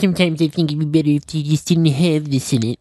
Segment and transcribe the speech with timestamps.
[0.00, 2.78] Sometimes I think it'd be better if they just didn't have this in it.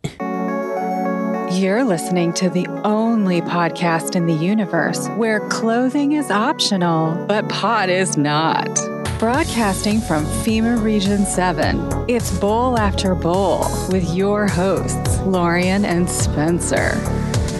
[1.59, 7.89] You're listening to the only podcast in the universe where clothing is optional, but pot
[7.89, 8.73] is not.
[9.19, 16.91] Broadcasting from FEMA Region 7, it's Bowl After Bowl with your hosts, Lorian and Spencer.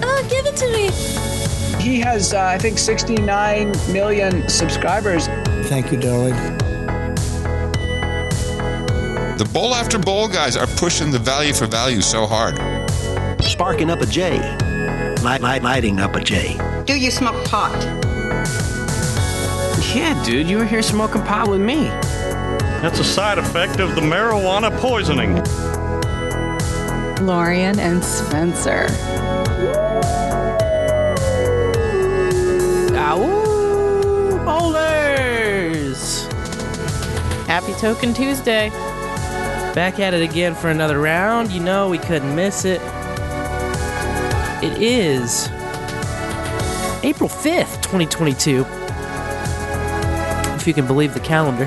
[0.02, 1.84] Oh, give it to me.
[1.84, 5.28] He has, uh, I think, 69 million subscribers.
[5.68, 6.69] Thank you, darling.
[9.40, 12.56] The bowl after bowl guys are pushing the value for value so hard.
[13.42, 14.38] Sparking up a J.
[15.24, 16.60] Light, light, lighting up a J.
[16.84, 17.74] Do you smoke pot?
[19.96, 21.86] Yeah, dude, you were here smoking pot with me.
[22.82, 25.36] That's a side effect of the marijuana poisoning.
[27.26, 28.88] Lorian and Spencer.
[32.94, 34.42] Ow!
[34.44, 36.28] Bowlers!
[37.48, 38.70] Happy Token Tuesday.
[39.80, 41.54] Back at it again for another round.
[41.54, 42.82] You know we couldn't miss it.
[44.62, 45.48] It is
[47.02, 48.66] April 5th, 2022.
[50.56, 51.64] If you can believe the calendar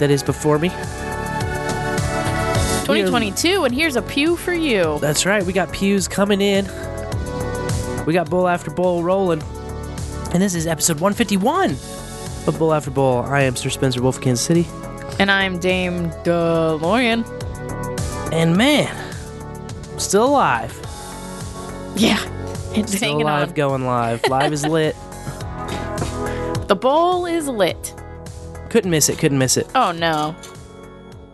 [0.00, 0.68] that is before me.
[0.68, 4.98] 2022, and here's a pew for you.
[5.00, 5.42] That's right.
[5.42, 6.66] We got pews coming in.
[8.04, 9.40] We got bowl after bowl rolling.
[10.34, 13.22] And this is episode 151 of Bowl After Bowl.
[13.22, 14.66] I am Sir Spencer Wolf of Kansas City.
[15.20, 17.24] And I'm Dame DeLorean.
[18.32, 18.88] And man,
[19.98, 20.72] still alive.
[21.94, 22.18] Yeah.
[22.72, 23.54] It's Still hanging alive, on.
[23.54, 24.26] going live.
[24.28, 24.96] Live is lit.
[26.68, 27.92] The bowl is lit.
[28.68, 29.18] Couldn't miss it.
[29.18, 29.66] Couldn't miss it.
[29.74, 30.36] Oh no.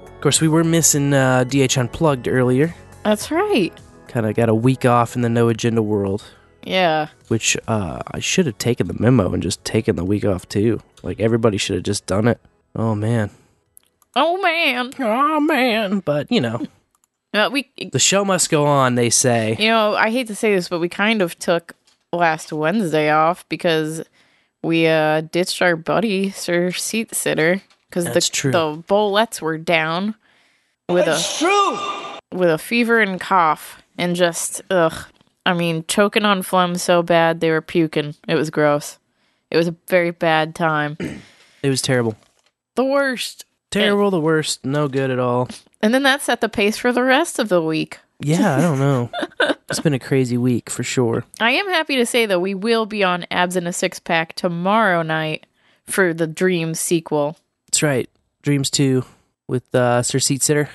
[0.06, 2.74] Of course, we were missing uh, DH Unplugged earlier.
[3.04, 3.70] That's right.
[4.08, 6.24] Kind of got a week off in the no agenda world,
[6.64, 7.08] Yeah.
[7.28, 10.80] which uh, I should have taken the memo and just taken the week off too.
[11.02, 12.40] Like everybody should have just done it.
[12.74, 13.28] Oh man.
[14.16, 14.92] Oh man.
[14.98, 16.00] Oh man.
[16.00, 16.66] But you know,
[17.34, 18.94] Uh, we, the show must go on.
[18.94, 19.56] They say.
[19.58, 21.74] you know, I hate to say this, but we kind of took
[22.12, 24.02] last Wednesday off because
[24.62, 27.60] we uh ditched our buddy Sir Seat Sitter
[27.90, 28.52] because the That's true.
[28.52, 30.14] the bowlets were down
[30.88, 32.38] with a true.
[32.38, 34.94] with a fever and cough and just ugh.
[35.44, 38.14] I mean, choking on phlegm so bad they were puking.
[38.26, 38.98] It was gross.
[39.50, 40.96] It was a very bad time.
[41.62, 42.16] It was terrible.
[42.74, 43.44] The worst.
[43.76, 44.10] Terrible.
[44.10, 44.64] The worst.
[44.64, 45.48] No good at all.
[45.80, 47.98] And then that set the pace for the rest of the week.
[48.20, 49.10] Yeah, I don't know.
[49.68, 51.24] it's been a crazy week for sure.
[51.38, 54.34] I am happy to say though we will be on Abs in a Six Pack
[54.34, 55.46] tomorrow night
[55.84, 57.36] for the Dreams sequel.
[57.66, 58.08] That's right.
[58.42, 59.04] Dreams 2
[59.48, 60.70] with uh, Sir Seat Sitter,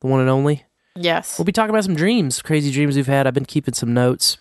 [0.00, 0.64] the one and only.
[0.94, 1.38] Yes.
[1.38, 3.26] We'll be talking about some dreams, crazy dreams we've had.
[3.26, 4.38] I've been keeping some notes.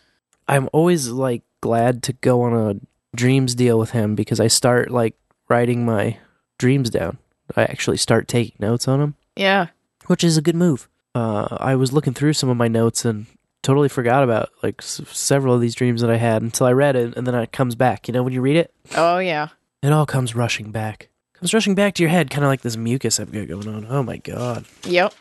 [0.47, 4.91] I'm always like glad to go on a dreams deal with him because I start
[4.91, 5.15] like
[5.49, 6.17] writing my
[6.57, 7.17] dreams down.
[7.55, 9.67] I actually start taking notes on them, Yeah.
[10.07, 10.87] which is a good move.
[11.13, 13.25] Uh, I was looking through some of my notes and
[13.63, 16.95] totally forgot about like s- several of these dreams that I had until I read
[16.95, 18.07] it, and then it comes back.
[18.07, 19.49] You know, when you read it, Oh yeah.
[19.81, 21.09] it all comes rushing back.
[21.33, 23.85] Comes rushing back to your head, kind of like this mucus I've got going on.
[23.89, 24.65] Oh my god.
[24.85, 25.13] Yep.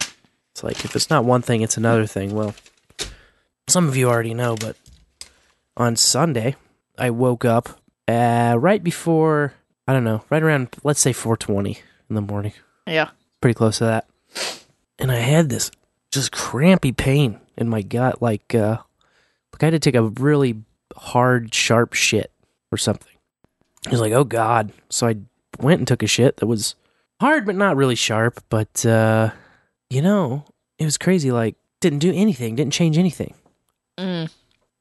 [0.53, 2.35] It's like if it's not one thing, it's another thing.
[2.35, 2.55] Well,
[3.69, 4.77] some of you already know, but
[5.77, 6.57] on Sunday,
[6.99, 9.55] I woke up uh, right before
[9.89, 12.53] I don't know, right around let's say 4:20 in the morning,
[12.87, 13.11] Yeah.
[13.41, 14.09] pretty close to that,
[14.99, 15.71] and I had this
[16.11, 18.79] just crampy pain in my gut, like uh,
[19.53, 20.63] like I had to take a really
[20.97, 22.31] hard, sharp shit
[22.73, 23.13] or something.
[23.87, 24.73] I was like, oh god.
[24.91, 25.17] So I
[25.61, 26.75] went and took a shit that was
[27.21, 28.43] hard, but not really sharp.
[28.49, 29.31] But uh,
[29.91, 30.45] you know,
[30.79, 31.31] it was crazy.
[31.33, 33.35] Like, didn't do anything, didn't change anything.
[33.99, 34.31] Mm.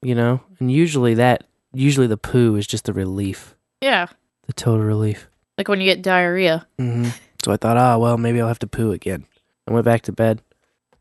[0.02, 4.08] You know, and usually that, usually the poo is just the relief, Yeah.
[4.48, 5.28] the total relief.
[5.58, 6.68] Like when you get diarrhea.
[6.78, 7.10] hmm
[7.44, 9.26] So I thought, ah, well, maybe I'll have to poo again.
[9.68, 10.42] I went back to bed.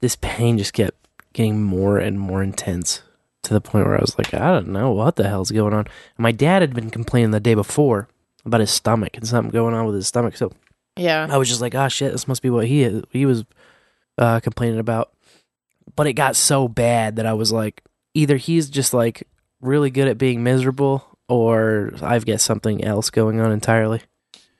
[0.01, 0.97] This pain just kept
[1.33, 3.03] getting more and more intense
[3.45, 5.81] to the point where I was like, I don't know what the hell's going on.
[5.87, 8.09] And my dad had been complaining the day before
[8.45, 10.37] about his stomach and something going on with his stomach.
[10.37, 10.53] So
[10.97, 11.27] Yeah.
[11.31, 13.45] I was just like, oh shit, this must be what he he was
[14.19, 15.12] uh, complaining about.
[15.97, 17.82] But it got so bad that I was like,
[18.15, 19.26] either he's just like
[19.61, 24.03] really good at being miserable, or I've got something else going on entirely.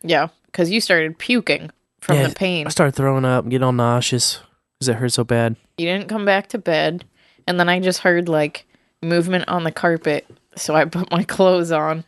[0.02, 0.28] Yeah.
[0.46, 1.70] Because you started puking
[2.00, 2.66] from Yeah, the pain.
[2.66, 4.40] I started throwing up, getting all nauseous
[4.78, 5.56] because it hurt so bad.
[5.78, 7.04] You didn't come back to bed.
[7.46, 8.66] And then I just heard like
[9.02, 10.26] movement on the carpet.
[10.56, 12.04] So I put my clothes on,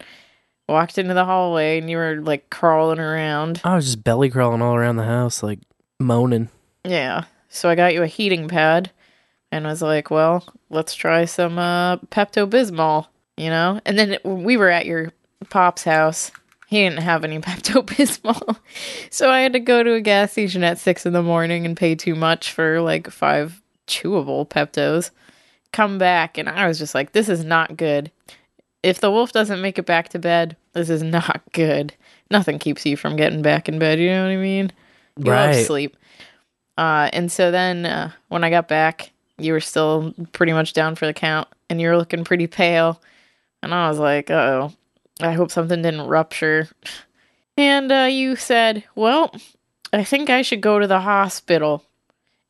[0.68, 3.60] walked into the hallway, and you were like crawling around.
[3.64, 5.60] I was just belly crawling all around the house, like
[5.98, 6.48] moaning.
[6.84, 7.24] Yeah.
[7.48, 8.90] So I got you a heating pad
[9.52, 13.06] and was like, well, let's try some uh, Pepto Bismol,
[13.36, 13.80] you know?
[13.84, 15.12] And then we were at your
[15.48, 16.32] pop's house
[16.74, 18.56] he didn't have any Pepto Bismol.
[19.10, 21.76] so I had to go to a gas station at six in the morning and
[21.76, 25.10] pay too much for like five chewable Peptos.
[25.72, 28.10] Come back, and I was just like, this is not good.
[28.82, 31.94] If the wolf doesn't make it back to bed, this is not good.
[32.30, 34.70] Nothing keeps you from getting back in bed, you know what I mean?
[35.16, 35.66] You love Right.
[35.66, 35.96] sleep.
[36.78, 40.94] Uh, and so then uh, when I got back, you were still pretty much down
[40.96, 43.00] for the count, and you were looking pretty pale.
[43.62, 44.72] And I was like, oh,
[45.20, 46.68] I hope something didn't rupture.
[47.56, 49.34] And uh, you said, well,
[49.92, 51.84] I think I should go to the hospital.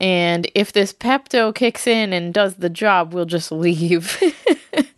[0.00, 4.18] And if this Pepto kicks in and does the job, we'll just leave.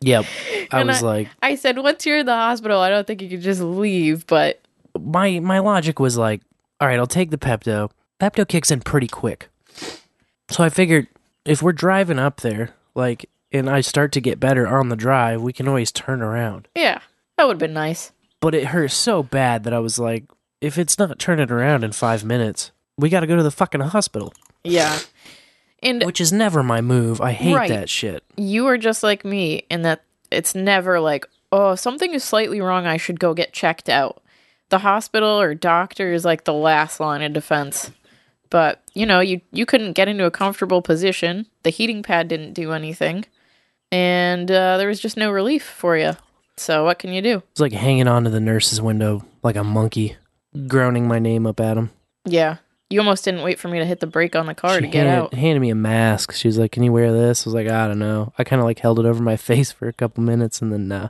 [0.00, 0.26] Yep.
[0.70, 3.28] I And was like, I said, once you're in the hospital, I don't think you
[3.28, 4.26] could just leave.
[4.26, 4.60] But
[4.98, 6.42] my my logic was like,
[6.80, 7.90] all right, I'll take the Pepto.
[8.20, 9.48] Pepto kicks in pretty quick.
[10.50, 11.08] So I figured
[11.44, 15.40] if we're driving up there, like, and I start to get better on the drive,
[15.42, 16.68] we can always turn around.
[16.74, 17.00] yeah,
[17.36, 18.12] that would have been nice.
[18.40, 20.24] But it hurt so bad that I was like,
[20.60, 23.80] if it's not turning around in five minutes, we got to go to the fucking
[23.80, 24.32] hospital,
[24.64, 24.98] Yeah.
[25.82, 27.20] And which is never my move.
[27.20, 27.68] I hate Right.
[27.68, 28.24] that shit.
[28.36, 32.84] you are just like me in that it's never like, oh, something is slightly wrong.
[32.86, 34.20] I should go get checked out.
[34.70, 37.92] The hospital or doctor is like the last line of defense.
[38.50, 41.46] But you know, you you couldn't get into a comfortable position.
[41.62, 43.24] The heating pad didn't do anything,
[43.92, 46.16] and uh, there was just no relief for you.
[46.56, 47.42] So what can you do?
[47.52, 50.16] It's like hanging onto the nurse's window like a monkey,
[50.66, 51.90] groaning my name up at him.
[52.24, 52.56] Yeah,
[52.90, 54.86] you almost didn't wait for me to hit the brake on the car she to
[54.88, 55.34] get handed, out.
[55.34, 56.32] handed me a mask.
[56.32, 58.60] She was like, "Can you wear this?" I was like, "I don't know." I kind
[58.60, 61.08] of like held it over my face for a couple minutes, and then uh,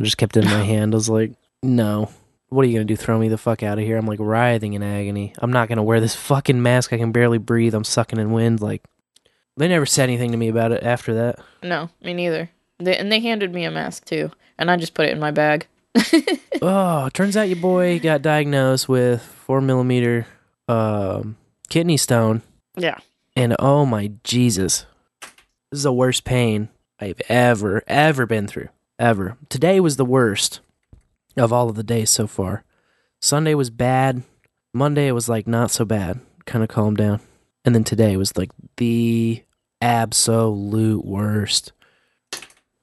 [0.00, 0.94] I just kept it in my hand.
[0.94, 1.32] I was like,
[1.62, 2.10] "No,
[2.48, 2.96] what are you gonna do?
[2.96, 5.32] Throw me the fuck out of here?" I'm like writhing in agony.
[5.38, 6.92] I'm not gonna wear this fucking mask.
[6.92, 7.74] I can barely breathe.
[7.74, 8.60] I'm sucking in wind.
[8.60, 8.82] Like,
[9.56, 11.38] they never said anything to me about it after that.
[11.62, 12.50] No, me neither.
[12.78, 15.30] They, and they handed me a mask too, and I just put it in my
[15.30, 15.66] bag.
[16.62, 20.26] oh, turns out your boy got diagnosed with four millimeter
[20.68, 21.36] um,
[21.68, 22.42] kidney stone.
[22.76, 22.98] Yeah.
[23.36, 24.86] And oh my Jesus,
[25.70, 26.68] this is the worst pain
[26.98, 28.68] I've ever, ever been through.
[28.98, 29.36] Ever.
[29.48, 30.60] Today was the worst
[31.36, 32.64] of all of the days so far.
[33.20, 34.22] Sunday was bad.
[34.74, 36.20] Monday was like not so bad.
[36.44, 37.20] Kind of calmed down.
[37.64, 39.42] And then today was like the
[39.80, 41.72] absolute worst.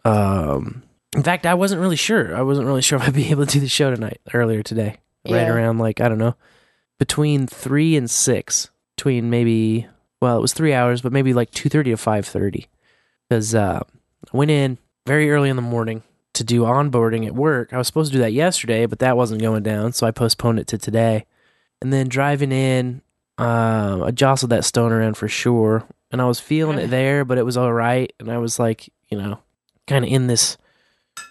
[0.05, 0.83] Um
[1.15, 2.35] in fact, I wasn't really sure.
[2.35, 4.97] I wasn't really sure if I'd be able to do the show tonight earlier today.
[5.27, 6.35] Right around like, I don't know,
[6.97, 8.69] between 3 and 6.
[8.95, 9.87] Between maybe
[10.21, 12.67] well, it was 3 hours, but maybe like 2:30 to 5:30.
[13.29, 13.81] Cuz uh
[14.33, 14.77] I went in
[15.07, 16.03] very early in the morning
[16.33, 17.73] to do onboarding at work.
[17.73, 20.59] I was supposed to do that yesterday, but that wasn't going down, so I postponed
[20.59, 21.25] it to today.
[21.81, 23.01] And then driving in,
[23.39, 27.37] uh, I jostled that stone around for sure, and I was feeling it there, but
[27.37, 28.11] it was all right.
[28.19, 29.39] And I was like, you know,
[29.87, 30.57] kind of in this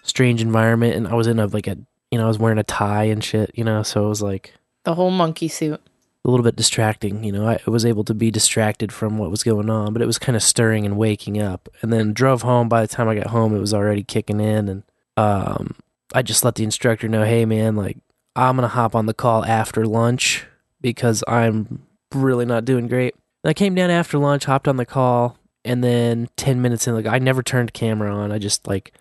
[0.03, 1.77] strange environment, and I was in a like a,
[2.11, 4.53] you know, I was wearing a tie and shit, you know, so it was like
[4.83, 5.79] The whole monkey suit.
[6.25, 7.23] a little bit distracting.
[7.23, 10.05] You know, I was able to be distracted from what was going on, but it
[10.07, 11.69] was kind of stirring and waking up.
[11.81, 12.67] And then drove home.
[12.69, 14.83] By the time I got home, it was already kicking in, and
[15.17, 15.75] um,
[16.13, 17.97] I just let the instructor know, "Hey, man, like
[18.35, 20.45] I'm gonna hop on the call after lunch
[20.81, 21.83] because I'm
[22.13, 25.83] really not doing great." And I came down after lunch, hopped on the call, and
[25.83, 28.31] then ten minutes in, like I never turned camera on.
[28.31, 28.93] I just like.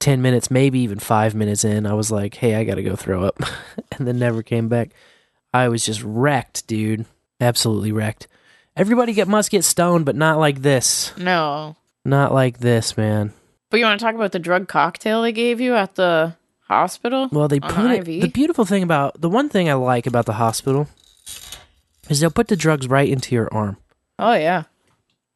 [0.00, 3.24] 10 minutes, maybe even five minutes in, I was like, hey, I gotta go throw
[3.24, 3.38] up.
[3.92, 4.90] and then never came back.
[5.54, 7.06] I was just wrecked, dude.
[7.40, 8.26] Absolutely wrecked.
[8.76, 11.16] Everybody get must get stoned, but not like this.
[11.16, 11.76] No.
[12.04, 13.32] Not like this, man.
[13.70, 16.36] But you want to talk about the drug cocktail they gave you at the
[16.68, 17.28] hospital?
[17.30, 18.00] Well, they put it.
[18.00, 18.22] IV?
[18.22, 20.88] The beautiful thing about the one thing I like about the hospital
[22.08, 23.76] is they'll put the drugs right into your arm,
[24.18, 24.64] Oh yeah.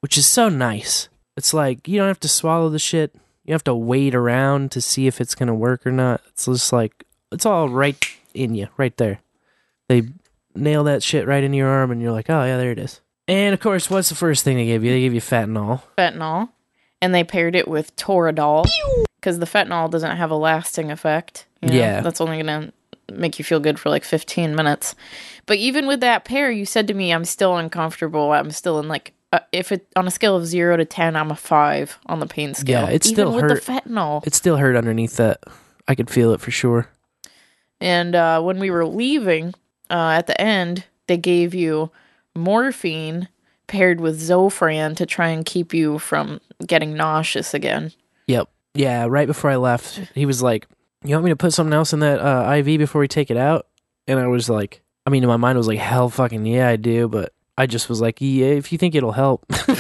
[0.00, 1.08] which is so nice.
[1.36, 3.14] It's like you don't have to swallow the shit.
[3.44, 6.20] You have to wait around to see if it's gonna work or not.
[6.28, 7.96] It's just like it's all right
[8.34, 9.20] in you, right there.
[9.88, 10.02] They
[10.54, 13.00] nail that shit right in your arm, and you're like, oh yeah, there it is.
[13.26, 14.90] And of course, what's the first thing they gave you?
[14.90, 15.82] They gave you fentanyl.
[15.96, 16.48] Fentanyl.
[17.00, 18.66] And they paired it with Toradol
[19.20, 21.46] because the fentanyl doesn't have a lasting effect.
[21.62, 21.74] you know?
[21.76, 22.00] Yeah.
[22.00, 22.72] That's only going to
[23.12, 24.94] make you feel good for like 15 minutes.
[25.46, 28.32] But even with that pair, you said to me, I'm still uncomfortable.
[28.32, 31.30] I'm still in like, uh, if it on a scale of zero to 10, I'm
[31.30, 32.82] a five on the pain scale.
[32.82, 33.62] Yeah, it even still with hurt.
[33.62, 34.26] the fentanyl.
[34.26, 35.42] It still hurt underneath that.
[35.86, 36.88] I could feel it for sure.
[37.80, 39.54] And uh, when we were leaving,
[39.90, 41.90] uh, at the end, they gave you
[42.34, 43.28] morphine
[43.66, 47.92] paired with Zofran to try and keep you from getting nauseous again.
[48.26, 48.48] Yep.
[48.74, 50.66] Yeah, right before I left, he was like,
[51.04, 53.36] You want me to put something else in that uh, IV before we take it
[53.36, 53.66] out?
[54.06, 56.68] And I was like, I mean, in my mind, I was like, Hell fucking yeah,
[56.68, 57.08] I do.
[57.08, 59.44] But I just was like, Yeah, if you think it'll help.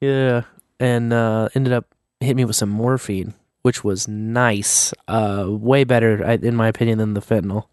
[0.00, 0.42] yeah.
[0.80, 4.92] And uh, ended up hitting me with some morphine, which was nice.
[5.06, 7.66] Uh, way better, in my opinion, than the fentanyl.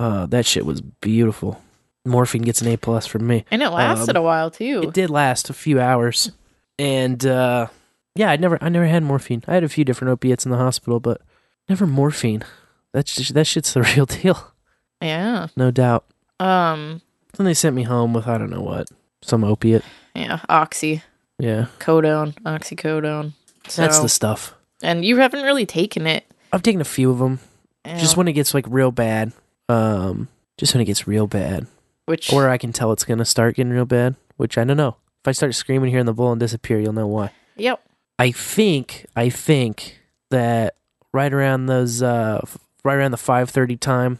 [0.00, 1.62] Uh, that shit was beautiful.
[2.04, 3.44] Morphine gets an A plus from me.
[3.50, 4.82] And it lasted Um, a while too.
[4.82, 6.32] It did last a few hours,
[6.78, 7.68] and uh,
[8.14, 9.42] yeah, I never, I never had morphine.
[9.46, 11.20] I had a few different opiates in the hospital, but
[11.68, 12.44] never morphine.
[12.92, 14.52] That's just, that shit's the real deal,
[15.00, 15.48] Yeah.
[15.56, 16.04] no doubt.
[16.40, 17.00] Um.
[17.36, 18.88] Then they sent me home with I don't know what,
[19.22, 19.82] some opiate.
[20.14, 20.40] Yeah.
[20.50, 21.02] Oxy,
[21.38, 23.32] Yeah, codone, oxycodone.
[23.68, 24.54] So, that's the stuff.
[24.82, 26.24] and you haven't really taken it.
[26.52, 27.38] I've taken a few of them.
[27.86, 29.32] Just when it gets like real bad.
[29.68, 30.28] Um,
[30.58, 31.66] just when it gets real bad,
[32.04, 34.14] which or I can tell it's gonna start getting real bad.
[34.36, 34.96] Which I don't know.
[35.22, 37.30] If I start screaming here in the bowl and disappear, you'll know why.
[37.56, 37.82] yep.
[38.18, 39.98] I think I think
[40.30, 40.76] that
[41.12, 42.40] right around those uh
[42.84, 44.18] right around the 5:30 time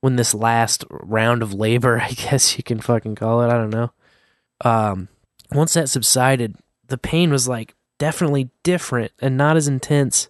[0.00, 3.70] when this last round of labor, I guess you can fucking call it, I don't
[3.70, 3.92] know.
[4.64, 5.08] Um
[5.52, 6.56] once that subsided,
[6.88, 10.28] the pain was like definitely different and not as intense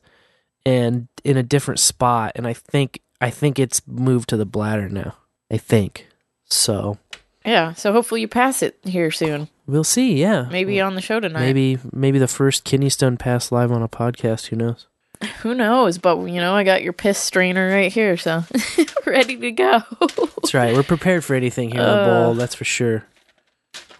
[0.67, 4.89] and in a different spot and I think I think it's moved to the bladder
[4.89, 5.17] now.
[5.51, 6.09] I think.
[6.47, 6.99] So,
[7.45, 7.75] Yeah.
[7.75, 9.49] So hopefully you pass it here soon.
[9.67, 10.49] We'll see, yeah.
[10.51, 11.41] Maybe on the show tonight.
[11.41, 14.87] maybe maybe the first kidney stone pass live on a podcast, who knows.
[15.43, 15.97] Who knows?
[15.99, 18.45] But you know, I got your piss strainer right here, so
[19.07, 19.83] ready to go.
[20.01, 20.75] That's right.
[20.75, 22.35] We're prepared for anything here in the bowl.
[22.35, 23.05] That's for sure.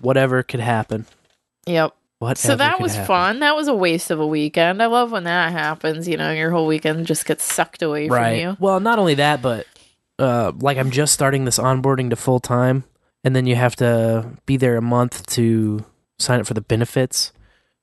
[0.01, 1.07] Whatever could happen.
[1.67, 1.95] yep.
[2.19, 3.07] Whatever So that could was happen.
[3.07, 3.39] fun.
[3.41, 4.83] That was a waste of a weekend.
[4.83, 6.07] I love when that happens.
[6.09, 8.41] You know, your whole weekend just gets sucked away from Right.
[8.41, 8.57] you.
[8.61, 9.67] Well, not only that, but
[10.19, 12.85] uh, like I'm just starting this onboarding to full time,
[13.25, 15.85] and then you have to be there a month to
[16.19, 17.33] sign up for the benefits.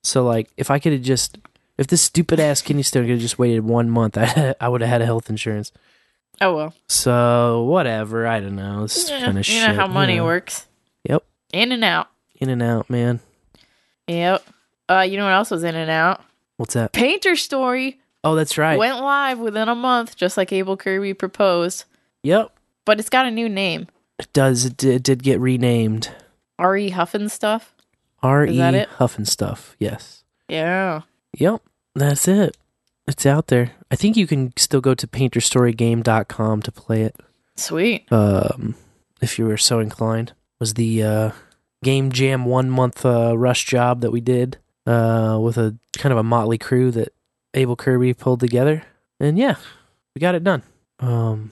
[0.04, 1.38] So like, if I could have just,
[1.78, 4.82] if this stupid ass kidney stone could have just waited one month, I I would
[4.82, 5.72] have had a health insurance.
[6.40, 6.74] Oh well.
[6.88, 8.26] So whatever.
[8.28, 8.84] I don't know.
[8.84, 9.62] This Yeah, kind of shit.
[9.62, 10.26] you know how money know.
[10.26, 10.68] works.
[11.04, 11.24] Yep.
[11.54, 12.08] In and out.
[12.40, 13.20] In and out, man.
[14.08, 14.44] Yep.
[14.90, 16.24] Uh, you know what else was in and out?
[16.58, 16.92] What's that?
[16.92, 18.78] Painter Story Oh, that's right.
[18.78, 21.86] went live within a month, just like AbleKirby proposed.
[22.24, 22.52] yep.
[22.86, 23.88] But it's got a new name.
[24.22, 24.66] It does.
[24.66, 26.12] It did, it did get renamed.
[26.60, 26.92] R.E.
[26.92, 27.74] Huffin stuff.
[28.22, 28.88] R E that?
[28.90, 29.76] Huffin stuff.
[29.80, 30.24] Yes.
[30.48, 31.02] Yeah.
[31.38, 31.64] Yep.
[31.96, 32.56] That's it.
[33.08, 33.72] It's out there.
[33.90, 37.16] I think you can still go to painterstorygame.com to play it.
[37.56, 38.12] Sweet.
[38.12, 38.76] Um,
[39.22, 40.34] if you were so inclined.
[40.60, 41.32] Was the uh,
[41.84, 46.20] game jam one month uh, rush job that we did uh, with a kind of
[46.20, 47.12] a motley crew that
[47.56, 48.84] AbleKirby pulled together.
[49.20, 49.56] And yeah,
[50.14, 50.62] we got it done.
[51.00, 51.52] Um,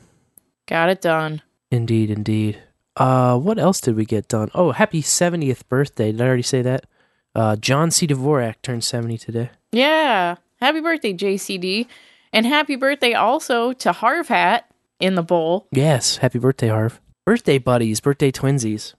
[0.68, 1.42] Got it done.
[1.72, 2.62] Indeed, indeed.
[2.96, 4.50] Uh, what else did we get done?
[4.54, 6.12] Oh, happy 70th birthday.
[6.12, 6.86] Did I already say that?
[7.34, 8.08] Uh, John C.
[8.08, 9.52] Dvorak turned 70 today.
[9.72, 10.36] Yeah.
[10.60, 11.88] Happy birthday, JCD.
[12.34, 15.68] And happy birthday also to Harv Hat in the bowl.
[15.72, 17.00] Yes, happy birthday, Harv.
[17.26, 18.94] Birthday buddies, birthday twinsies.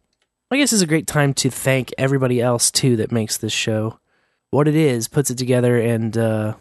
[0.50, 4.00] I guess it's a great time to thank everybody else too that makes this show
[4.50, 6.54] what it is, puts it together, and uh,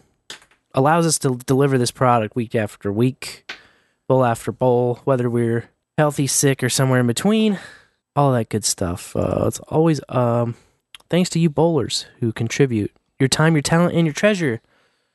[0.74, 3.52] allows us to deliver this product week after week,
[4.08, 5.70] bowl after bowl, whether we're
[6.00, 7.60] healthy, sick, or somewhere in between.
[8.16, 9.14] All that good stuff.
[9.18, 10.56] Uh, it's always um,
[11.10, 14.62] thanks to you bowlers who contribute your time, your talent, and your treasure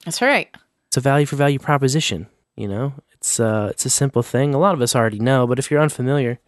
[0.05, 0.55] That's right.
[0.89, 2.27] it's a value for value proposition.
[2.55, 4.53] You know, it's uh, it's a simple thing.
[4.53, 6.39] A lot of us already know, but if you're unfamiliar,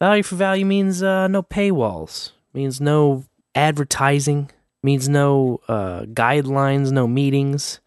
[0.00, 3.24] value for value means uh, no paywalls, means no
[3.54, 4.50] advertising,
[4.82, 7.78] means no uh, guidelines, no meetings,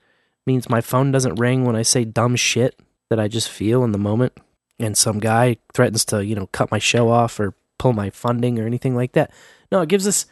[0.45, 3.91] means my phone doesn't ring when I say dumb shit that I just feel in
[3.91, 4.31] the moment,
[4.79, 8.59] and some guy threatens to you know cut my show off or pull my funding
[8.59, 9.31] or anything like that.
[9.71, 10.25] No, it gives us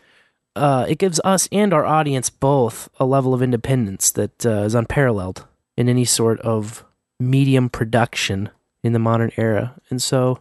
[0.55, 4.75] uh, it gives us and our audience both a level of independence that uh, is
[4.75, 5.45] unparalleled
[5.77, 6.85] in any sort of
[7.19, 8.49] medium production
[8.83, 9.75] in the modern era.
[9.89, 10.39] And so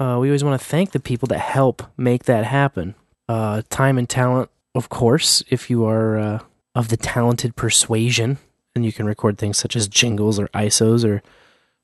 [0.00, 2.94] uh, we always want to thank the people that help make that happen.
[3.28, 6.38] Uh, time and talent, of course, if you are uh,
[6.74, 8.38] of the talented persuasion,
[8.74, 11.22] and you can record things such as jingles or ISOs or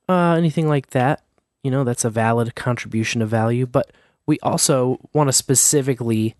[0.08, 1.22] uh, anything like that.
[1.68, 3.66] You know, that's a valid contribution of value.
[3.66, 3.92] But
[4.26, 6.34] we also want to specifically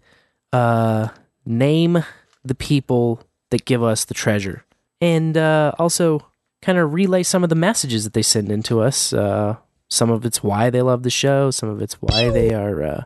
[0.55, 1.09] uh,
[1.45, 2.03] name
[2.43, 4.65] the people that give us the treasure
[5.03, 6.27] and uh, also
[6.63, 9.13] kind of relay some of the messages that they send into us.
[9.13, 9.57] Uh,
[9.91, 13.05] some of it's why they love the show, some of it's why they are uh,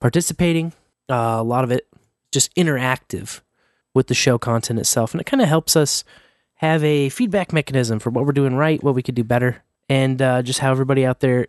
[0.00, 0.72] participating.
[1.10, 1.88] Uh, a lot of it
[2.30, 3.40] just interactive
[3.94, 6.04] with the show content itself, and it kind of helps us
[6.54, 10.20] have a feedback mechanism for what we're doing right, what we could do better, and
[10.20, 11.48] uh, just how everybody out there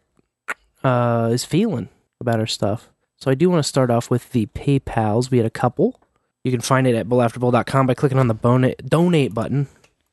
[0.83, 2.89] uh, is feeling about our stuff.
[3.17, 5.29] So I do want to start off with the PayPal's.
[5.29, 5.99] We had a couple.
[6.43, 9.67] You can find it at bowlafterbowl.com by clicking on the donate donate button.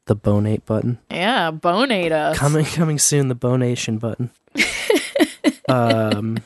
[0.07, 0.99] The bonate button.
[1.11, 2.39] Yeah, bonate us.
[2.39, 4.31] Coming coming soon, the bonation button.
[5.69, 6.39] um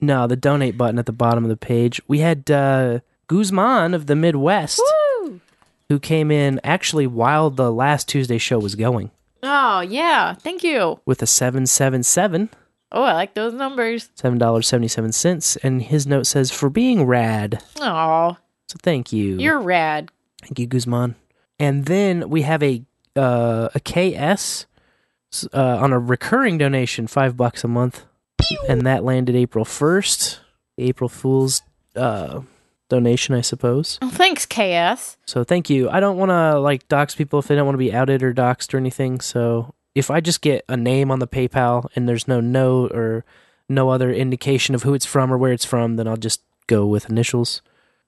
[0.00, 2.00] no, the donate button at the bottom of the page.
[2.06, 4.80] We had uh Guzman of the Midwest
[5.22, 5.40] Woo!
[5.88, 9.10] who came in actually while the last Tuesday show was going.
[9.44, 10.34] Oh, yeah.
[10.34, 11.00] Thank you.
[11.06, 12.50] with a 777,
[12.92, 14.08] Oh, I like those numbers.
[14.16, 15.56] $7.77.
[15.64, 17.60] And his note says, for being rad.
[17.80, 18.36] Oh,
[18.68, 19.36] So thank you.
[19.38, 20.10] you're rad.
[20.42, 21.16] Thank you, Guzman.
[21.58, 22.82] And then we have a
[23.16, 24.66] uh, a KS
[25.32, 28.04] s- uh, on a recurring donation, five bucks a month,
[28.68, 30.40] and that landed April first.
[30.78, 31.62] April Fool's
[31.96, 32.40] uh,
[32.94, 33.98] donation, I suppose.
[34.00, 35.16] Oh, thanks, KS.
[35.26, 35.90] So thank you.
[35.90, 38.32] I don't want to like dox people if they don't want to be outed or
[38.32, 39.20] doxed or anything.
[39.20, 43.24] So if I just get a name on the PayPal and there's no note or
[43.68, 46.86] no other indication of who it's from or where it's from, then I'll just go
[46.86, 47.62] with initials.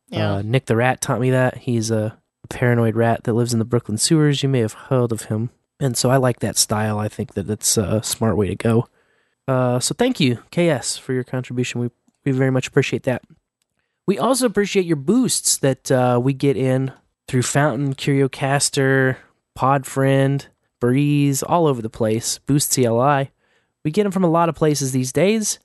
[0.09, 0.35] Yeah.
[0.35, 1.59] Uh, Nick the Rat taught me that.
[1.59, 2.17] He's a
[2.49, 4.43] paranoid rat that lives in the Brooklyn sewers.
[4.43, 5.51] You may have heard of him.
[5.81, 6.99] And so I like that style.
[6.99, 8.89] I think that that's a smart way to go.
[9.49, 11.81] Uh, so thank you, KS, for your contribution.
[11.81, 11.91] We,
[12.25, 13.23] we very much appreciate that.
[14.07, 16.93] We also appreciate your boosts that uh, we get in
[17.27, 19.17] through Fountain, CurioCaster,
[19.59, 20.47] Podfriend,
[20.81, 22.39] Breez, all over the place.
[22.39, 23.31] Boost CLI.
[23.85, 25.59] We get them from a lot of places these days.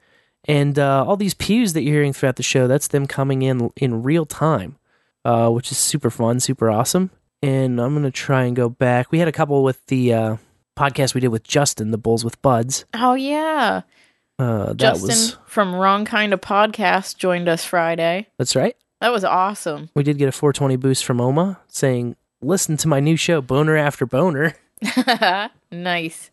[0.46, 3.70] And uh, all these pews that you're hearing throughout the show, that's them coming in
[3.76, 4.78] in real time,
[5.24, 7.12] uh, which is super fun, super awesome.
[7.44, 9.12] And I'm going to try and go back.
[9.12, 10.38] We had a couple with the uh,
[10.78, 12.86] podcast we did with Justin, the Bowls with Buds.
[12.94, 13.82] Oh, yeah.
[14.40, 18.28] Uh, that Justin was, from Wrong Kind of Podcast joined us Friday.
[18.38, 18.76] that's right.
[19.00, 19.90] That was awesome.
[19.96, 23.76] We did get a 420 boost from Oma saying, listen to my new show, Boner
[23.76, 24.56] After Boner.
[25.72, 26.30] nice.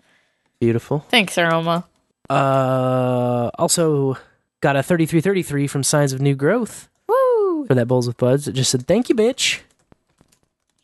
[0.60, 1.00] Beautiful.
[1.08, 1.86] Thanks, Aroma.
[2.28, 4.18] Uh, also
[4.60, 7.64] got a 3333 from Signs of New Growth Woo!
[7.66, 8.48] for that Bowls with Buds.
[8.48, 9.60] It just said, thank you, bitch.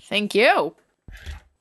[0.02, 0.74] Thank you.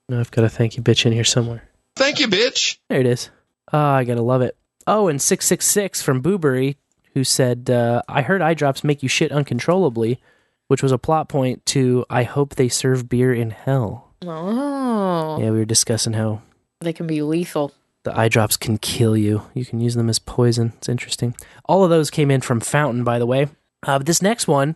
[0.10, 1.64] No, I've got a thank you, bitch in here somewhere.
[1.96, 2.78] Thank you, bitch.
[2.90, 3.30] There it is.
[3.72, 4.56] Oh, I gotta love it.
[4.88, 6.78] Oh, and 666 from Boo-Bury,
[7.14, 10.20] who said, uh, I heard eye drops make you shit uncontrollably,
[10.68, 14.10] which was a plot point to I hope they serve beer in hell.
[14.26, 15.38] Oh.
[15.40, 16.42] Yeah, we were discussing how
[16.82, 17.72] They can be lethal.
[18.04, 19.44] the eye drops can kill you.
[19.54, 20.74] You can use them as poison.
[20.78, 21.36] It's interesting.
[21.66, 23.44] All of those came in from Fountain, by the way.
[23.86, 24.76] Uh, but this next one,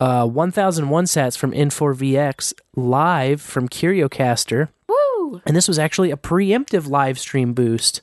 [0.00, 4.68] uh, 1001 sats from N4VX, live from CurioCaster.
[4.88, 5.42] Woo!
[5.44, 8.00] And this was actually a preemptive live stream boost,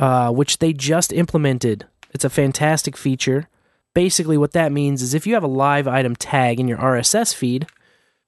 [0.00, 1.86] uh, which they just implemented.
[2.12, 3.48] It's a fantastic feature.
[3.94, 7.34] Basically, what that means is if you have a live item tag in your RSS
[7.34, 7.66] feed,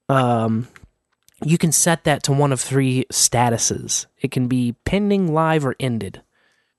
[0.08, 0.68] um,
[1.42, 4.06] you can set that to one of three statuses.
[4.20, 6.20] It can be pending, live, or ended,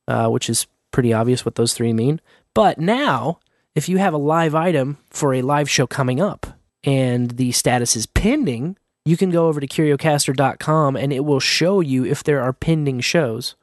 [0.08, 2.22] uh, which is pretty obvious what those three mean.
[2.54, 3.40] But now,
[3.74, 6.46] if you have a live item for a live show coming up
[6.84, 11.80] and the status is pending, you can go over to curiocaster.com and it will show
[11.80, 13.56] you if there are pending shows.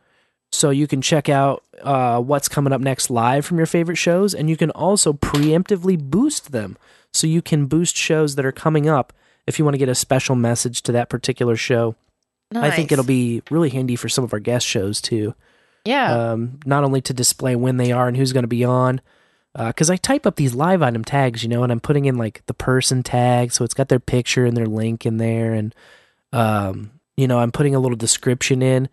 [0.52, 4.34] So you can check out uh, what's coming up next live from your favorite shows,
[4.34, 6.76] and you can also preemptively boost them.
[7.12, 9.12] So you can boost shows that are coming up
[9.46, 11.94] if you want to get a special message to that particular show.
[12.52, 15.34] I think it'll be really handy for some of our guest shows too.
[15.84, 16.12] Yeah.
[16.12, 19.00] Um, not only to display when they are and who's going to be on,
[19.56, 22.42] because I type up these live item tags, you know, and I'm putting in like
[22.46, 25.74] the person tag, so it's got their picture and their link in there, and
[26.32, 28.88] um, you know, I'm putting a little description in,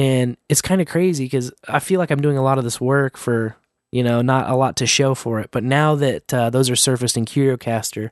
[0.00, 2.80] and it's kind of crazy because I feel like I'm doing a lot of this
[2.80, 3.54] work for
[3.92, 6.76] you know not a lot to show for it, but now that uh, those are
[6.76, 8.10] surfaced in CurioCaster,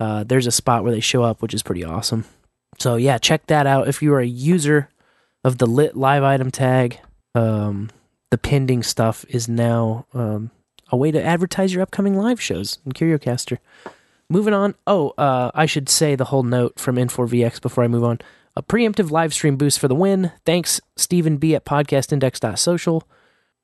[0.00, 2.24] uh, there's a spot where they show up, which is pretty awesome.
[2.80, 4.88] So yeah, check that out if you are a user
[5.44, 6.98] of the lit live item tag.
[7.36, 7.90] Um,
[8.32, 10.50] the pending stuff is now um,
[10.88, 13.58] a way to advertise your upcoming live shows in CurioCaster.
[14.28, 14.74] Moving on.
[14.88, 18.18] Oh, uh, I should say the whole note from N4VX before I move on.
[18.54, 20.32] A preemptive live stream boost for the win.
[20.44, 23.08] Thanks, Stephen B at podcastindex.social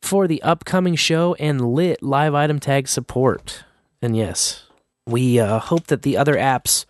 [0.01, 3.65] for the upcoming show and lit live item tag support.
[4.01, 4.65] And yes,
[5.07, 6.87] we uh, hope that the other apps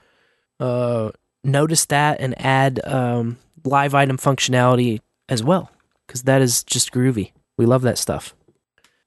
[0.61, 1.11] uh,
[1.42, 5.70] notice that and add um, live item functionality as well,
[6.06, 7.32] because that is just groovy.
[7.56, 8.34] We love that stuff.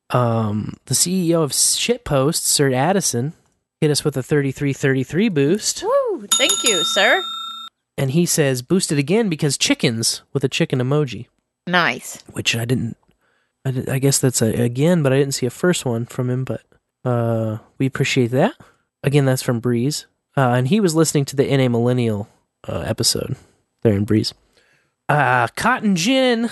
[0.09, 3.31] Um, the CEO of Shitpost, Sir Addison,
[3.79, 6.27] hit us with a 3333 boost, Woo!
[6.27, 7.23] Thank you, sir.
[7.97, 11.27] And he says boosted again because chickens with a chicken emoji,
[11.67, 12.21] Nice.
[12.31, 12.97] which I didn't.
[13.65, 16.29] I, did- I guess that's a again, but I didn't see a first one from
[16.29, 16.43] him.
[16.45, 16.61] But
[17.05, 18.53] uh, we appreciate that.
[19.03, 20.05] Again, that's from Breez,
[20.37, 22.27] uh, and he was listening to the NA Millennial
[22.67, 23.35] uh, episode
[23.83, 24.33] there in Breez.
[25.09, 26.49] Uh, Cotton Gin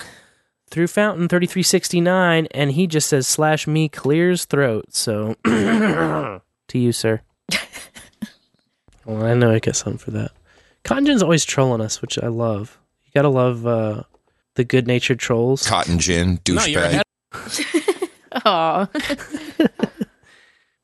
[0.70, 4.86] through Fountain 3369, and he just says slash me clears throat.
[4.94, 6.40] So to
[6.78, 7.22] you, sir.
[9.04, 10.32] well, I know I get something for that.
[10.84, 12.78] Cotton Gin's always trolling us, which I love.
[13.04, 14.02] You gotta love uh,
[14.54, 15.66] the good natured trolls.
[15.66, 17.02] Cotton gin, douchebag.
[18.44, 18.88] Aw.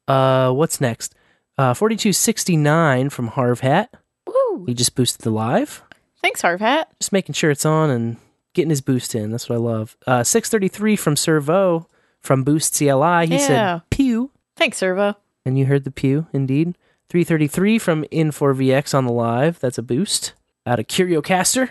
[0.08, 1.16] Uh, what's next?
[1.58, 3.92] Uh, 4269 from Harv Hat.
[4.26, 4.64] Woo!
[4.66, 5.82] He just boosted the live.
[6.22, 6.84] Thanks, Harvat.
[7.00, 8.16] Just making sure it's on and
[8.54, 9.32] getting his boost in.
[9.32, 9.96] That's what I love.
[10.06, 11.86] Uh, 633 from SirVo
[12.20, 13.26] from Boost CLI.
[13.26, 13.46] He Yeah.
[13.46, 14.30] said, pew.
[14.56, 15.16] Thanks, SirVo.
[15.44, 16.76] And you heard the pew, indeed.
[17.08, 19.60] 333 from N4VX on the live.
[19.60, 20.32] That's a boost.
[20.66, 21.70] Out of CurioCaster.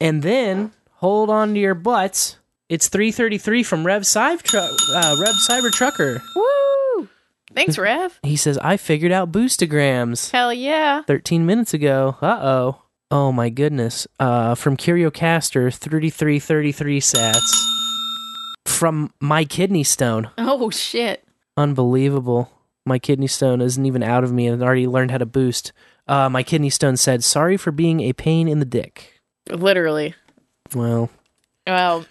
[0.00, 2.38] And then, hold on to your butts.
[2.68, 6.22] It's 333 from Rev, Cyber uh, Rev Cyber Trucker.
[6.34, 7.08] Woo!
[7.54, 8.18] Thanks, Rev.
[8.22, 10.30] He says, I figured out boostograms.
[10.30, 11.02] Hell yeah.
[11.02, 12.16] 13 minutes ago.
[12.22, 12.82] Uh oh.
[13.10, 14.06] Oh my goodness.
[14.18, 17.66] Uh, from CurioCaster, 3333 sats.
[18.66, 20.30] From My Kidney Stone.
[20.38, 21.22] Oh shit.
[21.58, 22.50] Unbelievable.
[22.84, 25.72] My kidney stone isn't even out of me and already learned how to boost.
[26.08, 29.20] Uh, my kidney stone said, Sorry for being a pain in the dick.
[29.48, 30.14] Literally.
[30.74, 31.10] Well,
[31.66, 32.04] Well,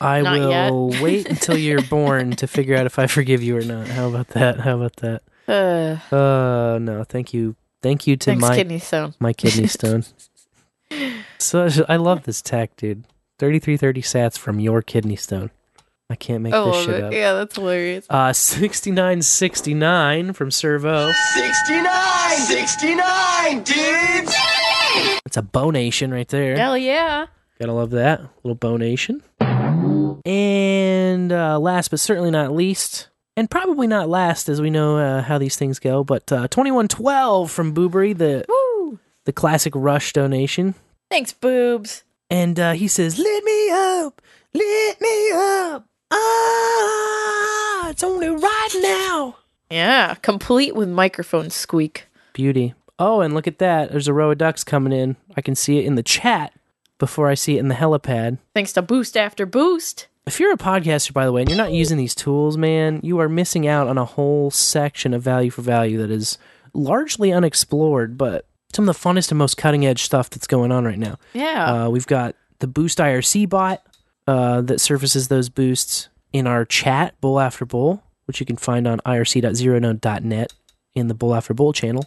[0.00, 3.88] I will wait until you're born to figure out if I forgive you or not.
[3.88, 4.60] How about that?
[4.60, 5.22] How about that?
[5.48, 7.56] uh, Uh, no, thank you.
[7.82, 9.14] Thank you to thanks, my kidney stone.
[9.20, 10.04] my kidney stone.
[11.38, 13.04] so I love this tech, dude.
[13.38, 15.50] 3330 sats from your kidney stone.
[16.10, 17.12] I can't make Oh, this shit that- up.
[17.12, 18.06] yeah, that's hilarious.
[18.08, 21.12] Uh, 6969 from SirVo.
[21.34, 22.36] 69!
[22.38, 24.34] 69, dudes!
[25.26, 26.56] It's a bonation right there.
[26.56, 27.26] Hell yeah.
[27.60, 28.22] Gotta love that.
[28.42, 29.20] little bonation.
[30.24, 35.22] And uh, last but certainly not least, and probably not last as we know uh,
[35.22, 38.98] how these things go, but uh, 2112 from Boo-Bury, the, Woo!
[39.24, 40.74] the classic Rush donation.
[41.10, 42.04] Thanks, boobs.
[42.30, 44.20] And uh, he says, Lit me up,
[44.54, 45.86] lit me up.
[46.10, 49.36] Ah, it's only right now.
[49.70, 52.06] Yeah, complete with microphone squeak.
[52.32, 52.74] Beauty.
[52.98, 53.90] Oh, and look at that.
[53.90, 55.16] There's a row of ducks coming in.
[55.36, 56.52] I can see it in the chat
[56.98, 58.38] before I see it in the helipad.
[58.54, 60.08] Thanks to Boost After Boost.
[60.26, 63.18] If you're a podcaster, by the way, and you're not using these tools, man, you
[63.20, 66.36] are missing out on a whole section of value for value that is
[66.74, 70.84] largely unexplored, but some of the funnest and most cutting edge stuff that's going on
[70.84, 71.18] right now.
[71.32, 71.84] Yeah.
[71.86, 73.82] Uh, we've got the Boost IRC bot
[74.28, 78.86] uh, that surfaces those boosts in our chat, Bowl After Bowl, which you can find
[78.86, 80.52] on irc.zeronode.net
[80.94, 82.04] in the Bowl After Bowl channel.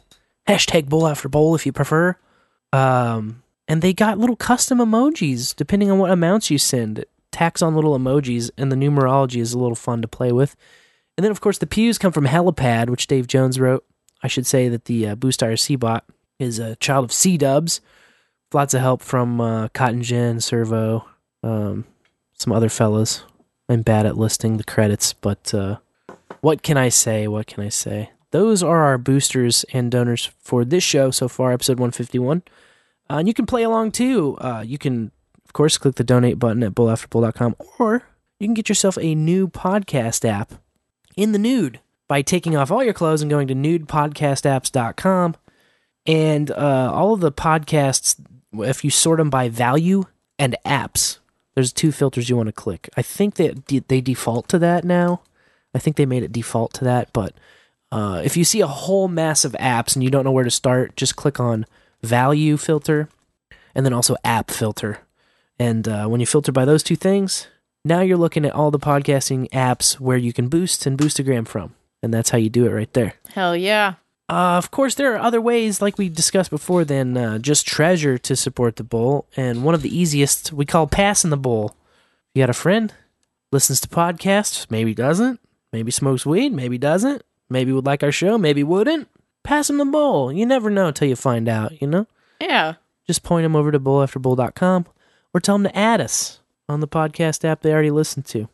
[0.47, 2.15] Hashtag Bowl After Bowl if you prefer.
[2.71, 6.99] Um, and they got little custom emojis depending on what amounts you send.
[6.99, 10.55] It tacks on little emojis, and the numerology is a little fun to play with.
[11.17, 13.84] And then, of course, the pews come from Helipad, which Dave Jones wrote.
[14.21, 16.05] I should say that the uh, Boost IRC bot
[16.38, 17.79] is a child of SeeDubs.
[18.53, 21.03] Lots of help from uh, Cotton Gin, SirVo,
[21.41, 21.86] um,
[22.41, 23.23] some other fellas.
[23.69, 25.77] I'm bad at listing the credits, but uh,
[26.41, 27.27] what can I say?
[27.27, 28.10] What can I say?
[28.32, 32.43] Those are our boosters and donors for this show so far, episode 151.
[33.10, 34.38] Uh, and you can play along too.
[34.39, 35.12] Uh, you can,
[35.45, 38.04] of course, click the donate button at bowlafterbowl.com, or
[38.39, 40.54] you can get yourself a new podcast app
[41.15, 45.36] in the nude by taking off all your clothes and going to nudepodcastapps.com.
[46.08, 48.15] And uh, all of the podcasts,
[48.54, 50.06] if you sort them by value
[50.39, 51.19] and apps,
[51.55, 52.89] there's two filters you want to click.
[52.95, 55.21] I think that de- they default to that now.
[55.73, 57.11] I think they made it default to that.
[57.13, 57.33] But
[57.91, 60.51] uh, if you see a whole mass of apps and you don't know where to
[60.51, 61.65] start, just click on
[62.01, 63.09] value filter
[63.75, 64.99] and then also app filter.
[65.59, 67.47] And uh, when you filter by those two things,
[67.83, 71.75] now you're looking at all the podcasting apps where you can boost and boostagram from.
[72.03, 73.13] And that's how you do it right there.
[73.29, 73.95] Hell yeah.
[74.32, 78.17] Uh, of course, there are other ways, like we discussed before, than uh, just treasure
[78.17, 79.28] to support the bull.
[79.36, 81.76] And one of the easiest we call passing the bull.
[82.34, 82.94] You got a friend,
[83.52, 85.41] listens to podcasts, maybe doesn't,
[85.74, 89.10] maybe smokes weed, maybe doesn't, maybe would like our show, maybe wouldn't.
[89.44, 90.32] Pass him the bull.
[90.32, 92.08] You never know until you find out, you know?
[92.39, 92.76] Yeah.
[93.06, 94.86] Just point them over to bowlafterbowl.com
[95.34, 96.39] or tell them to add us
[96.70, 98.48] on the podcast app they already listened to.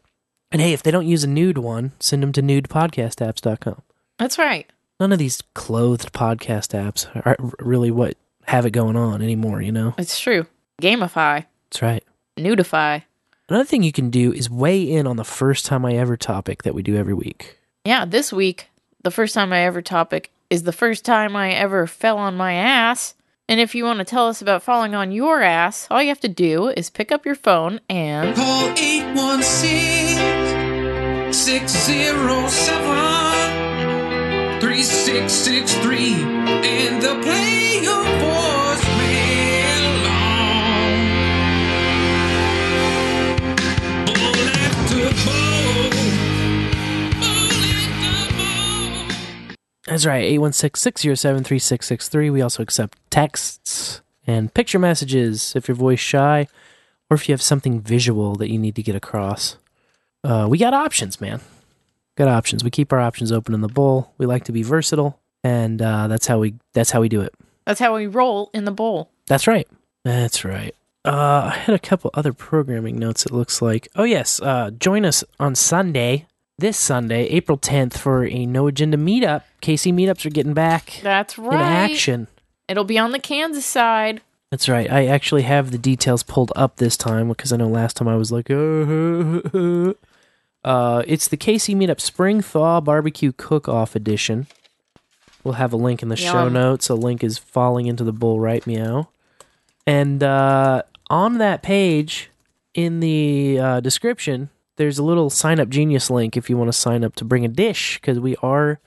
[0.52, 3.84] And hey, if they don't use a nude one, send them to nudepodcastapps.com.
[4.18, 4.72] That's right.
[5.00, 9.72] None of these clothed podcast apps are really what have it going on anymore, you
[9.72, 9.94] know?
[9.98, 10.48] It's true.
[10.82, 11.46] Gamify.
[11.70, 12.04] That's right.
[12.38, 13.04] Nudify.
[13.50, 16.64] Another thing you can do is weigh in on the first time I ever topic
[16.64, 17.60] that we do every week.
[17.86, 18.70] Yeah, this week,
[19.04, 22.54] the first time I ever topic is the first time I ever fell on my
[22.54, 23.14] ass.
[23.48, 26.20] And if you want to tell us about falling on your ass, all you have
[26.22, 33.37] to do is pick up your phone and Call 816 607
[34.78, 38.86] 3663 and they'll play voicemail
[40.06, 40.94] on.
[44.06, 45.90] Bowl after bowl.
[47.18, 49.10] Bowl after bowl.
[49.88, 52.32] That's right, 816-607-3663.
[52.32, 56.48] We also accept texts and picture messages if you're voice shy
[57.10, 59.58] or if you have something visual that you need to get across.
[60.24, 61.42] Uh, we got options, man.
[62.18, 62.64] Got options.
[62.64, 64.12] We keep our options open in the bowl.
[64.18, 67.34] We like to be versatile, and uh, that's how we that's how we do it.
[67.66, 69.12] that's how we roll in the bowl.
[69.28, 69.68] That's right.
[70.04, 70.74] That's right.
[71.06, 73.26] Uh, I had a couple other programming notes.
[73.26, 73.88] It looks like.
[73.96, 76.26] Oh yes, uh, join us on Sunday,
[76.58, 79.44] this Sunday, April tenth, for a No Agenda meetup.
[79.62, 81.62] KC meetups are getting back That's in right.
[81.62, 82.28] action.
[82.68, 84.22] It'll be on the Kansas side.
[84.52, 84.90] That's right.
[84.92, 88.16] I actually have the details pulled up this time because I know last time I
[88.16, 89.94] was like, uh,
[90.64, 94.48] uh, it's the KC Meetup Spring Thaw Barbecue Cook Off Edition.
[95.44, 96.90] We'll have a link in the show notes.
[96.90, 99.10] A link is falling into the bowl right meow.
[99.86, 102.30] And uh, on that page
[102.74, 106.78] in the uh, description, there's a little sign up genius link if you want to
[106.78, 108.80] sign up to bring a dish because we are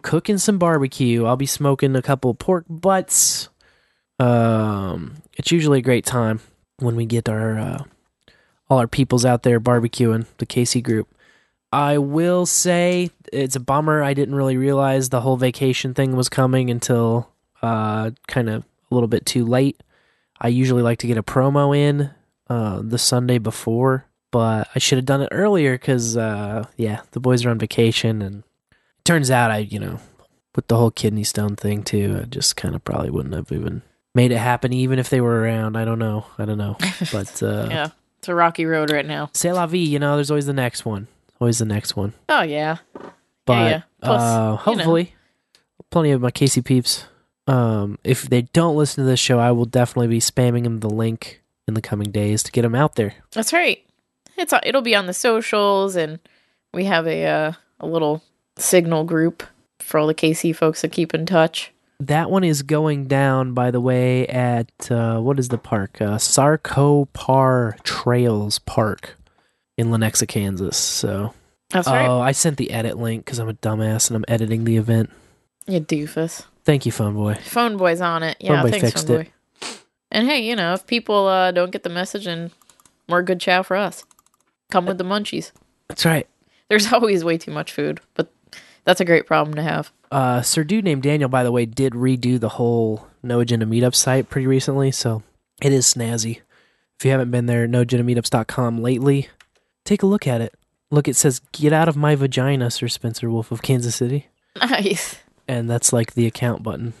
[0.00, 1.26] cooking some barbecue.
[1.26, 3.48] I'll be smoking a couple pork butts.
[4.18, 6.40] Um, it's usually a great time
[6.78, 7.84] when we get our uh,
[8.72, 11.06] all our peoples out there barbecuing the KC group.
[11.70, 14.02] I will say it's a bummer.
[14.02, 17.28] I didn't really realize the whole vacation thing was coming until
[17.60, 19.82] uh, kind of a little bit too late.
[20.40, 22.10] I usually like to get a promo in
[22.48, 27.20] uh, the Sunday before, but I should have done it earlier because, uh, yeah, the
[27.20, 28.42] boys are on vacation, and
[29.04, 30.00] turns out I, you know,
[30.56, 33.82] with the whole kidney stone thing too, I just kind of probably wouldn't have even
[34.14, 35.76] made it happen, even if they were around.
[35.76, 36.24] I don't know.
[36.38, 36.78] I don't know,
[37.12, 37.88] but uh, Yeah.
[38.22, 39.30] It's a rocky road right now.
[39.32, 39.78] c'est la vie.
[39.78, 41.08] You know, there's always the next one.
[41.40, 42.12] Always the next one.
[42.28, 42.76] Oh yeah.
[43.44, 43.82] But yeah.
[44.00, 44.56] Plus, uh, you know.
[44.56, 45.14] hopefully,
[45.90, 47.06] plenty of my KC peeps.
[47.48, 50.88] Um, if they don't listen to this show, I will definitely be spamming them the
[50.88, 53.14] link in the coming days to get them out there.
[53.32, 53.84] That's right.
[54.36, 56.20] It's it'll be on the socials, and
[56.72, 58.22] we have a uh, a little
[58.56, 59.42] signal group
[59.80, 61.71] for all the KC folks that keep in touch.
[62.06, 66.00] That one is going down, by the way, at uh, what is the park?
[66.00, 69.16] Uh, Sar-Ko-Par Trails Park
[69.78, 70.76] in Lenexa, Kansas.
[70.76, 71.32] So,
[71.70, 72.20] That's oh.
[72.20, 75.10] I sent the edit link because I'm a dumbass and I'm editing the event.
[75.68, 76.44] You doofus.
[76.64, 77.34] Thank you, Phone Boy.
[77.34, 78.36] Phone boy's on it.
[78.40, 79.30] Yeah, Phone boy thanks, fixed phone it.
[79.60, 79.68] boy.
[80.10, 82.50] And hey, you know, if people uh, don't get the message, and
[83.08, 84.04] more good chow for us.
[84.72, 85.52] Come with the munchies.
[85.88, 86.26] That's right.
[86.68, 88.32] There's always way too much food, but
[88.84, 89.92] that's a great problem to have.
[90.10, 93.94] Uh, Sir Dude named Daniel, by the way, did redo the whole No Agenda Meetup
[93.94, 95.22] site pretty recently, so
[95.60, 96.40] it is snazzy.
[96.98, 99.28] If you haven't been there, noagendameetups.com lately,
[99.84, 100.54] take a look at it.
[100.90, 104.28] Look, it says, Get out of my vagina, Sir Spencer Wolf of Kansas City.
[104.60, 105.18] Nice.
[105.48, 106.92] And that's like the account button.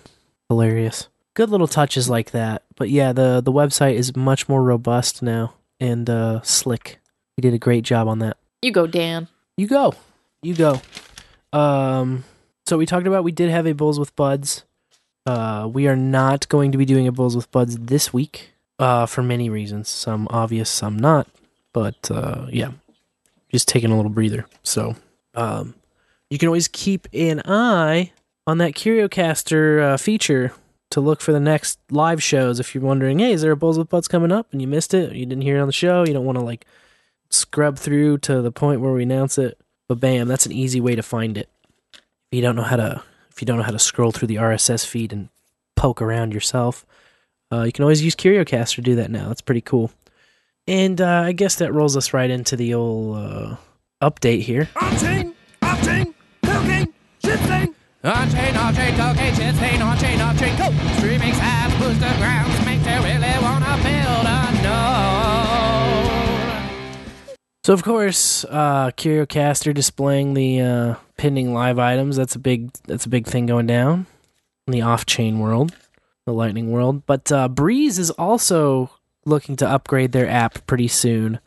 [0.48, 1.08] Hilarious.
[1.34, 2.62] Good little touches like that.
[2.76, 6.98] But yeah, the, the website is much more robust now and uh, slick.
[7.36, 8.38] He did a great job on that.
[8.62, 9.28] You go, Dan.
[9.56, 9.94] You go.
[10.42, 10.80] You go.
[11.52, 12.24] Um
[12.66, 14.64] so we talked about we did have a Bowls with Buds.
[15.26, 18.50] Uh we are not going to be doing a Bowls with Buds this week.
[18.78, 19.88] Uh for many reasons.
[19.88, 21.28] Some obvious, some not.
[21.72, 22.72] But uh yeah.
[23.50, 24.46] Just taking a little breather.
[24.62, 24.96] So
[25.34, 25.74] um
[26.30, 28.12] you can always keep an eye
[28.46, 30.52] on that CurioCaster uh, feature
[30.90, 33.78] to look for the next live shows if you're wondering, hey, is there a Bowls
[33.78, 36.04] with Buds coming up and you missed it, you didn't hear it on the show,
[36.06, 36.66] you don't want to like
[37.30, 39.58] scrub through to the point where we announce it.
[39.92, 41.50] But bam, that's an easy way to find it.
[41.92, 42.00] If
[42.36, 44.86] you don't know how to if you don't know how to scroll through the RSS
[44.86, 45.28] feed and
[45.76, 46.86] poke around yourself,
[47.52, 49.28] uh, you can always use CurioCast to do that now.
[49.28, 49.90] That's pretty cool.
[50.66, 53.56] And uh, I guess that rolls us right into the old uh,
[54.00, 54.70] update here.
[54.80, 57.74] On-chain, off-chain, cocaine, shit-stain.
[58.02, 60.72] On-chain, off-chain, cocaine, shit-stain, on-chain, off-chain, coke.
[60.96, 65.21] Streaming sites, boostagrams, make they really wanna build a node.
[67.64, 72.16] So of course, uh, CurioCaster displaying the uh, pending live items.
[72.16, 74.06] That's a big that's a big thing going down
[74.66, 75.74] in the off-chain world,
[76.26, 77.06] the Lightning world.
[77.06, 78.90] But uh, Breez is also
[79.24, 81.38] looking to upgrade their app pretty soon.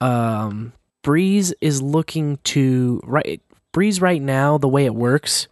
[0.00, 0.72] Um,
[1.04, 3.42] Breez is looking to right
[3.74, 4.56] Breez right now.
[4.56, 5.48] The way it works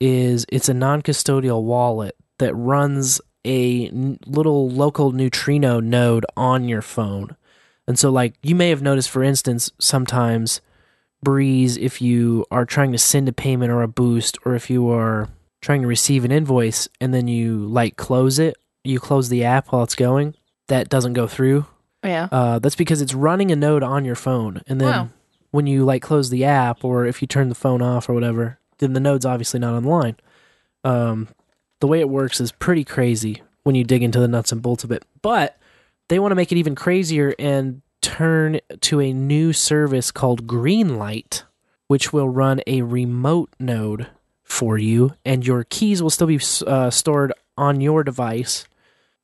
[0.00, 6.82] is it's a non-custodial wallet that runs a n- little local neutrino node on your
[6.82, 7.36] phone.
[7.86, 10.60] And so, like, you may have noticed, for instance, sometimes
[11.24, 14.88] Breez, if you are trying to send a payment or a boost, or if you
[14.90, 15.28] are
[15.60, 19.68] trying to receive an invoice and then you like close it, you close the app
[19.72, 20.34] while it's going,
[20.68, 21.66] that doesn't go through.
[22.02, 22.28] Yeah.
[22.30, 24.60] Uh, that's because it's running a node on your phone.
[24.66, 25.08] And then Wow.
[25.52, 28.58] when you like close the app or if you turn the phone off or whatever,
[28.78, 30.16] then the node's obviously not online.
[30.84, 31.28] Um,
[31.80, 34.84] the way it works is pretty crazy when you dig into the nuts and bolts
[34.84, 35.02] of it.
[35.22, 35.56] But
[36.14, 41.42] they want to make it even crazier and turn to a new service called Greenlight,
[41.88, 44.06] which will run a remote node
[44.44, 48.64] for you, and your keys will still be uh, stored on your device.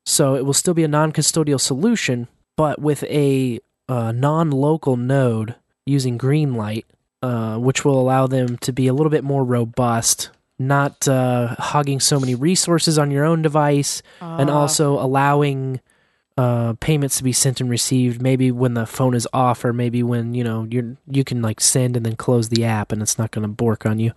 [0.04, 2.26] So it will still be a non custodial solution,
[2.56, 5.54] but with a uh, non local node
[5.86, 6.86] using Greenlight,
[7.22, 12.00] uh, which will allow them to be a little bit more robust, not uh, hogging
[12.00, 14.58] so many resources on your own device, and Ah.
[14.62, 15.78] also allowing
[16.40, 18.22] uh, payments to be sent and received.
[18.22, 21.60] Maybe when the phone is off, or maybe when you know you're you can like
[21.60, 24.12] send and then close the app, and it's not going to bork on you.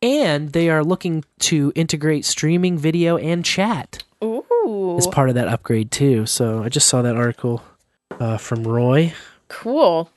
[0.00, 4.96] And they are looking to integrate streaming video and chat Ooh.
[4.96, 6.24] as part of that upgrade too.
[6.24, 7.62] So I just saw that article
[8.18, 9.12] uh, from Roy,
[9.48, 10.08] Cool.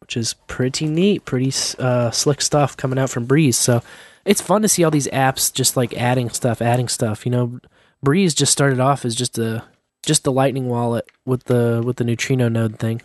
[0.00, 3.54] which is pretty neat, pretty uh, slick stuff coming out from Breez.
[3.54, 3.82] So
[4.24, 7.24] it's fun to see all these apps just like adding stuff, adding stuff.
[7.26, 7.60] You know,
[8.02, 9.64] Breeze just started off as just a
[10.04, 13.02] just the Lightning wallet with the with the neutrino node thing,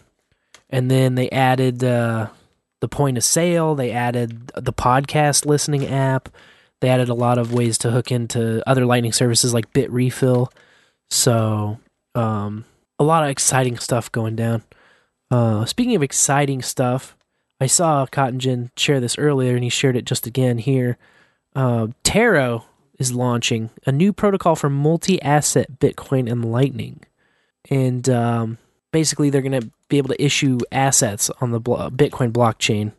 [0.69, 2.27] and then they added uh,
[2.81, 3.75] the point of sale.
[3.75, 6.29] They added the podcast listening app.
[6.81, 10.51] They added a lot of ways to hook into other Lightning services like Bitrefill.
[11.09, 11.79] So
[12.13, 12.65] um,
[12.99, 14.63] a lot of exciting stuff going down.
[15.31, 17.15] Uh, speaking of exciting stuff,
[17.59, 20.97] I saw cottongin share this earlier, and he shared it just again here.
[21.55, 22.65] Uh, Taro
[22.99, 27.01] is launching a new protocol for multi-asset Bitcoin and Lightning,
[27.69, 28.57] and um,
[28.91, 32.93] basically they're going to be able to issue assets on the blo- Bitcoin blockchain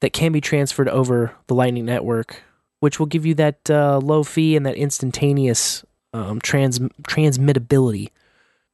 [0.00, 2.42] that can be transferred over the Lightning network,
[2.80, 8.10] which will give you that uh, low fee and that instantaneous um, trans transmittability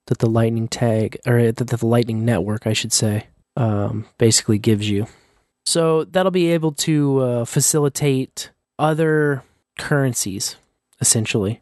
[0.06, 4.88] that the Lightning tag or that the Lightning network, I should say, um, basically gives
[4.88, 5.06] you.
[5.64, 9.42] So that'll be able to uh, facilitate other
[9.78, 10.56] currencies,
[11.00, 11.60] essentially,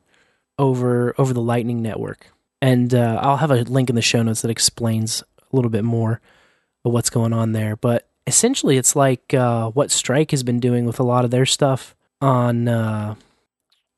[0.59, 2.27] over over the Lightning network.
[2.63, 5.85] And uh, I'll have a link in the show notes that explains a little bit
[5.85, 6.21] more
[6.85, 7.77] of what's going on there.
[7.77, 11.47] But essentially, it's like uh, what Strike has been doing with a lot of their
[11.47, 13.15] stuff on uh,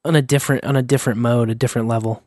[0.04, 2.22] on a different on a different mode, a different level.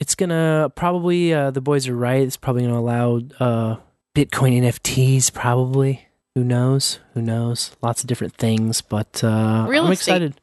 [0.00, 2.22] It's gonna probably uh, the boys are right.
[2.22, 3.76] It's probably gonna allow uh,
[4.14, 5.32] Bitcoin NFTs.
[5.32, 7.00] Probably, who knows?
[7.14, 7.76] Who knows?
[7.82, 10.40] Lots of different things, but uh, I'm excited.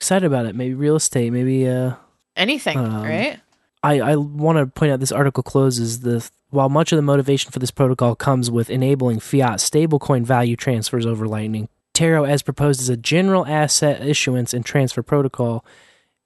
[0.00, 0.54] Excited about it.
[0.54, 1.32] Maybe real estate.
[1.32, 1.94] Maybe uh,
[2.36, 3.40] Anything, Um, right?
[3.82, 7.50] I, I want to point out this article closes the while much of the motivation
[7.52, 11.68] for this protocol comes with enabling fiat stablecoin value transfers over Lightning.
[11.94, 15.64] Taro, as proposed, is a general asset issuance and transfer protocol,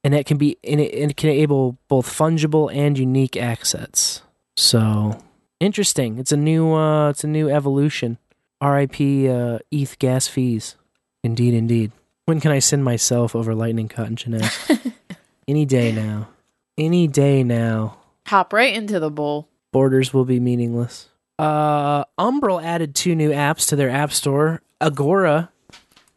[0.05, 4.23] and it can be and it, and it can enable both fungible and unique assets.
[4.57, 5.19] So
[5.61, 6.19] interesting.
[6.19, 8.19] It's a new uh, it's a new evolution.
[8.61, 9.29] R.I.P.
[9.29, 10.77] Uh, ETH gas fees.
[11.25, 11.91] Indeed, indeed.
[12.27, 14.59] When can I send myself over Lightning Cotton Jeanette?
[15.49, 16.29] Any day now.
[16.79, 17.99] Any day now.
[18.29, 19.49] Hop right into the bowl.
[19.73, 21.09] Borders will be meaningless.
[21.39, 24.63] Uh, Umbrel added two new apps to their app store.
[24.81, 25.51] Agora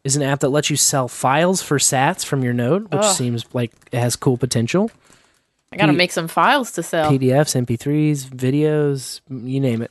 [0.04, 3.16] is an app that lets you sell files for sats from your node, which Ugh.
[3.16, 4.90] seems like it has cool potential.
[5.72, 7.10] I gotta P- make some files to sell.
[7.10, 9.90] PDFs, MP3s, videos, you name it.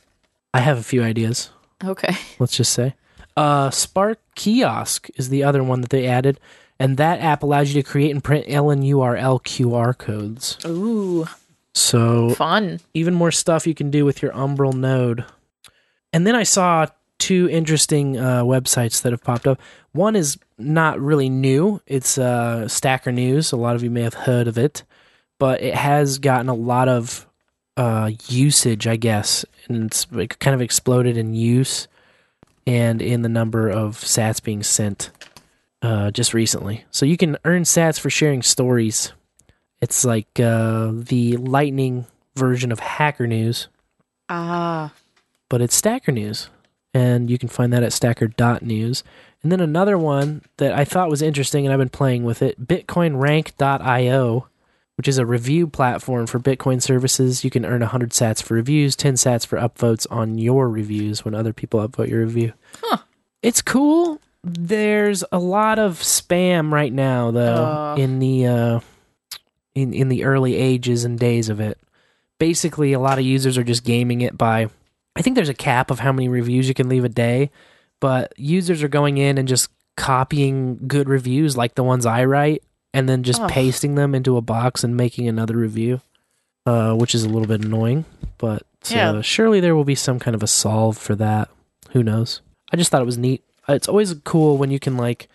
[0.54, 1.50] I have a few ideas.
[1.84, 2.16] Okay.
[2.38, 2.94] let's just say.
[3.36, 6.40] Uh, Spark Kiosk is the other one that they added,
[6.78, 10.56] and that app allows you to create and print LNURL QR codes.
[10.64, 11.26] Ooh,
[11.74, 12.80] So fun.
[12.94, 15.24] even more stuff you can do with your Umbrel node.
[16.12, 16.86] And then I saw
[17.18, 19.60] two interesting uh, websites that have popped up.
[19.92, 21.80] One is not really new.
[21.86, 23.52] It's uh, Stacker News.
[23.52, 24.82] A lot of you may have heard of it,
[25.38, 27.26] but it has gotten a lot of
[27.76, 30.06] uh, usage, I guess, and it's
[30.38, 31.88] kind of exploded in use
[32.66, 35.10] and in the number of Sats being sent
[35.82, 36.84] uh, just recently.
[36.90, 39.12] So you can earn Sats for sharing stories.
[39.80, 43.68] It's like uh, the Lightning version of Hacker News,
[44.28, 44.92] Ah,
[45.48, 46.48] but it's Stacker News.
[46.92, 49.04] And you can find that at stacker.news.
[49.42, 52.66] And then another one that I thought was interesting, and I've been playing with it
[52.66, 54.48] BitcoinRank.io,
[54.96, 57.44] which is a review platform for Bitcoin services.
[57.44, 61.34] You can earn 100 sats for reviews, 10 sats for upvotes on your reviews when
[61.34, 62.52] other people upvote your review.
[62.82, 62.98] Huh.
[63.42, 64.20] It's cool.
[64.42, 67.96] There's a lot of spam right now, though, Uh.
[67.98, 68.80] in the uh,
[69.74, 71.78] in in the early ages and days of it.
[72.38, 74.68] Basically, a lot of users are just gaming it by.
[75.16, 77.50] I think there's a cap of how many reviews you can leave a day,
[78.00, 82.62] but users are going in and just copying good reviews like the ones I write
[82.96, 83.50] and then just Ugh.
[83.50, 86.00] pasting them into a box and making another review,
[86.64, 88.04] uh, which is a little bit annoying.
[88.38, 89.10] But Yeah.
[89.10, 91.48] uh, surely there will be some kind of a solve for that.
[91.90, 92.40] Who knows?
[92.72, 93.42] I just thought it was neat.
[93.68, 95.28] Uh, It's always cool when you can like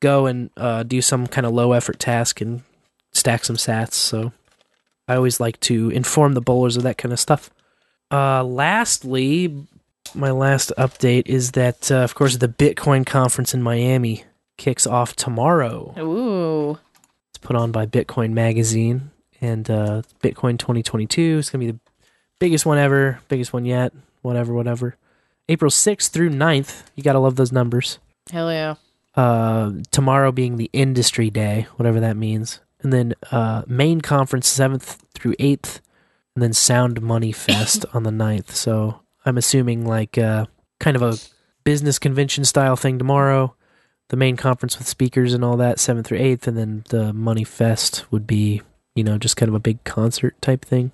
[0.00, 2.62] go and uh, do some kind of low effort task and
[3.12, 3.94] stack some sats.
[3.94, 4.32] So
[5.08, 7.50] I always like to inform the bowlers of that kind of stuff.
[8.12, 9.66] Uh, lastly,
[10.14, 14.24] my last update is that, uh, of course, the Bitcoin conference in Miami
[14.56, 15.94] kicks off tomorrow.
[15.98, 16.78] ooh,
[17.38, 21.36] It's put on by Bitcoin Magazine and uh, Bitcoin 2022.
[21.38, 21.78] It's going to be the
[22.40, 24.96] biggest one ever, biggest one yet, whatever, whatever.
[25.48, 26.82] April 6th through 9th.
[26.96, 28.00] You got to love those numbers.
[28.28, 28.74] hell yeah.
[29.14, 32.58] Uh, tomorrow being the industry day, whatever that means.
[32.82, 35.78] And then uh, main conference 7th through 8th.
[36.34, 38.50] and then Sound Money Fest on the 9th.
[38.50, 40.46] So I'm assuming like uh,
[40.80, 41.16] kind of a
[41.62, 43.54] business convention style thing tomorrow.
[44.08, 47.44] The main conference with speakers and all that, 7th through 8th, and then the Money
[47.44, 48.62] Fest would be,
[48.94, 50.92] you know, just kind of a big concert type thing.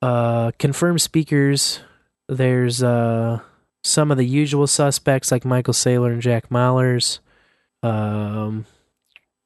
[0.00, 1.80] Uh, confirmed speakers,
[2.28, 3.40] there's uh,
[3.82, 7.18] some of the usual suspects like Michael Saylor and Jack Mallers.
[7.82, 8.66] Um,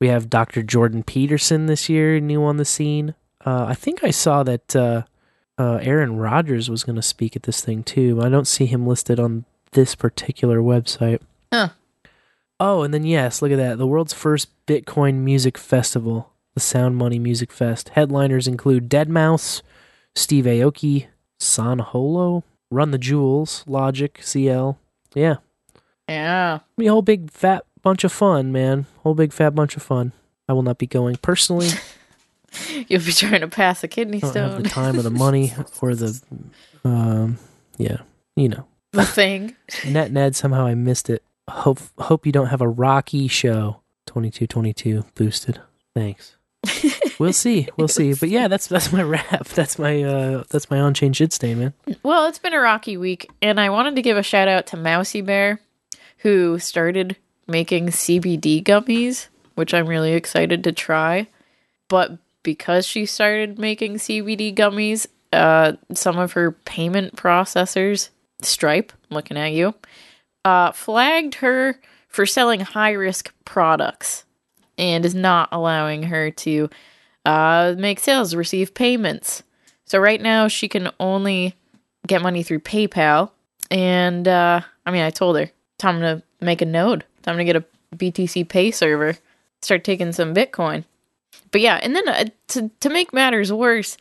[0.01, 0.63] we have Dr.
[0.63, 3.15] Jordan Peterson this year, new on the scene.
[3.45, 5.03] Uh, I think I saw that uh,
[5.59, 8.21] uh, Aaron Rodgers was going to speak at this thing too.
[8.23, 11.21] I don't see him listed on this particular website.
[11.53, 11.71] Huh.
[12.61, 13.79] Oh, and then yes, look at that.
[13.79, 17.91] The world's first Bitcoin music festival, the Sound Money Music Fest.
[17.91, 19.63] Headliners include deadmau5,
[20.17, 21.07] Steve Aoki,
[21.39, 24.79] San Holo, Run the Jewels, Logic, CL.
[25.15, 25.37] Yeah.
[26.09, 26.61] Yeah.
[26.77, 28.87] Be a whole big fat bunch of fun, man.
[28.99, 30.13] Whole big fat bunch of fun.
[30.49, 31.69] I will not be going personally.
[32.89, 34.63] You'll be trying to pass a kidney I don't have stone.
[34.63, 36.21] the time or the money or the,
[36.85, 37.39] um,
[37.77, 37.99] yeah,
[38.37, 38.67] you know.
[38.93, 39.55] the thing.
[39.87, 41.23] Net Ned, somehow I missed it.
[41.49, 43.81] Hope hope you don't have a Rocky show.
[44.07, 45.61] Twenty two twenty two boosted.
[45.95, 46.37] Thanks.
[47.19, 47.69] we'll see.
[47.77, 48.15] We'll see.
[48.15, 49.47] But yeah, that's that's my rap.
[49.49, 51.75] That's my uh that's my on chain shit statement.
[52.03, 54.77] Well, it's been a rocky week, and I wanted to give a shout out to
[54.77, 55.59] Mouseybear,
[56.19, 61.29] who started making CBD gummies, which I'm really excited to try.
[61.89, 68.11] But because she started making CBD gummies, uh, some of her payment processors,
[68.43, 69.75] Stripe, looking at you,
[70.49, 71.79] uh, flagged her
[72.09, 74.25] for selling high risk products
[74.79, 76.71] and is not allowing her to
[77.27, 79.43] uh, make sales, receive payments.
[79.85, 81.55] So right now she can only
[82.07, 83.31] get money through PayPal.
[83.71, 87.57] And uh, I mean, I told her time to make a node, time to get
[87.57, 89.19] a BTC Pay server,
[89.61, 90.85] start taking some Bitcoin.
[91.51, 93.99] But yeah, and then uh, to to make matters worse,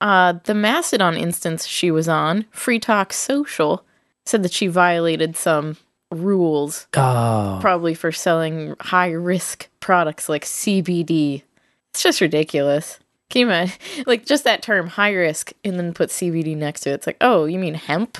[0.00, 3.84] uh, the Mastodon instance she was on, Free Talk Social,
[4.26, 5.76] said that she violated some
[6.10, 11.42] rules, Oh, probably for selling high risk products like CBD.
[11.90, 12.98] It's just ridiculous.
[13.28, 13.78] Can you imagine?
[14.06, 16.94] Like just that term, high risk, and then put CBD next to it.
[16.94, 18.18] It's like, oh, you mean hemp?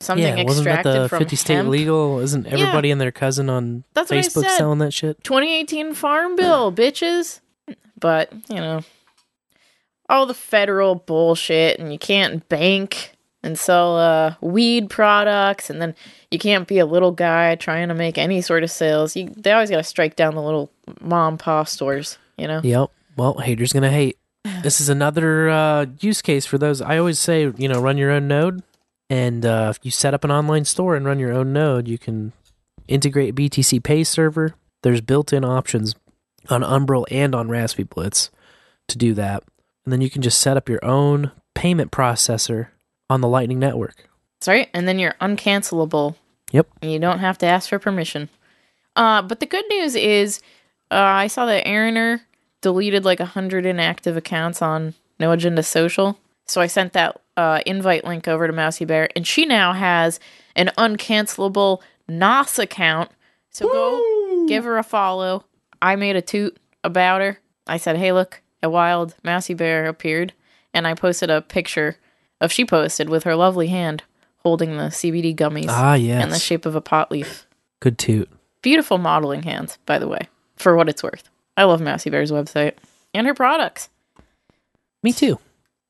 [0.00, 1.68] Something yeah, wasn't that extracted the from fifty state hemp?
[1.68, 2.18] legal?
[2.18, 5.22] Isn't everybody and their cousin on That's Facebook selling that shit?
[5.24, 7.40] 2018 Farm Bill, bitches.
[7.98, 8.82] But, you know,
[10.10, 13.13] all the federal bullshit, and you can't bank
[13.44, 15.94] and sell uh, weed products, and then
[16.30, 19.14] you can't be a little guy trying to make any sort of sales.
[19.14, 22.60] You, they always got to strike down the little mom pop stores, you know?
[22.64, 22.90] Yep.
[23.16, 24.18] Well, haters gonna hate.
[24.62, 26.80] This is another uh, use case for those.
[26.80, 28.62] I always say, you know, run your own node,
[29.08, 31.98] and uh, if you set up an online store and run your own node, you
[31.98, 32.32] can
[32.88, 34.54] integrate BTC Pay server.
[34.82, 35.94] There's built-in options
[36.50, 38.30] on Umbrel and on Raspberry Blitz
[38.88, 39.44] to do that,
[39.84, 42.68] and then you can just set up your own payment processor
[43.10, 44.08] on the Lightning Network.
[44.38, 44.68] That's right.
[44.74, 46.16] And then you're uncancelable.
[46.52, 46.68] Yep.
[46.82, 48.28] And you don't have to ask for permission.
[48.96, 50.40] Uh, but the good news is,
[50.90, 52.20] uh, I saw that Aaroner
[52.60, 56.18] deleted like a hundred inactive accounts on No Agenda Social.
[56.46, 60.20] So I sent that uh, invite link over to Mouseybear, and she now has
[60.54, 63.10] an uncancelable NOS account.
[63.50, 65.44] So go give her a follow.
[65.80, 67.38] I made a toot about her.
[67.66, 70.32] I said, "Hey, look, a wild Mouseybear appeared,"
[70.72, 71.96] and I posted a picture
[72.44, 74.02] of she posted with her lovely hand
[74.38, 76.22] holding the CBD gummies Ah, yes.
[76.22, 77.46] in the shape of a pot leaf.
[77.80, 78.28] Good toot.
[78.62, 81.28] Beautiful modeling hands, by the way, for what it's worth.
[81.56, 82.74] I love Mouseybear's website
[83.12, 83.88] and her products.
[85.02, 85.38] Me too.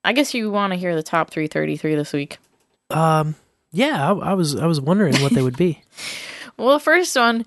[0.04, 2.38] I guess you want to hear the top 333 this week.
[2.90, 3.34] Um,
[3.72, 5.82] yeah, I, I was I was wondering what they would be.
[6.56, 7.46] Well, the first one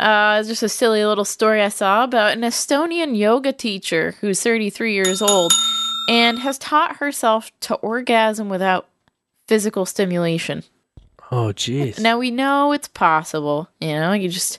[0.00, 4.42] uh, is just a silly little story I saw about an Estonian yoga teacher who's
[4.42, 5.52] 33 years old
[6.08, 8.88] and has taught herself to orgasm without
[9.48, 10.62] physical stimulation.
[11.32, 11.98] Oh, jeez.
[12.00, 13.68] Now we know it's possible.
[13.80, 14.58] You know, you just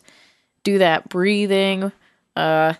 [0.64, 1.92] do that breathing,
[2.36, 2.74] uh,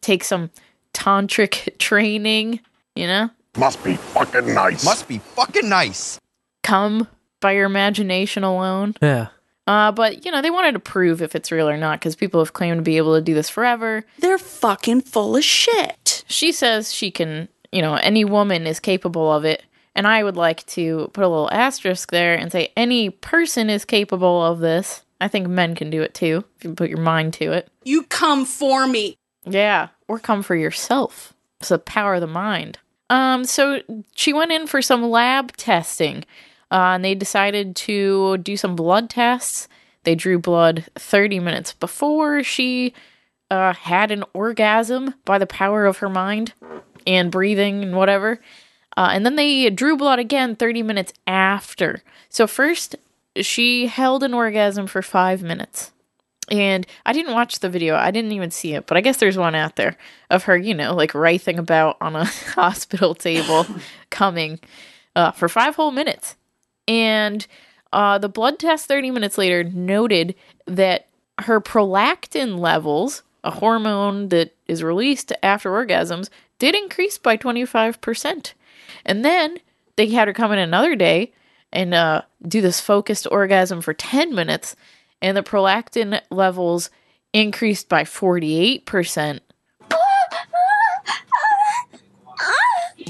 [0.00, 0.50] take some
[0.94, 2.60] tantric training.
[2.94, 4.84] You know, Must be fucking nice.
[4.84, 6.18] Must be fucking nice.
[6.62, 7.06] come
[7.40, 8.94] by your imagination alone.
[9.02, 9.28] Yeah.
[9.66, 12.40] Uh, but you know, they wanted to prove if it's real or not because people
[12.40, 14.04] have claimed to be able to do this forever.
[14.20, 16.24] They're fucking full of shit.
[16.28, 17.48] She says she can.
[17.72, 19.62] You know, any woman is capable of it.
[19.94, 23.84] And I would like to put a little asterisk there and say any person is
[23.84, 25.02] capable of this.
[25.20, 27.70] I think men can do it too if you put your mind to it.
[27.82, 29.16] You come for me.
[29.46, 31.32] Yeah, or come for yourself.
[31.60, 32.78] It's the power of the mind.
[33.08, 33.80] Um, so
[34.14, 36.24] she went in for some lab testing,
[36.70, 39.68] uh, and they decided to do some blood tests.
[40.02, 42.92] They drew blood 30 minutes before she
[43.50, 46.52] uh, had an orgasm by the power of her mind
[47.06, 48.40] and breathing and whatever.
[48.96, 52.02] Uh, and then they drew blood again 30 minutes after.
[52.28, 52.96] So, first,
[53.40, 55.92] she held an orgasm for five minutes.
[56.48, 59.36] And I didn't watch the video, I didn't even see it, but I guess there's
[59.36, 59.96] one out there
[60.30, 63.66] of her, you know, like writhing about on a hospital table,
[64.10, 64.60] coming
[65.16, 66.36] uh, for five whole minutes.
[66.86, 67.46] And
[67.92, 70.36] uh, the blood test 30 minutes later noted
[70.66, 71.08] that
[71.40, 76.28] her prolactin levels, a hormone that is released after orgasms,
[76.58, 78.52] did increase by 25%.
[79.04, 79.58] And then
[79.96, 81.32] they had her come in another day
[81.72, 84.76] and uh, do this focused orgasm for 10 minutes,
[85.20, 86.90] and the prolactin levels
[87.32, 89.40] increased by 48%.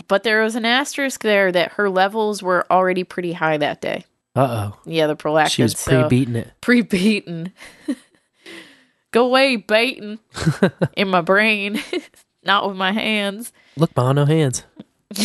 [0.09, 4.05] But there was an asterisk there that her levels were already pretty high that day.
[4.34, 4.78] Uh oh.
[4.84, 5.51] Yeah, the prolactin.
[5.51, 6.53] She was pre beating it.
[6.61, 7.53] Pre beating.
[9.11, 10.18] Go away, baiting
[10.97, 11.80] in my brain,
[12.47, 13.53] not with my hands.
[13.76, 14.64] Look, Ma, no hands.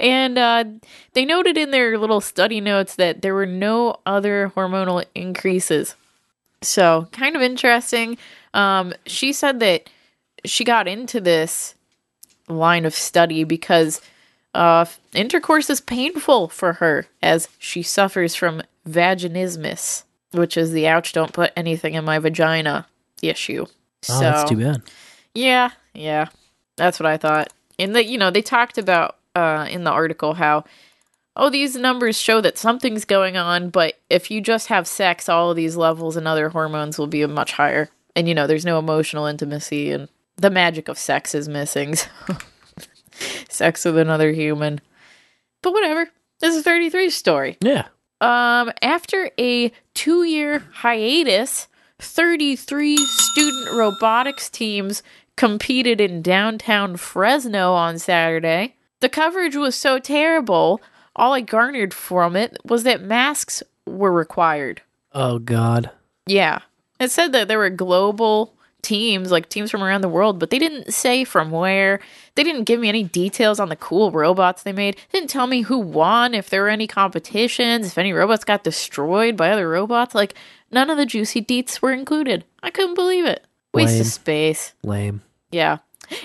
[0.00, 0.64] And uh,
[1.12, 5.94] they noted in their little study notes that there were no other hormonal increases.
[6.62, 8.16] So, kind of interesting.
[8.54, 9.90] Um, she said that
[10.44, 11.74] she got into this
[12.48, 14.00] line of study because
[14.54, 21.12] uh, intercourse is painful for her as she suffers from vaginismus, which is the ouch,
[21.12, 22.86] don't put anything in my vagina
[23.22, 23.66] issue.
[24.08, 24.82] Oh, that's too bad.
[25.34, 26.28] Yeah, yeah.
[26.76, 27.52] That's what I thought.
[27.78, 30.64] And that you know, they talked about uh in the article how
[31.36, 35.50] oh, these numbers show that something's going on, but if you just have sex, all
[35.50, 37.88] of these levels and other hormones will be much higher.
[38.14, 41.94] And you know, there's no emotional intimacy and the magic of sex is missing.
[41.96, 42.08] So.
[43.48, 44.80] sex with another human.
[45.62, 46.08] But whatever.
[46.40, 47.58] This is 33's story.
[47.60, 47.88] Yeah.
[48.20, 51.68] Um, after a two year hiatus,
[51.98, 55.02] 33 student robotics teams
[55.36, 58.76] competed in downtown Fresno on Saturday.
[59.00, 60.80] The coverage was so terrible,
[61.16, 64.82] all I garnered from it was that masks were required.
[65.12, 65.90] Oh, God.
[66.26, 66.60] Yeah.
[66.98, 70.58] It said that there were global teams, like teams from around the world, but they
[70.58, 72.00] didn't say from where.
[72.34, 74.96] They didn't give me any details on the cool robots they made.
[74.96, 78.64] They didn't tell me who won, if there were any competitions, if any robots got
[78.64, 80.14] destroyed by other robots.
[80.14, 80.34] Like,
[80.70, 82.44] none of the juicy deets were included.
[82.62, 83.46] I couldn't believe it.
[83.72, 84.00] Waste Lame.
[84.00, 84.74] of space.
[84.82, 85.22] Lame.
[85.50, 85.78] Yeah.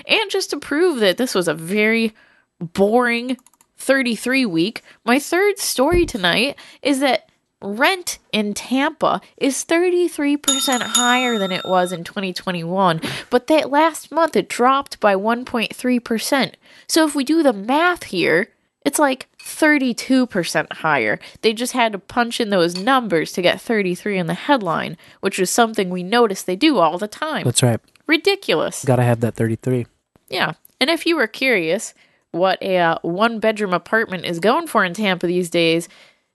[0.06, 2.14] And just to prove that this was a very
[2.58, 3.36] boring
[3.76, 7.30] 33 week, my third story tonight is that
[7.62, 14.36] rent in Tampa is 33% higher than it was in 2021, but that last month
[14.36, 16.54] it dropped by 1.3%.
[16.86, 18.48] So if we do the math here,
[18.84, 21.18] it's like 32% higher.
[21.42, 25.38] They just had to punch in those numbers to get 33 in the headline, which
[25.38, 27.44] is something we notice they do all the time.
[27.44, 27.80] That's right.
[28.06, 28.84] Ridiculous.
[28.84, 29.86] Gotta have that 33.
[30.28, 30.54] Yeah.
[30.80, 31.94] And if you were curious
[32.32, 35.88] what a uh, one bedroom apartment is going for in Tampa these days,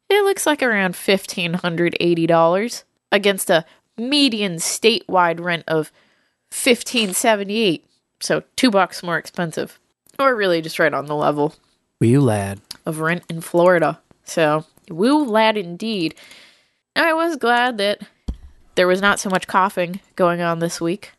[0.09, 3.65] it looks like around $1,580 against a
[3.97, 5.91] median statewide rent of
[6.51, 7.85] 1,578.
[8.19, 9.79] So two bucks more expensive.
[10.17, 11.55] Or really just right on the level
[12.01, 12.59] Wee lad.
[12.85, 13.99] Of rent in Florida.
[14.23, 16.15] So, woo lad indeed.
[16.95, 18.01] I was glad that
[18.75, 21.11] there was not so much coughing going on this week.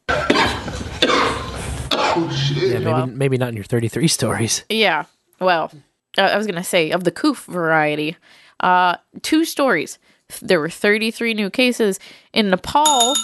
[2.14, 4.64] Yeah, maybe, maybe not in your 33 stories.
[4.68, 5.04] Yeah.
[5.40, 5.72] Well,
[6.18, 8.16] I was going to say of the coof variety.
[8.60, 9.98] Uh, two stories.
[10.40, 11.98] There were 33 new cases
[12.32, 13.14] in Nepal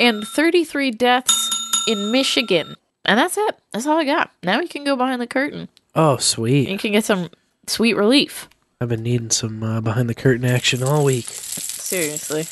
[0.00, 1.50] and 33 deaths
[1.88, 2.74] in Michigan.
[3.04, 3.58] And that's it.
[3.72, 4.30] That's all I got.
[4.42, 5.68] Now we can go behind the curtain.
[5.94, 6.68] Oh, sweet.
[6.68, 7.28] You can get some
[7.68, 8.48] sweet relief.
[8.80, 11.26] I've been needing some uh, behind the curtain action all week.
[11.28, 12.44] Seriously.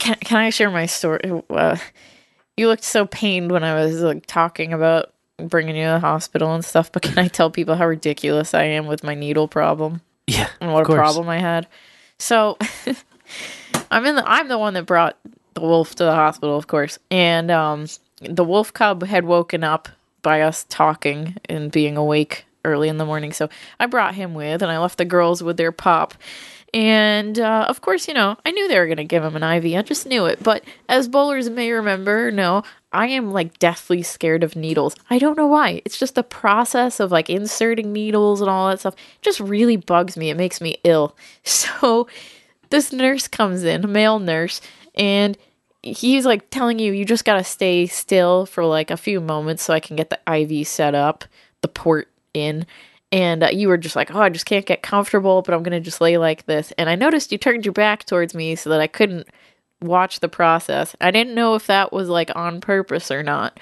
[0.00, 1.20] Can, can I share my story?
[1.50, 1.76] Uh,
[2.56, 6.54] you looked so pained when I was like talking about bringing you to the hospital
[6.54, 10.00] and stuff, but can I tell people how ridiculous I am with my needle problem?
[10.26, 10.96] Yeah, and what a course.
[10.96, 11.66] problem I had.
[12.18, 12.58] So
[13.90, 15.16] I'm in the I'm the one that brought
[15.54, 16.98] the wolf to the hospital, of course.
[17.10, 17.86] And um
[18.20, 19.88] the wolf cub had woken up
[20.22, 23.32] by us talking and being awake early in the morning.
[23.32, 23.48] So
[23.78, 26.14] I brought him with and I left the girls with their pop.
[26.74, 29.42] And uh, of course, you know, I knew they were going to give him an
[29.42, 29.78] IV.
[29.78, 30.42] I just knew it.
[30.42, 32.62] But as bowlers may remember, no,
[32.92, 34.94] I am like deathly scared of needles.
[35.08, 35.80] I don't know why.
[35.86, 38.94] It's just the process of like inserting needles and all that stuff.
[38.94, 40.28] It just really bugs me.
[40.28, 41.16] It makes me ill.
[41.44, 42.06] So
[42.70, 44.60] this nurse comes in, a male nurse,
[44.94, 45.38] and
[45.82, 49.62] he's like telling you, you just got to stay still for like a few moments
[49.62, 51.24] so I can get the IV set up,
[51.62, 52.66] the port in
[53.10, 55.80] and uh, you were just like, "Oh, I just can't get comfortable, but I'm gonna
[55.80, 58.80] just lay like this." And I noticed you turned your back towards me so that
[58.80, 59.28] I couldn't
[59.80, 60.94] watch the process.
[61.00, 63.58] I didn't know if that was like on purpose or not.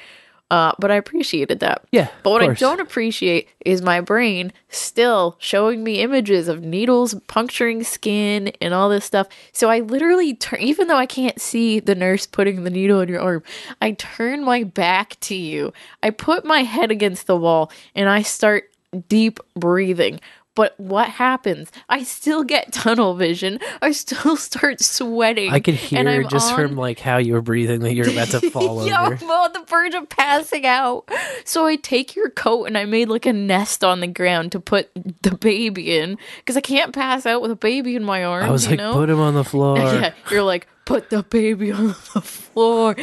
[0.49, 1.85] Uh, but I appreciated that.
[1.91, 2.09] Yeah.
[2.23, 7.83] But what I don't appreciate is my brain still showing me images of needles puncturing
[7.83, 9.27] skin and all this stuff.
[9.53, 13.09] So I literally turn, even though I can't see the nurse putting the needle in
[13.09, 13.43] your arm,
[13.83, 15.73] I turn my back to you.
[16.03, 18.71] I put my head against the wall and I start
[19.09, 20.21] deep breathing.
[20.57, 21.71] But what happens?
[21.89, 23.61] I still get tunnel vision.
[23.83, 25.53] I still start sweating.
[25.53, 28.41] I could hear just on- from like how you were breathing that you're about to
[28.51, 29.15] fall yeah, over.
[29.15, 31.09] I'm on the verge of passing out.
[31.45, 34.61] So I take your coat and I made like a nest on the ground to
[34.61, 34.91] put
[35.23, 38.47] the baby in because I can't pass out with a baby in my arms.
[38.47, 38.95] I was like, know?
[38.95, 39.77] put him on the floor.
[39.79, 42.97] yeah, you're like, put the baby on the floor.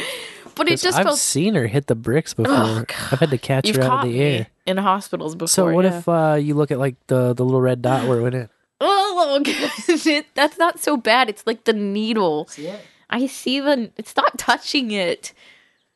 [0.56, 1.18] But it just I've felt.
[1.18, 2.54] seen her hit the bricks before.
[2.54, 4.46] Oh, I've had to catch You've her out of the me air.
[4.66, 5.48] In hospitals before.
[5.48, 5.98] So what yeah.
[5.98, 8.48] if uh, you look at like the the little red dot where it went in?
[8.86, 11.30] Oh, it, that's not so bad.
[11.30, 12.48] It's like the needle.
[13.08, 13.90] I see the.
[13.96, 15.32] It's not touching it.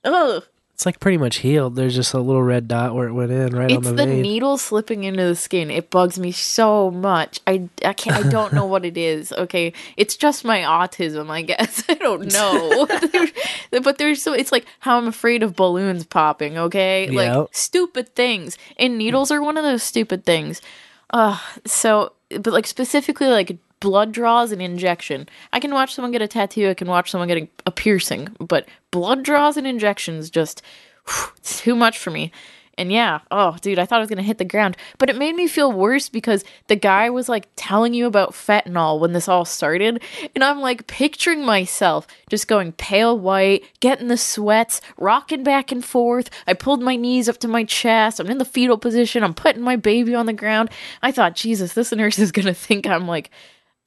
[0.04, 0.44] Ugh.
[0.78, 1.74] It's like pretty much healed.
[1.74, 4.06] There's just a little red dot where it went in right on It's the, the
[4.06, 4.22] vein.
[4.22, 5.72] needle slipping into the skin.
[5.72, 7.40] It bugs me so much.
[7.48, 8.24] I I can't.
[8.24, 9.32] I don't know what it is.
[9.32, 11.30] Okay, it's just my autism.
[11.30, 12.86] I guess I don't know.
[13.82, 16.56] but there's so it's like how I'm afraid of balloons popping.
[16.56, 20.62] Okay, like stupid things, and needles are one of those stupid things.
[21.10, 25.28] Uh so but like specifically like blood draws and injection.
[25.52, 26.68] I can watch someone get a tattoo.
[26.68, 30.62] I can watch someone getting a piercing, but blood draws and injections just
[31.38, 32.32] it's too much for me.
[32.78, 34.76] And yeah, oh dude, I thought I was gonna hit the ground.
[34.98, 39.00] But it made me feel worse because the guy was like telling you about fentanyl
[39.00, 40.00] when this all started.
[40.34, 45.84] And I'm like picturing myself just going pale white, getting the sweats, rocking back and
[45.84, 46.30] forth.
[46.46, 48.20] I pulled my knees up to my chest.
[48.20, 49.24] I'm in the fetal position.
[49.24, 50.70] I'm putting my baby on the ground.
[51.02, 53.30] I thought, Jesus, this nurse is gonna think I'm like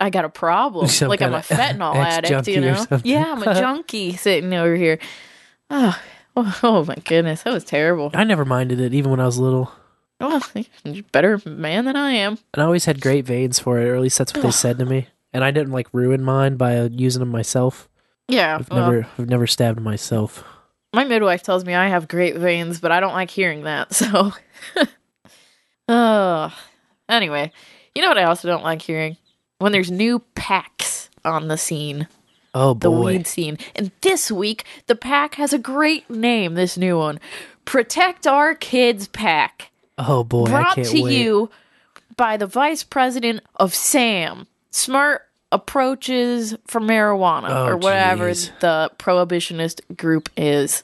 [0.01, 0.87] I got a problem.
[0.87, 2.85] Some like I'm a fentanyl addict, you know?
[3.03, 4.97] Yeah, I'm a junkie sitting over here.
[5.69, 5.97] Oh,
[6.35, 8.09] oh, oh my goodness, that was terrible.
[8.13, 9.71] I never minded it, even when I was little.
[10.19, 10.41] Well,
[10.83, 12.39] you're a better man than I am.
[12.53, 14.79] And I always had great veins for it, or at least that's what they said
[14.79, 15.07] to me.
[15.33, 17.87] And I didn't like ruin mine by uh, using them myself.
[18.27, 20.43] Yeah, I've well, never, I've never stabbed myself.
[20.93, 23.93] my midwife tells me I have great veins, but I don't like hearing that.
[24.01, 24.31] So,
[25.87, 26.53] oh,
[27.09, 27.51] anyway,
[27.95, 29.17] you know what I also don't like hearing
[29.61, 32.07] when there's new packs on the scene.
[32.53, 32.79] Oh boy.
[32.79, 33.57] the weed scene.
[33.75, 37.19] And this week, the pack has a great name, this new one
[37.63, 39.71] Protect Our Kids PAC.
[39.97, 41.13] oh boy, Brought to wait.
[41.17, 41.49] you
[42.17, 45.21] by the vice president of SAM, Smart
[45.53, 48.51] Approaches for Marijuana, Oh, or whatever jeez.
[48.59, 50.83] the prohibitionist group is.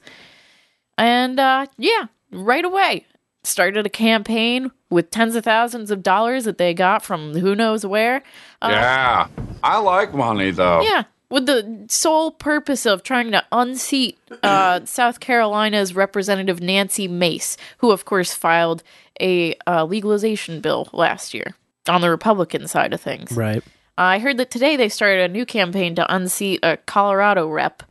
[0.98, 3.06] And uh, yeah, right away
[3.48, 7.86] started a campaign with tens of thousands of dollars that they got from who knows
[7.86, 8.24] where.
[8.62, 9.28] Uh, Yeah,
[9.64, 10.82] I like money though.
[10.82, 17.58] yeah, with the sole purpose of trying to unseat uh, South Carolina's Representative Nancy Mace,
[17.80, 18.84] who, of course, filed
[19.20, 21.56] a uh, legalization bill last year
[21.90, 23.32] on the Republican side of things.
[23.32, 23.64] Right.
[23.98, 27.82] I heard that today they started a new campaign to unseat a Colorado rep.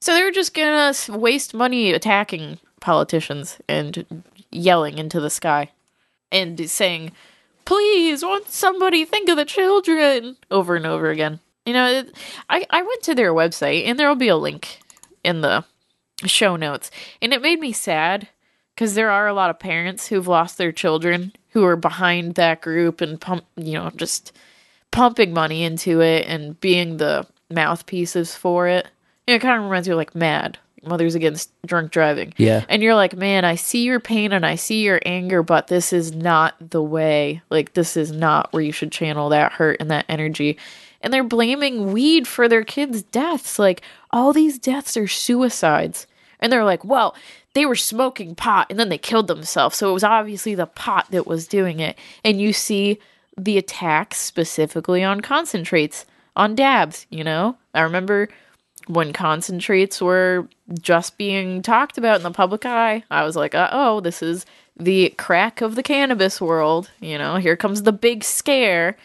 [0.00, 5.70] So they're just gonna waste money attacking politicians and yelling into the sky
[6.32, 7.12] and saying,
[7.64, 11.40] "Please, won't somebody think of the children?" over and over again.
[11.66, 12.04] You know,
[12.48, 14.80] I I went to their website and there will be a link
[15.22, 15.64] in the
[16.26, 16.90] show notes,
[17.20, 18.28] and it made me sad
[18.74, 22.60] because there are a lot of parents who've lost their children who are behind that
[22.60, 24.32] group and pump, you know, just
[24.90, 28.86] pumping money into it and being the mouthpieces for it.
[29.26, 32.32] It kind of reminds me of like Mad, Mothers Against Drunk Driving.
[32.36, 32.64] Yeah.
[32.68, 35.92] And you're like, man, I see your pain and I see your anger, but this
[35.92, 37.42] is not the way.
[37.50, 40.58] Like, this is not where you should channel that hurt and that energy.
[41.00, 43.58] And they're blaming weed for their kids' deaths.
[43.58, 46.06] Like, all these deaths are suicides.
[46.40, 47.14] And they're like, well,
[47.54, 49.76] they were smoking pot and then they killed themselves.
[49.76, 51.98] So it was obviously the pot that was doing it.
[52.24, 53.00] And you see
[53.36, 56.04] the attacks specifically on concentrates,
[56.36, 57.56] on dabs, you know?
[57.74, 58.28] I remember
[58.88, 60.48] when concentrates were
[60.80, 64.44] just being talked about in the public eye, I was like, uh oh, this is
[64.76, 66.90] the crack of the cannabis world.
[67.00, 68.96] You know, here comes the big scare.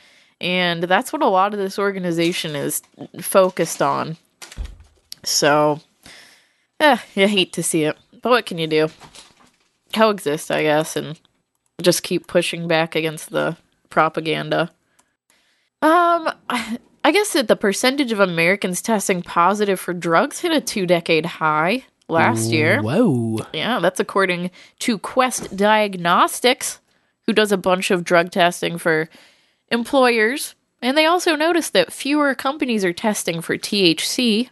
[0.41, 2.81] And that's what a lot of this organization is
[3.21, 4.17] focused on.
[5.23, 5.79] So,
[6.79, 7.97] eh, you hate to see it.
[8.21, 8.89] But what can you do?
[9.93, 11.19] Coexist, I guess, and
[11.81, 13.57] just keep pushing back against the
[13.89, 14.71] propaganda.
[15.81, 16.29] Um,
[17.03, 21.25] I guess that the percentage of Americans testing positive for drugs hit a two decade
[21.25, 22.81] high last year.
[22.81, 23.39] Whoa.
[23.53, 26.79] Yeah, that's according to Quest Diagnostics,
[27.25, 29.09] who does a bunch of drug testing for
[29.69, 30.55] employers.
[30.81, 34.49] And they also noticed that fewer companies are testing for THC.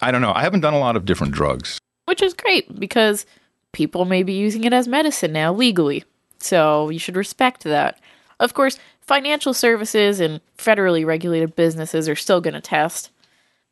[0.00, 0.32] I don't know.
[0.34, 1.78] I haven't done a lot of different drugs.
[2.06, 3.24] which is great because
[3.72, 6.04] people may be using it as medicine now legally.
[6.40, 7.98] So you should respect that.
[8.40, 13.10] Of course, financial services and federally regulated businesses are still going to test.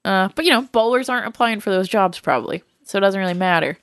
[0.04, 3.34] Uh, but you know, bowlers aren't applying for those jobs probably, so it doesn't really
[3.34, 3.78] matter.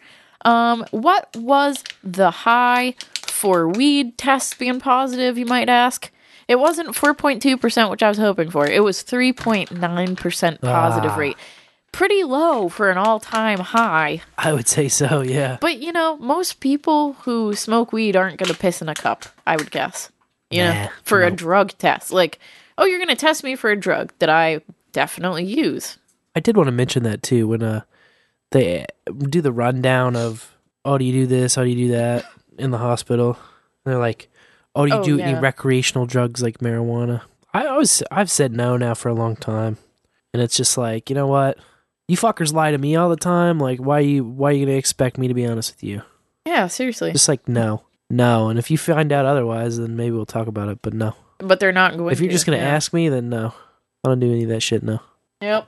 [0.46, 2.96] Um, what was the high
[3.26, 5.38] for weed tests being positive?
[5.38, 6.12] You might ask.
[6.48, 8.66] It wasn't 4.2%, which I was hoping for.
[8.66, 11.16] It was 3.9% positive Ah.
[11.18, 11.38] rate.
[11.92, 14.22] Pretty low for an all time high.
[14.38, 15.58] I would say so, yeah.
[15.60, 19.26] But you know, most people who smoke weed aren't going to piss in a cup,
[19.46, 20.10] I would guess.
[20.50, 22.12] You know, Nah, for a drug test.
[22.12, 22.40] Like,
[22.78, 24.62] oh, you're going to test me for a drug that I
[24.94, 25.98] definitely use.
[26.36, 27.82] I did want to mention that too when uh
[28.52, 28.86] they
[29.30, 32.26] do the rundown of oh do you do this, how do you do that
[32.58, 33.38] in the hospital.
[33.86, 34.30] And they're like,
[34.76, 35.30] Oh, do you Oh, do yeah.
[35.30, 37.22] any recreational drugs like marijuana?
[37.54, 39.78] I always I've said no now for a long time.
[40.34, 41.58] And it's just like, you know what?
[42.08, 43.60] You fuckers lie to me all the time.
[43.60, 46.04] Like why you why are you gonna expect me to be honest with you?
[46.46, 47.12] Yeah, seriously.
[47.12, 47.82] Just like no.
[48.10, 48.50] No.
[48.50, 50.80] And if you find out otherwise, then maybe we'll talk about it.
[50.82, 51.14] But no.
[51.40, 52.76] But they're not going If you're to, just gonna yeah.
[52.76, 53.54] ask me, then no.
[54.04, 55.00] I don't do any of that shit, no.
[55.42, 55.68] Yep.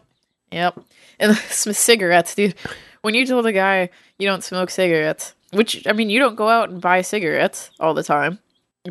[0.52, 0.80] Yep.
[1.20, 2.56] And some cigarettes, dude.
[3.02, 6.48] When you told a guy you don't smoke cigarettes, which, I mean, you don't go
[6.48, 8.40] out and buy cigarettes all the time,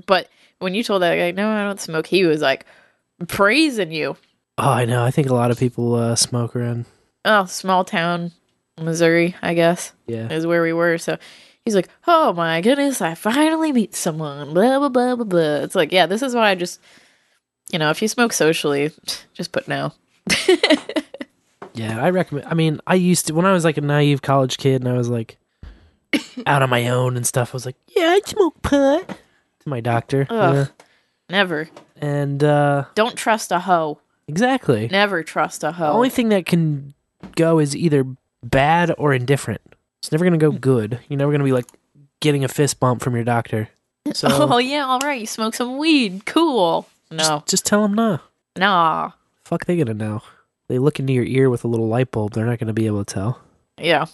[0.07, 0.29] but
[0.59, 2.65] when you told that guy, no, I don't smoke, he was like
[3.27, 4.17] praising you.
[4.57, 5.05] Oh, I know.
[5.05, 6.87] I think a lot of people uh, smoke around.
[7.25, 8.33] Oh, small town,
[8.81, 9.93] Missouri, I guess.
[10.07, 10.33] Yeah.
[10.33, 10.99] Is where we were.
[10.99, 11.19] So
[11.69, 14.55] he's like, oh my goodness, I finally meet someone.
[14.55, 15.57] Blah, blah, blah, blah, blah.
[15.65, 16.81] It's like, yeah, this is why I just,
[17.71, 18.91] you know, if you smoke socially,
[19.35, 19.93] just put no.
[21.75, 22.49] Yeah, I recommend.
[22.49, 24.95] I mean, I used to when I was like a naive college kid and I
[24.95, 25.39] was like
[26.47, 27.51] out on my own and stuff.
[27.51, 30.27] I was like, yeah, I smoke pot to my doctor.
[30.29, 30.55] Ugh.
[30.55, 30.67] yeah.
[31.31, 31.69] Never.
[31.97, 34.01] And uh Don't trust a hoe.
[34.27, 34.89] exactly.
[34.89, 35.87] Never trust a hoe.
[35.87, 36.95] The only thing that can
[37.37, 38.05] go is either
[38.43, 39.61] bad or indifferent.
[40.01, 41.01] It's never gonna go good.
[41.09, 41.67] You're never gonna be like
[42.21, 43.69] getting a fist bump from your doctor.
[44.15, 45.21] So oh yeah, all right.
[45.21, 46.25] You smoke some weed.
[46.25, 46.89] Cool.
[47.11, 48.21] No, just tell them no.
[48.57, 49.11] nah.
[49.45, 50.23] Fuck, they gonna know.
[50.69, 52.33] They look into your ear with a little light bulb.
[52.33, 53.41] They're not gonna be able to tell.
[53.77, 54.07] Yeah.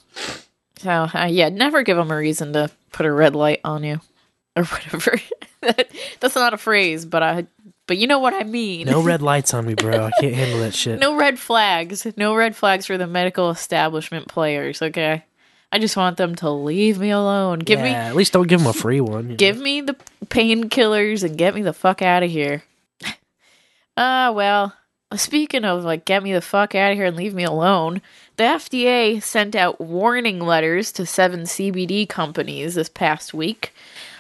[0.79, 4.01] So uh, yeah, never give them a reason to put a red light on you
[4.57, 5.21] or whatever.
[5.61, 7.47] that, that's not a phrase, but I.
[7.87, 8.87] But you know what I mean.
[8.87, 10.07] No red lights on me, bro.
[10.07, 10.99] I can't handle that shit.
[10.99, 12.05] no red flags.
[12.17, 14.81] No red flags for the medical establishment players.
[14.83, 15.23] Okay.
[15.75, 17.59] I just want them to leave me alone.
[17.59, 19.25] Give yeah, me at least don't give them a free one.
[19.25, 19.37] you know?
[19.37, 19.97] Give me the
[20.27, 22.63] painkillers and get me the fuck out of here.
[23.97, 24.75] Ah, well,
[25.15, 28.03] speaking of like get me the fuck out of here and leave me alone,
[28.37, 33.73] the FDA sent out warning letters to seven CBD companies this past week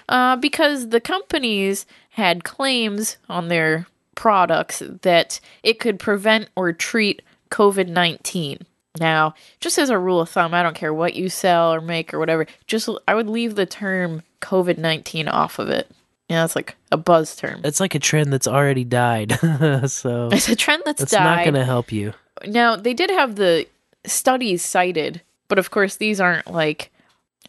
[0.08, 7.20] uh, because the companies had claims on their products that it could prevent or treat
[7.50, 8.60] COVID 19.
[9.00, 12.14] Now, just as a rule of thumb, I don't care what you sell or make
[12.14, 15.90] or whatever, just I would leave the term COVID 19 off of it.
[16.28, 17.60] Yeah, it's like a buzz term.
[17.64, 19.32] It's like a trend that's already died.
[19.86, 21.24] so It's a trend that's it's died.
[21.24, 22.14] not going to help you.
[22.46, 23.66] Now, they did have the
[24.06, 26.90] studies cited, but of course, these aren't like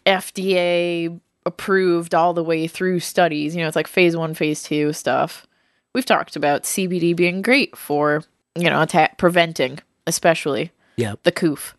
[0.05, 3.55] FDA approved all the way through studies.
[3.55, 5.45] You know, it's like phase one, phase two stuff.
[5.93, 8.23] We've talked about CBD being great for,
[8.55, 11.23] you know, attack preventing, especially Yep.
[11.23, 11.75] the coof.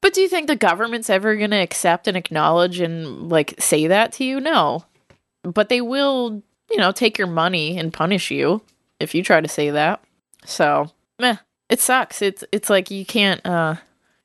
[0.00, 3.86] But do you think the government's ever going to accept and acknowledge and like say
[3.86, 4.40] that to you?
[4.40, 4.84] No.
[5.42, 8.62] But they will, you know, take your money and punish you
[8.98, 10.02] if you try to say that.
[10.44, 10.90] So,
[11.20, 11.36] meh,
[11.68, 12.20] it sucks.
[12.20, 13.76] It's it's like you can't uh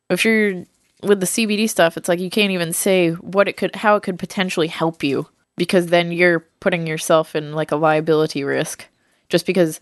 [0.09, 0.63] if you're
[1.03, 4.03] with the CBD stuff, it's like you can't even say what it could how it
[4.03, 5.27] could potentially help you
[5.57, 8.87] because then you're putting yourself in like a liability risk
[9.29, 9.79] just because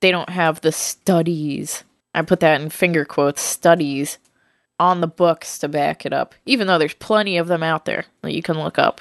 [0.00, 1.84] they don't have the studies.
[2.14, 4.18] I put that in finger quotes, studies
[4.78, 8.06] on the books to back it up, even though there's plenty of them out there
[8.22, 9.00] that you can look up.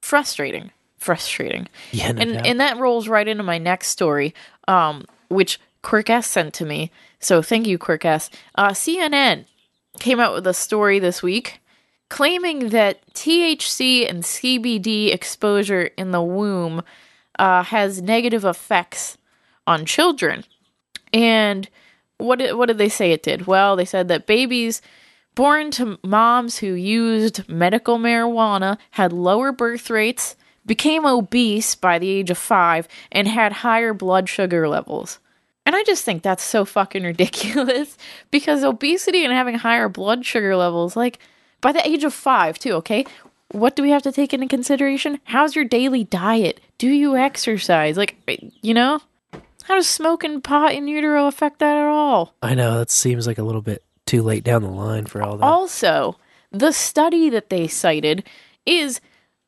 [0.00, 0.70] Frustrating.
[0.96, 1.68] Frustrating.
[1.90, 2.46] Yeah, no and doubt.
[2.46, 4.34] and that rolls right into my next story,
[4.68, 6.90] um, which quirkess sent to me.
[7.18, 8.30] So thank you, quirkess.
[8.54, 9.46] Uh, CNN
[9.98, 11.60] came out with a story this week
[12.12, 16.82] claiming that THC and CBD exposure in the womb
[17.38, 19.16] uh, has negative effects
[19.66, 20.44] on children.
[21.10, 21.70] And
[22.22, 23.46] what did, what did they say it did?
[23.46, 24.82] Well, they said that babies
[25.34, 32.08] born to moms who used medical marijuana had lower birth rates, became obese by the
[32.08, 35.18] age of five, and had higher blood sugar levels.
[35.64, 37.96] And I just think that's so fucking ridiculous
[38.30, 41.18] because obesity and having higher blood sugar levels, like
[41.60, 43.04] by the age of five, too, okay?
[43.52, 45.20] What do we have to take into consideration?
[45.24, 46.60] How's your daily diet?
[46.78, 47.96] Do you exercise?
[47.96, 49.00] Like, eh, you know?
[49.64, 52.34] How does smoking pot in utero affect that at all?
[52.42, 55.36] I know that seems like a little bit too late down the line for all
[55.36, 55.44] that.
[55.44, 56.16] Also,
[56.50, 58.24] the study that they cited
[58.66, 59.00] is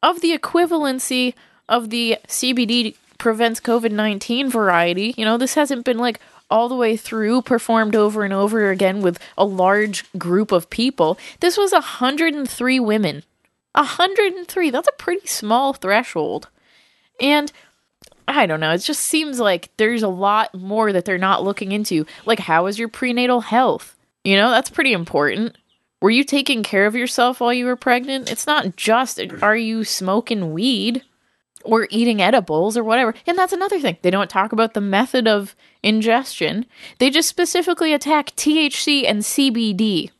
[0.03, 1.35] of the equivalency
[1.69, 5.15] of the CBD prevents COVID 19 variety.
[5.17, 9.01] You know, this hasn't been like all the way through performed over and over again
[9.01, 11.19] with a large group of people.
[11.41, 13.23] This was 103 women.
[13.75, 14.71] 103.
[14.71, 16.49] That's a pretty small threshold.
[17.21, 17.51] And
[18.27, 18.73] I don't know.
[18.73, 22.07] It just seems like there's a lot more that they're not looking into.
[22.25, 23.97] Like, how is your prenatal health?
[24.25, 25.57] You know, that's pretty important.
[26.01, 28.31] Were you taking care of yourself while you were pregnant?
[28.31, 31.03] It's not just are you smoking weed
[31.65, 33.15] or eating edibles or whatever.
[33.27, 33.97] And that's another thing.
[34.03, 36.67] They don't talk about the method of ingestion,
[36.99, 40.11] they just specifically attack THC and CBD.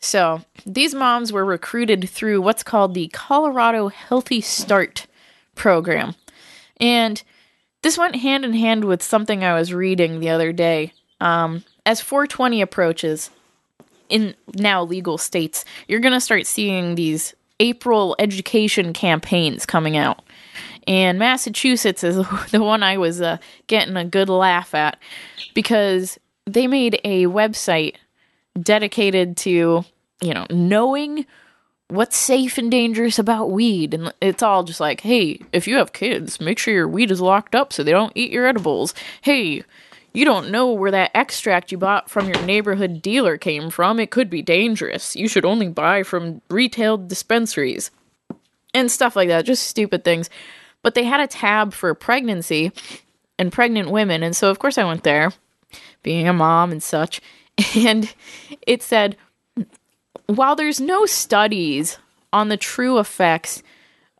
[0.00, 5.06] So, these moms were recruited through what's called the Colorado Healthy Start
[5.56, 6.14] program.
[6.80, 7.22] And
[7.82, 10.92] this went hand in hand with something I was reading the other day.
[11.20, 13.30] Um, as 420 approaches
[14.08, 20.22] in now legal states, you're going to start seeing these April education campaigns coming out.
[20.86, 22.16] And Massachusetts is
[22.50, 24.98] the one I was uh, getting a good laugh at
[25.54, 27.96] because they made a website
[28.60, 29.84] dedicated to,
[30.20, 31.26] you know, knowing
[31.88, 33.94] what's safe and dangerous about weed?
[33.94, 37.20] And it's all just like hey if you have kids make sure your weed is
[37.20, 38.94] locked up so they don't eat your edibles.
[39.22, 39.64] Hey
[40.12, 44.00] you don't know where that extract you bought from your neighborhood dealer came from.
[44.00, 45.14] It could be dangerous.
[45.14, 47.90] You should only buy from retail dispensaries
[48.74, 49.44] and stuff like that.
[49.44, 50.30] Just stupid things.
[50.82, 52.72] But they had a tab for pregnancy
[53.38, 54.22] and pregnant women.
[54.22, 55.32] And so of course i went there
[56.02, 57.20] being a mom and such.
[57.76, 58.14] And
[58.66, 59.16] it said
[60.28, 61.98] while there's no studies
[62.32, 63.62] on the true effects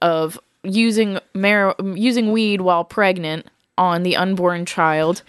[0.03, 3.47] of using mar- using weed while pregnant
[3.77, 5.23] on the unborn child,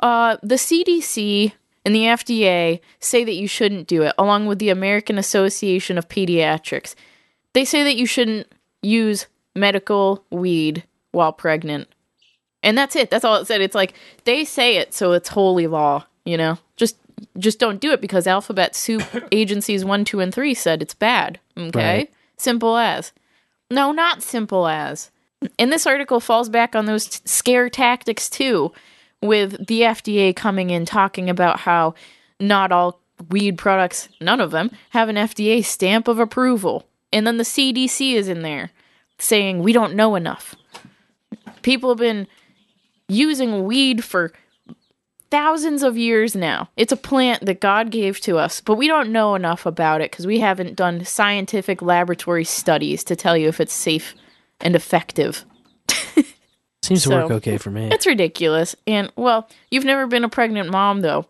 [0.00, 1.52] uh, the CDC
[1.84, 6.08] and the FDA say that you shouldn't do it, along with the American Association of
[6.08, 6.94] Pediatrics.
[7.54, 8.46] They say that you shouldn't
[8.82, 9.26] use
[9.56, 11.88] medical weed while pregnant.
[12.62, 13.10] And that's it.
[13.10, 13.60] That's all it said.
[13.60, 16.58] It's like they say it, so it's holy law, you know?
[16.76, 16.96] Just
[17.38, 19.02] just don't do it because alphabet soup
[19.32, 21.96] agencies 1 2 and 3 said it's bad okay?
[21.98, 22.12] Right.
[22.36, 23.12] simple as.
[23.70, 25.10] No not simple as.
[25.58, 28.72] And this article falls back on those t- scare tactics too
[29.22, 31.94] with the FDA coming in talking about how
[32.40, 33.00] not all
[33.30, 36.86] weed products none of them have an FDA stamp of approval.
[37.12, 38.70] And then the CDC is in there
[39.18, 40.54] saying we don't know enough.
[41.62, 42.26] People have been
[43.08, 44.32] using weed for
[45.30, 46.68] thousands of years now.
[46.76, 50.10] It's a plant that God gave to us, but we don't know enough about it
[50.10, 54.14] because we haven't done scientific laboratory studies to tell you if it's safe
[54.60, 55.44] and effective.
[56.82, 57.90] Seems to work okay for me.
[57.90, 58.74] It's ridiculous.
[58.86, 61.26] And, well, you've never been a pregnant mom, though.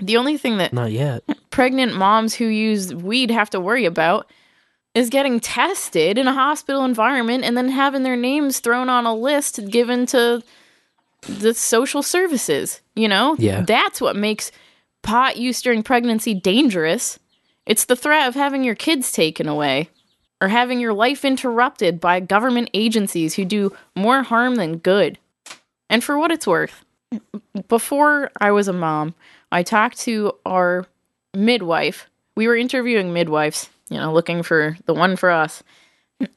[0.00, 1.24] The only thing that Not yet.
[1.50, 4.30] pregnant moms who use weed have to worry about
[4.94, 9.14] is getting tested in a hospital environment and then having their names thrown on a
[9.14, 10.42] list given to
[11.22, 13.36] the social services, you know?
[13.38, 13.62] Yeah.
[13.62, 14.50] That's what makes
[15.02, 17.18] pot use during pregnancy dangerous.
[17.66, 19.90] It's the threat of having your kids taken away
[20.40, 25.18] or having your life interrupted by government agencies who do more harm than good.
[25.90, 26.84] And for what it's worth,
[27.68, 29.14] before I was a mom,
[29.50, 30.86] I talked to our
[31.34, 32.08] midwife.
[32.36, 35.62] We were interviewing midwives, you know, looking for the one for us.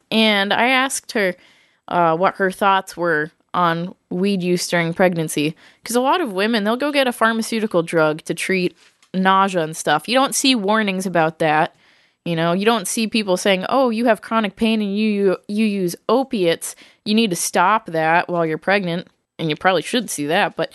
[0.09, 1.35] And I asked her
[1.87, 5.55] uh, what her thoughts were on weed use during pregnancy.
[5.81, 8.75] Because a lot of women, they'll go get a pharmaceutical drug to treat
[9.13, 10.07] nausea and stuff.
[10.07, 11.75] You don't see warnings about that.
[12.23, 15.37] You know, you don't see people saying, "Oh, you have chronic pain and you you,
[15.47, 16.75] you use opiates.
[17.03, 19.07] You need to stop that while you're pregnant."
[19.39, 20.71] And you probably should see that, but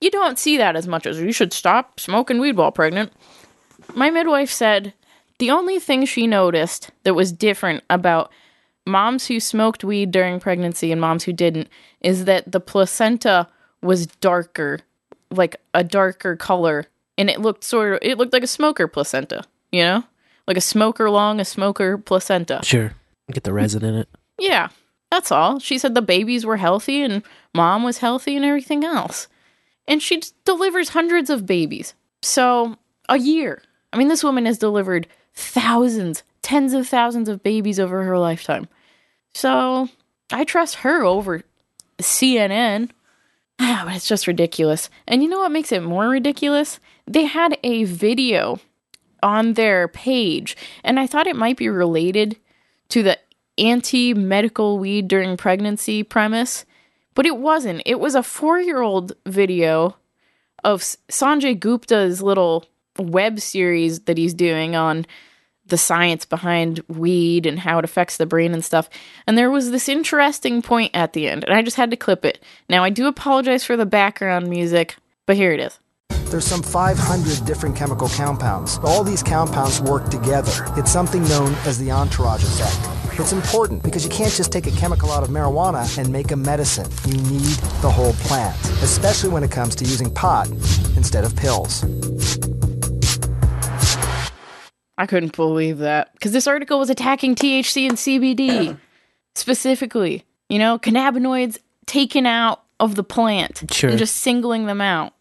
[0.00, 3.12] you don't see that as much as you should stop smoking weed while pregnant.
[3.94, 4.94] My midwife said
[5.38, 8.30] the only thing she noticed that was different about
[8.88, 11.68] moms who smoked weed during pregnancy and moms who didn't
[12.00, 13.48] is that the placenta
[13.82, 14.80] was darker,
[15.30, 16.86] like a darker color,
[17.16, 20.04] and it looked sort of it looked like a smoker placenta, you know?
[20.46, 22.60] Like a smoker lung, a smoker placenta.
[22.64, 22.94] Sure.
[23.30, 24.08] Get the resin in it.
[24.38, 24.68] Yeah,
[25.10, 25.58] that's all.
[25.58, 27.22] She said the babies were healthy and
[27.54, 29.28] mom was healthy and everything else.
[29.86, 31.94] And she d- delivers hundreds of babies.
[32.22, 32.76] So,
[33.08, 33.62] a year.
[33.92, 38.68] I mean, this woman has delivered thousands, tens of thousands of babies over her lifetime.
[39.38, 39.88] So,
[40.32, 41.44] I trust her over
[41.98, 42.90] CNN.
[43.58, 44.90] But it's just ridiculous.
[45.06, 46.80] And you know what makes it more ridiculous?
[47.06, 48.58] They had a video
[49.22, 52.36] on their page, and I thought it might be related
[52.88, 53.16] to the
[53.56, 56.64] anti medical weed during pregnancy premise,
[57.14, 57.82] but it wasn't.
[57.86, 59.94] It was a four year old video
[60.64, 62.64] of Sanjay Gupta's little
[62.98, 65.06] web series that he's doing on
[65.68, 68.88] the science behind weed and how it affects the brain and stuff.
[69.26, 72.24] And there was this interesting point at the end, and I just had to clip
[72.24, 72.42] it.
[72.68, 74.96] Now, I do apologize for the background music,
[75.26, 75.78] but here it is.
[76.30, 78.78] There's some 500 different chemical compounds.
[78.84, 80.52] All these compounds work together.
[80.76, 82.98] It's something known as the entourage effect.
[83.18, 86.36] It's important because you can't just take a chemical out of marijuana and make a
[86.36, 86.88] medicine.
[87.06, 90.48] You need the whole plant, especially when it comes to using pot
[90.96, 91.82] instead of pills.
[94.98, 98.76] I couldn't believe that because this article was attacking THC and CBD
[99.34, 100.24] specifically.
[100.48, 103.90] You know, cannabinoids taken out of the plant Sure.
[103.90, 105.12] and just singling them out.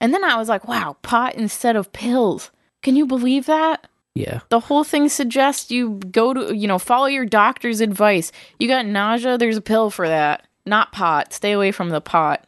[0.00, 2.50] And then I was like, wow, pot instead of pills.
[2.82, 3.86] Can you believe that?
[4.14, 4.40] Yeah.
[4.48, 8.30] The whole thing suggests you go to, you know, follow your doctor's advice.
[8.58, 10.46] You got nausea, there's a pill for that.
[10.66, 11.32] Not pot.
[11.32, 12.44] Stay away from the pot.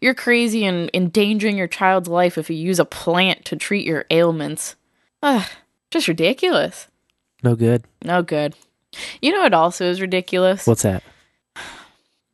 [0.00, 4.04] You're crazy and endangering your child's life if you use a plant to treat your
[4.10, 4.76] ailments.
[5.22, 5.46] Ugh,
[5.94, 6.88] just ridiculous.
[7.42, 7.84] No good.
[8.04, 8.54] No good.
[9.22, 10.66] You know what also is ridiculous?
[10.66, 11.02] What's that?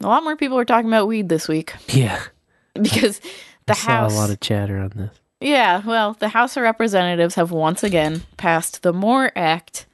[0.02, 2.20] A lot more people are talking about weed this week Yeah.
[2.74, 3.20] because
[3.66, 4.12] the I saw House.
[4.14, 5.10] a lot of chatter on this.
[5.40, 9.86] Yeah, well, the House of Representatives have once again passed the MORE Act,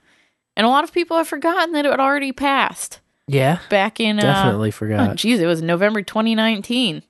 [0.56, 2.98] and a lot of people have forgotten that it had already passed
[3.28, 3.58] Yeah.
[3.70, 4.16] back in.
[4.16, 5.24] Definitely uh, forgot.
[5.24, 7.02] Oh, it was November 2019,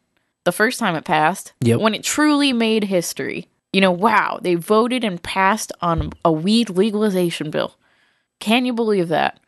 [0.44, 1.54] the first time it passed.
[1.62, 1.80] Yep.
[1.80, 3.48] When it truly made history.
[3.76, 7.76] You know, wow, they voted and passed on a weed legalization bill.
[8.40, 9.38] Can you believe that?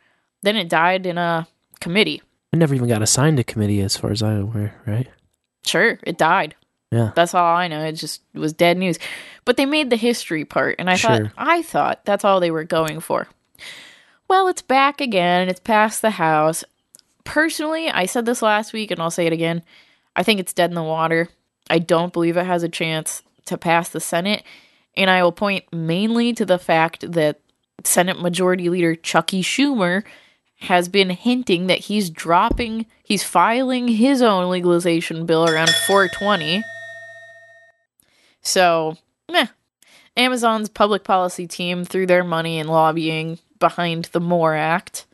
[0.43, 1.47] Then it died in a
[1.79, 2.21] committee.
[2.53, 5.07] It never even got assigned to committee, as far as I'm aware, right?
[5.65, 6.53] Sure, it died.
[6.91, 7.11] Yeah.
[7.15, 7.83] That's all I know.
[7.83, 8.99] It just was dead news.
[9.45, 12.63] But they made the history part, and I thought I thought that's all they were
[12.63, 13.27] going for.
[14.27, 15.49] Well, it's back again.
[15.49, 16.63] It's past the house.
[17.23, 19.63] Personally, I said this last week and I'll say it again.
[20.15, 21.29] I think it's dead in the water.
[21.67, 24.43] I don't believe it has a chance to pass the Senate,
[24.95, 27.39] and I will point mainly to the fact that
[27.83, 30.03] Senate Majority Leader Chucky Schumer
[30.61, 36.63] has been hinting that he's dropping, he's filing his own legalization bill around 420.
[38.41, 38.97] So,
[39.31, 39.47] meh.
[40.17, 45.05] Amazon's public policy team threw their money and lobbying behind the MORE Act.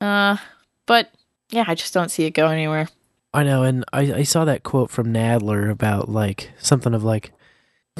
[0.00, 0.38] Uh,
[0.86, 1.10] but
[1.50, 2.88] yeah, I just don't see it go anywhere.
[3.34, 7.32] I know, and I, I saw that quote from Nadler about like something of like,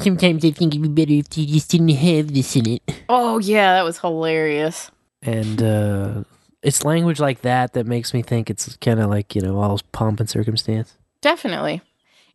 [0.01, 2.83] Sometimes I think it'd be better if you just didn't have this in it.
[3.09, 4.91] Oh, yeah, that was hilarious.
[5.21, 6.23] and uh
[6.61, 9.79] it's language like that that makes me think it's kind of like you know all
[9.91, 10.95] pomp and circumstance.
[11.21, 11.81] Definitely.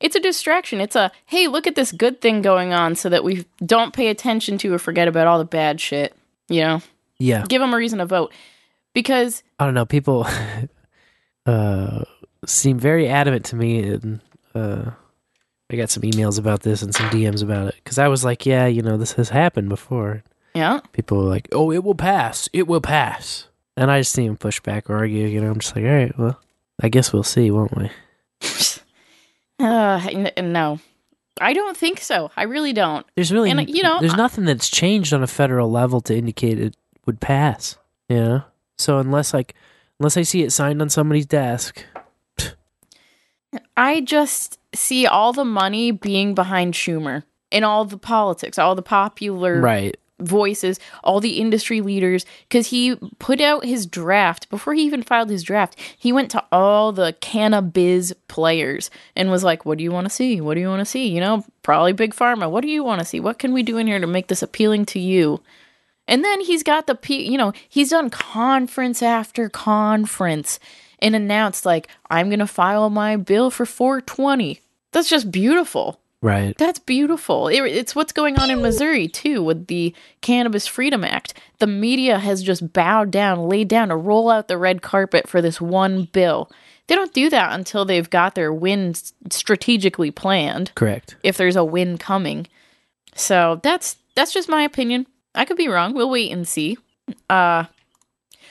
[0.01, 0.81] It's a distraction.
[0.81, 4.09] It's a, hey, look at this good thing going on so that we don't pay
[4.09, 6.15] attention to or forget about all the bad shit.
[6.49, 6.83] You know?
[7.19, 8.33] Yeah, Give them a reason to vote.
[8.93, 9.87] Because I don't know.
[9.87, 10.27] People
[11.47, 12.05] uh
[12.47, 14.21] seem very adamant to me, and
[14.55, 14.91] uh
[15.75, 18.47] I got some emails about this and some DMs about it because I was like,
[18.47, 20.22] yeah, you know, this has happened before.
[20.55, 20.81] Yeah.
[20.93, 22.49] People were like, oh, it will pass.
[22.53, 23.49] It will pass.
[23.77, 25.27] And I just see them push back or argue.
[25.27, 26.41] You know, I'm just like, all right, well,
[26.81, 27.91] I guess we'll see, won't we?
[29.61, 30.81] Uh, n- no.
[31.41, 32.31] I don't think so.
[32.37, 33.07] I really don't.
[33.14, 36.16] There's really, And, you know, there's I- nothing that's changed on a federal level to
[36.16, 37.77] indicate it would pass.
[38.09, 38.43] You know,
[38.79, 39.55] so unless like,
[40.01, 41.85] unless I see it signed on somebody's desk,
[43.77, 48.83] I just see all the money being behind Schumer and all the politics, all the
[48.83, 49.97] popular right?
[50.20, 55.31] voices, all the industry leaders, because he put out his draft before he even filed
[55.31, 55.79] his draft.
[55.99, 60.14] He went to all the cannabis players and was like, "What do you want to
[60.14, 60.41] see?
[60.41, 61.09] What do you want to see?
[61.09, 62.51] You know, probably big pharma.
[62.51, 63.20] What do you want to see?
[63.20, 65.41] What can we do in here to make this appealing to you?"
[66.07, 70.59] And then he's got the P, you know, he's done conference after conference
[70.99, 74.61] and announced like, "I'm going to file my bill for 420."
[74.95, 76.01] That's just beautiful.
[76.22, 76.57] Right.
[76.57, 77.49] That's beautiful.
[77.49, 79.92] It, it's what's going on in Missouri too with the
[80.22, 81.34] Cannabis Freedom Act.
[81.59, 85.42] The media has just bowed down, laid down to roll out the red carpet for
[85.42, 86.51] this one bill.
[86.86, 88.95] They don't do that until they've got their win
[89.30, 90.72] strategically planned.
[90.76, 91.16] Correct.
[91.22, 92.47] If there's a win coming,
[93.14, 95.07] so that's that's just my opinion.
[95.34, 95.92] I could be wrong.
[95.92, 96.78] We'll wait and see.
[97.28, 97.64] Uh,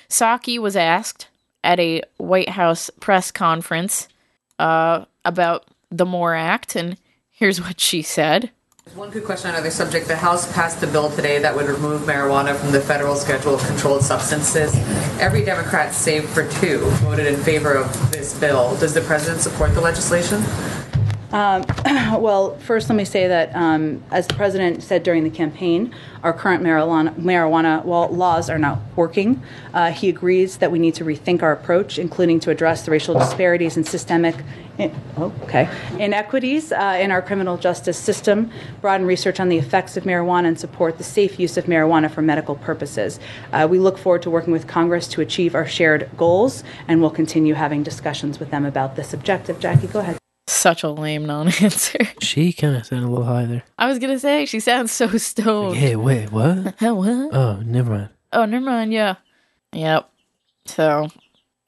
[0.10, 1.28] Psaki was asked
[1.64, 4.10] at a White House press conference
[4.60, 5.66] uh, about
[5.98, 6.98] the MORE Act, and
[7.30, 8.52] here's what she said.
[8.96, 10.08] One good question on another subject.
[10.08, 13.66] The House passed the bill today that would remove marijuana from the federal schedule of
[13.66, 14.76] controlled substances.
[15.20, 18.76] Every Democrat, save for two, voted in favor of this bill.
[18.78, 20.44] Does the president support the legislation?
[21.34, 21.66] Um,
[22.22, 26.32] well, first, let me say that, um, as the president said during the campaign, our
[26.32, 29.42] current marijuana, marijuana laws are not working.
[29.74, 33.16] Uh, he agrees that we need to rethink our approach, including to address the racial
[33.16, 34.36] disparities and systemic
[35.18, 35.68] oh, okay,
[36.00, 40.60] inequities uh, in our criminal justice system, broaden research on the effects of marijuana, and
[40.60, 43.20] support the safe use of marijuana for medical purposes.
[43.52, 47.10] Uh, we look forward to working with Congress to achieve our shared goals, and we'll
[47.10, 49.60] continue having discussions with them about this objective.
[49.60, 50.23] Jackie, go ahead.
[50.48, 52.00] Such a lame non-answer.
[52.22, 53.64] She kind of sounded a little high there.
[53.78, 55.78] I was gonna say she sounds so stoned.
[55.78, 56.58] Hey, wait, what?
[56.82, 57.34] what?
[57.34, 58.10] Oh, never mind.
[58.34, 58.92] Oh, never mind.
[58.94, 59.16] Yeah.
[59.72, 60.10] Yep.
[60.66, 61.08] So,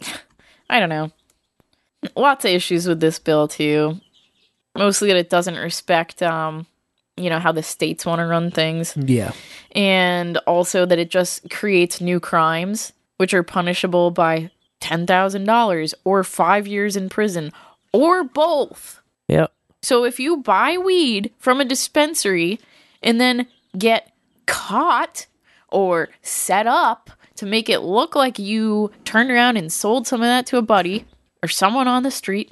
[0.70, 1.12] I don't know.
[2.16, 4.00] Lots of issues with this bill too.
[4.78, 6.66] Mostly that it doesn't respect, um,
[7.16, 9.32] you know, how the states want to run things, Yeah.
[9.72, 14.52] and also that it just creates new crimes which are punishable by
[14.82, 17.54] ten thousand dollars or five years in prison
[17.96, 19.02] or both.
[19.28, 19.52] Yep.
[19.82, 22.60] So if you buy weed from a dispensary
[23.04, 24.12] and then get
[24.46, 25.28] caught
[25.70, 30.28] or set up to make it look like you turned around and sold some of
[30.28, 31.06] that to a buddy
[31.44, 32.52] or someone on the street,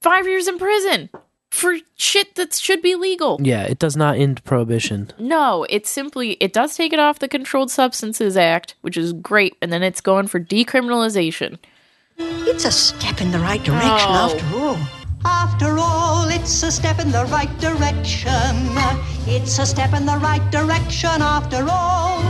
[0.00, 1.10] five years in prison
[1.50, 3.38] for shit that should be legal.
[3.42, 5.10] Yeah, it does not end prohibition.
[5.18, 9.54] No, it simply it does take it off the Controlled Substances Act, which is great,
[9.60, 11.58] and then it's going for decriminalization.
[12.18, 14.30] It's a step in the right direction Oh.
[14.34, 14.78] after all.
[15.24, 18.30] After all, it's a step in the right direction.
[19.26, 22.20] It's a step in the right direction after all.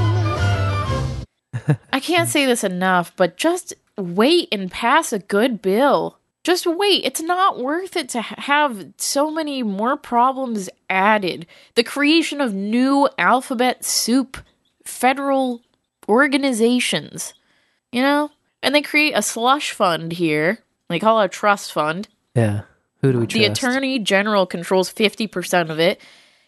[1.93, 6.19] I can't say this enough, but just wait and pass a good bill.
[6.45, 7.05] Just wait.
[7.05, 11.47] It's not worth it to have so many more problems added.
[11.77, 14.39] The creation of new alphabet soup
[14.85, 15.61] federal
[16.09, 17.33] organizations,
[17.93, 18.31] you know?
[18.63, 20.59] And they create a slush fund here.
[20.89, 22.09] They call it a trust fund.
[22.35, 22.63] Yeah.
[23.01, 23.35] Who do we trust?
[23.35, 26.01] The attorney general controls 50% of it.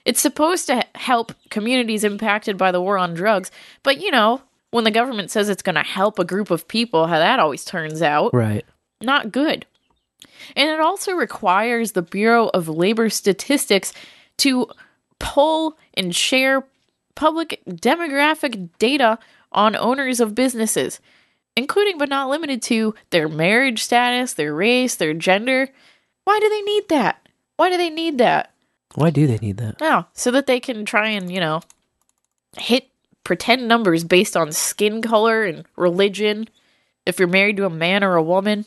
[0.04, 3.50] It's supposed to help communities impacted by the war on drugs,
[3.82, 7.06] but you know, when the government says it's going to help a group of people,
[7.06, 8.34] how that always turns out.
[8.34, 8.64] Right.
[9.00, 9.66] Not good.
[10.56, 13.92] And it also requires the Bureau of Labor Statistics
[14.38, 14.68] to
[15.18, 16.64] pull and share
[17.14, 19.18] public demographic data
[19.52, 21.00] on owners of businesses,
[21.56, 25.68] including but not limited to their marriage status, their race, their gender.
[26.24, 27.28] Why do they need that?
[27.56, 28.52] Why do they need that?
[28.94, 29.76] Why do they need that?
[29.80, 31.62] Oh, so that they can try and, you know,
[32.56, 32.88] hit
[33.24, 36.48] pretend numbers based on skin color and religion.
[37.06, 38.66] If you're married to a man or a woman,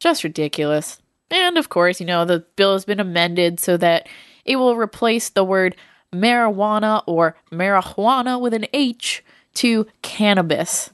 [0.00, 1.00] just ridiculous.
[1.30, 4.08] And of course, you know, the bill has been amended so that
[4.44, 5.76] it will replace the word
[6.12, 10.90] marijuana or marijuana with an H to cannabis.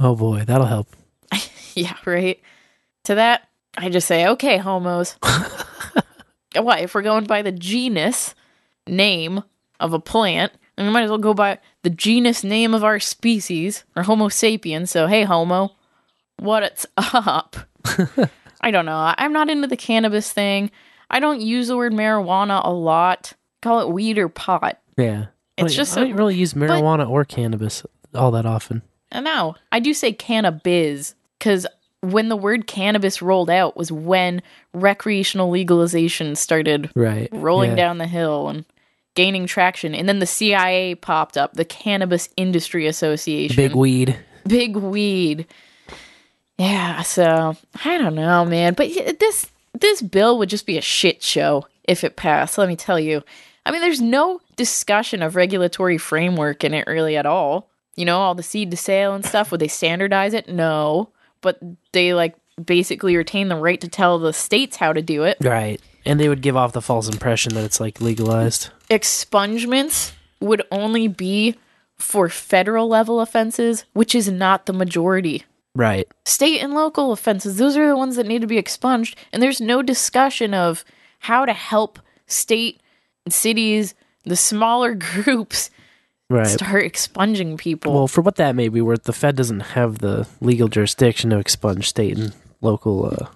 [0.00, 0.88] Oh boy, that'll help.
[1.76, 2.40] Yeah, right.
[3.04, 3.48] To that,
[3.78, 5.14] I just say, okay, homos.
[6.56, 8.34] what if we're going by the genus
[8.88, 9.44] name
[9.78, 10.52] of a plant?
[10.76, 14.28] And we might as well go by the genus name of our species, or Homo
[14.28, 14.90] sapiens.
[14.90, 15.70] So, hey, Homo,
[16.40, 17.56] what's up?
[18.60, 18.96] I don't know.
[18.96, 20.70] I- I'm not into the cannabis thing.
[21.08, 23.32] I don't use the word marijuana a lot.
[23.62, 24.80] Call it weed or pot.
[24.96, 25.26] Yeah.
[25.56, 27.84] It's I- just I a- don't really use but- marijuana or cannabis
[28.14, 28.82] all that often.
[29.12, 31.66] Now I do say cannabis because
[32.02, 34.42] when the word cannabis rolled out was when
[34.72, 37.28] recreational legalization started Right.
[37.32, 37.76] rolling yeah.
[37.76, 38.64] down the hill and
[39.14, 39.94] gaining traction.
[39.94, 43.56] And then the CIA popped up, the Cannabis Industry Association.
[43.56, 44.18] Big weed.
[44.46, 45.46] Big weed.
[46.58, 48.74] Yeah, so I don't know, man.
[48.74, 48.88] But
[49.18, 49.46] this
[49.78, 53.22] this bill would just be a shit show if it passed, let me tell you.
[53.64, 57.69] I mean, there's no discussion of regulatory framework in it really at all.
[57.96, 60.48] You know, all the seed to sale and stuff, would they standardize it?
[60.48, 61.10] No.
[61.40, 61.58] But
[61.92, 62.34] they like
[62.64, 65.38] basically retain the right to tell the states how to do it.
[65.40, 65.80] Right.
[66.04, 68.70] And they would give off the false impression that it's like legalized.
[68.90, 71.56] expungements would only be
[71.98, 75.44] for federal level offenses, which is not the majority.
[75.74, 76.08] Right.
[76.24, 79.16] State and local offenses, those are the ones that need to be expunged.
[79.32, 80.84] And there's no discussion of
[81.20, 82.80] how to help state
[83.28, 83.94] cities,
[84.24, 85.70] the smaller groups,
[86.30, 86.46] Right.
[86.46, 87.92] start expunging people.
[87.92, 91.38] Well, for what that may be worth, the Fed doesn't have the legal jurisdiction to
[91.38, 93.26] expunge state and local uh,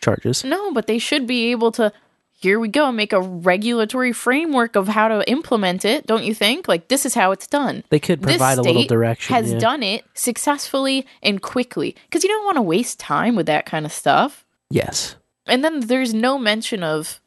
[0.00, 0.44] charges.
[0.44, 1.92] No, but they should be able to.
[2.40, 6.06] Here we go, make a regulatory framework of how to implement it.
[6.06, 6.68] Don't you think?
[6.68, 7.82] Like this is how it's done.
[7.88, 9.34] They could provide a little direction.
[9.34, 9.58] Has yeah.
[9.58, 13.84] done it successfully and quickly because you don't want to waste time with that kind
[13.84, 14.44] of stuff.
[14.70, 15.16] Yes.
[15.46, 17.20] And then there's no mention of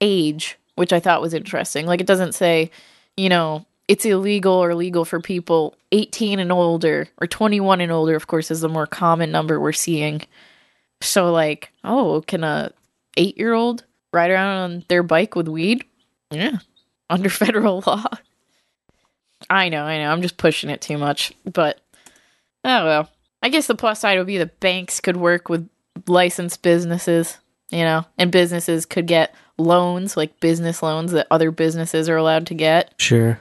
[0.00, 1.84] age, which I thought was interesting.
[1.84, 2.70] Like it doesn't say,
[3.18, 8.16] you know, it's illegal or legal for people 18 and older or 21 and older,
[8.16, 10.22] of course, is the more common number we're seeing.
[11.00, 12.72] So like, oh, can a
[13.16, 15.84] 8-year-old ride around on their bike with weed?
[16.30, 16.58] Yeah,
[17.10, 18.04] under federal law.
[19.50, 20.10] I know, I know.
[20.10, 21.80] I'm just pushing it too much, but
[22.64, 23.10] oh well.
[23.42, 25.68] I guess the plus side would be the banks could work with
[26.06, 27.36] licensed businesses,
[27.68, 32.46] you know, and businesses could get loans, like business loans that other businesses are allowed
[32.46, 32.94] to get.
[32.96, 33.38] Sure.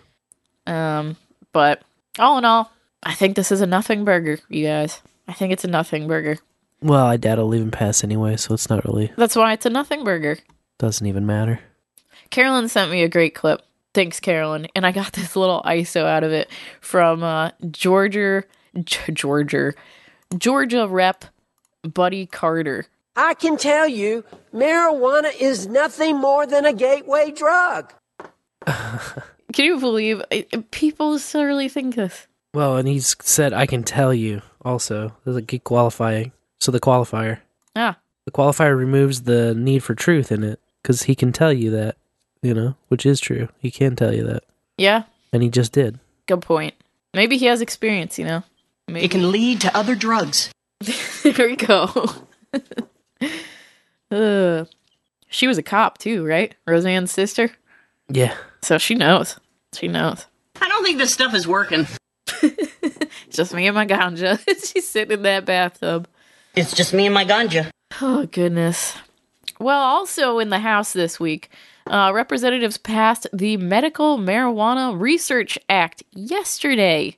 [0.66, 1.18] Um,
[1.52, 1.82] but
[2.20, 2.72] all in all,
[3.04, 5.02] I think this is a nothing burger, you guys.
[5.28, 6.38] I think it's a nothing burger.
[6.82, 9.70] Well, I doubt I'll even pass anyway, so it's not really That's why it's a
[9.70, 10.38] nothing burger.
[10.80, 11.60] doesn't even matter.
[12.30, 13.62] Carolyn sent me a great clip.
[13.94, 14.68] Thanks, Carolyn.
[14.76, 16.50] And I got this little ISO out of it
[16.82, 18.44] from uh, Georgia,
[18.84, 19.74] G- Georgia,
[20.38, 21.26] Georgia rep
[21.84, 22.86] Buddy Carter.
[23.16, 27.94] I can tell you, marijuana is nothing more than a gateway drug.
[29.54, 32.28] Can you believe it, people still really think this?
[32.54, 35.16] Well, and he's said I can tell you also.
[35.24, 36.32] There's a key qualifying.
[36.60, 37.40] So the qualifier.
[37.76, 37.96] Yeah.
[38.26, 41.98] The qualifier removes the need for truth in it because he can tell you that,
[42.42, 43.50] you know, which is true.
[43.60, 44.44] He can tell you that.
[44.78, 45.04] yeah,
[45.34, 46.00] And he just did.
[46.28, 46.74] good point.
[47.14, 48.44] Maybe he has experience, you know?
[48.88, 49.06] Maybe.
[49.06, 50.52] It can lead to other drugs.
[51.24, 51.90] there we go.
[54.12, 54.68] Ugh.
[55.30, 56.54] She was a cop too, right?
[56.68, 57.52] Roseanne's sister.
[58.10, 58.36] Yeah.
[58.62, 59.38] So she knows.
[59.74, 60.26] She knows.
[60.62, 61.88] I don't think this stuff is working.
[63.30, 64.40] Just me and my ganja.
[64.72, 66.08] She's sitting in that bathtub.
[66.56, 67.72] It's just me and my ganja.
[68.00, 68.96] Oh, goodness.
[69.60, 71.50] Well, also in the House this week,
[71.88, 77.18] uh, representatives passed the Medical Marijuana Research Act yesterday.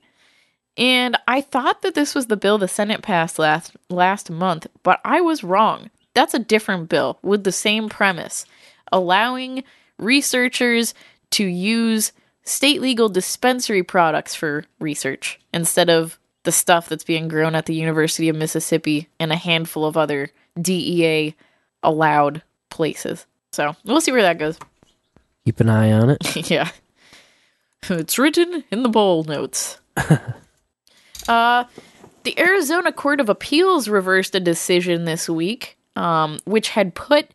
[0.78, 5.00] And I thought that this was the bill the Senate passed last last month, but
[5.06, 5.90] I was wrong.
[6.14, 8.46] That's a different bill with the same premise,
[8.92, 9.64] allowing
[9.98, 10.94] researchers
[11.32, 12.12] to use
[12.46, 17.74] state legal dispensary products for research instead of the stuff that's being grown at the
[17.74, 20.30] University of Mississippi and a handful of other
[20.62, 21.36] DEA
[21.84, 23.26] allowed places.
[23.52, 24.58] So we'll see where that goes.
[25.46, 26.50] Keep an eye on it.
[26.50, 26.70] yeah.
[27.88, 29.80] It's written in the bowl notes.
[31.28, 31.66] uh
[32.24, 37.30] the Arizona Court of Appeals reversed a decision this week, um, which had put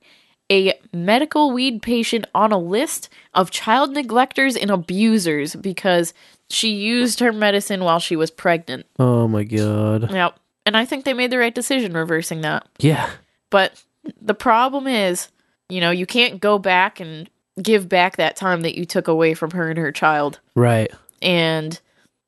[0.51, 6.13] a medical weed patient on a list of child neglectors and abusers because
[6.49, 8.87] she used her medicine while she was pregnant.
[8.99, 10.11] Oh my god.
[10.11, 10.39] Yep.
[10.67, 12.67] And I think they made the right decision reversing that.
[12.79, 13.11] Yeah.
[13.51, 13.83] But
[14.21, 15.29] the problem is,
[15.69, 17.31] you know, you can't go back and
[17.63, 20.41] give back that time that you took away from her and her child.
[20.55, 20.91] Right.
[21.23, 21.79] And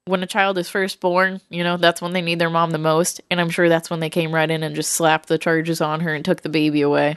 [0.05, 2.79] when a child is first born, you know, that's when they need their mom the
[2.79, 3.21] most.
[3.31, 6.01] And I'm sure that's when they came right in and just slapped the charges on
[6.01, 7.17] her and took the baby away.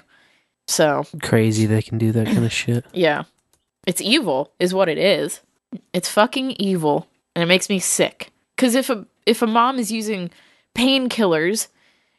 [0.67, 2.85] So, Crazy they can do that kind of shit.
[2.93, 3.23] yeah.
[3.85, 5.41] It's evil is what it is.
[5.93, 8.31] It's fucking evil and it makes me sick.
[8.57, 10.31] Cuz if a if a mom is using
[10.73, 11.67] painkillers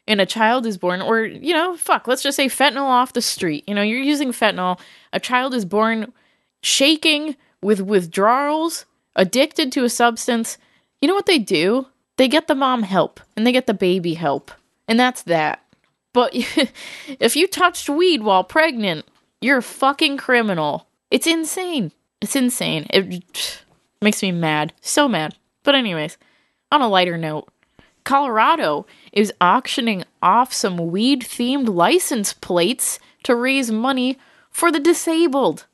[0.07, 3.21] and a child is born or you know, fuck, let's just say fentanyl off the
[3.21, 3.63] street.
[3.67, 4.79] You know, you're using fentanyl,
[5.11, 6.13] a child is born
[6.61, 10.57] shaking with withdrawals, addicted to a substance.
[11.01, 11.87] You know what they do?
[12.17, 14.51] They get the mom help and they get the baby help.
[14.87, 15.63] And that's that.
[16.17, 16.31] But
[17.19, 19.05] if you touched weed while pregnant,
[19.39, 20.87] you're a fucking criminal.
[21.11, 21.91] It's insane.
[22.21, 22.87] It's insane.
[22.89, 23.23] It
[24.01, 24.73] makes me mad.
[24.81, 25.35] So mad.
[25.61, 26.17] But, anyways,
[26.71, 27.49] on a lighter note,
[28.03, 34.17] Colorado is auctioning off some weed themed license plates to raise money
[34.49, 35.67] for the disabled.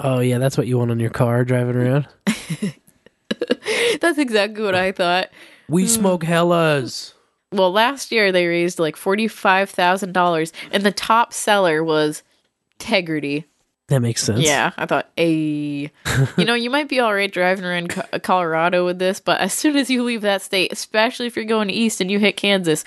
[0.00, 2.08] Oh yeah, that's what you want on your car driving around.
[4.00, 5.28] That's exactly what I thought.
[5.68, 5.88] We hmm.
[5.88, 7.12] smoke hellas.
[7.52, 12.22] Well, last year they raised like $45,000, and the top seller was
[12.78, 13.44] Tegridy.
[13.88, 14.40] That makes sense.
[14.40, 15.28] Yeah, I thought, a,
[16.36, 19.52] you know, you might be all right driving around Co- Colorado with this, but as
[19.52, 22.84] soon as you leave that state, especially if you're going east and you hit Kansas,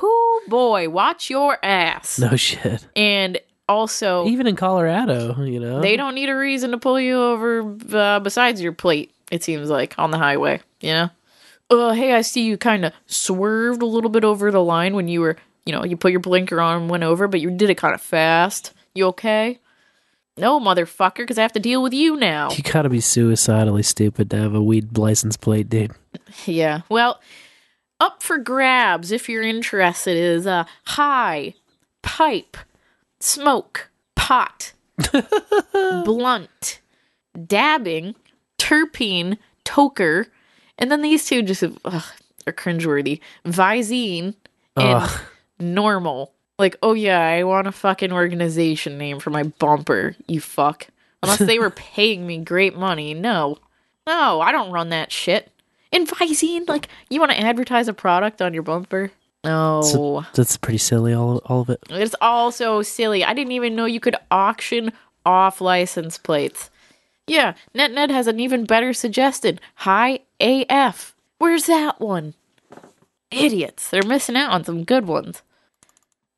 [0.00, 2.18] whoo boy, watch your ass.
[2.18, 2.86] No shit.
[2.94, 5.80] And also, Even in Colorado, you know.
[5.80, 9.10] they don't need a reason to pull you over uh, besides your plate.
[9.30, 11.10] It seems like on the highway, you know.
[11.80, 15.08] Uh, hey, I see you kind of swerved a little bit over the line when
[15.08, 15.36] you were,
[15.66, 17.94] you know, you put your blinker on and went over, but you did it kind
[17.94, 18.72] of fast.
[18.94, 19.58] You okay?
[20.36, 22.50] No, motherfucker, because I have to deal with you now.
[22.50, 25.92] You gotta be suicidally stupid to have a weed license plate, dude.
[26.46, 26.80] Yeah.
[26.88, 27.20] Well,
[28.00, 31.54] up for grabs if you're interested is uh high,
[32.02, 32.56] pipe,
[33.20, 34.72] smoke, pot,
[35.72, 36.80] blunt,
[37.46, 38.14] dabbing,
[38.58, 40.26] terpene, toker,
[40.78, 42.04] and then these two just ugh,
[42.46, 43.20] are cringeworthy.
[43.44, 44.34] Visine
[44.76, 45.20] and Ugh.
[45.60, 46.28] NORML.
[46.58, 50.86] Like, oh yeah, I want a fucking organization name for my bumper, you fuck.
[51.22, 53.14] Unless they were paying me great money.
[53.14, 53.58] No.
[54.06, 55.50] No, I don't run that shit.
[55.90, 59.10] And Visine, like, you want to advertise a product on your bumper?
[59.44, 59.82] No.
[59.82, 61.12] So that's pretty silly.
[61.12, 61.80] All all of it.
[61.90, 63.24] It's all so silly.
[63.24, 64.92] I didn't even know you could auction
[65.26, 66.70] off license plates.
[67.26, 69.58] Yeah, NetNet has an even better suggestion.
[69.76, 71.14] High AF.
[71.38, 72.34] Where's that one?
[73.30, 73.90] Idiots.
[73.90, 75.42] They're missing out on some good ones.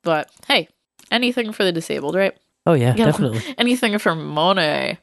[0.03, 0.69] But hey,
[1.11, 2.35] anything for the disabled, right?
[2.65, 3.41] Oh yeah, You know, definitely.
[3.57, 4.97] Anything for money.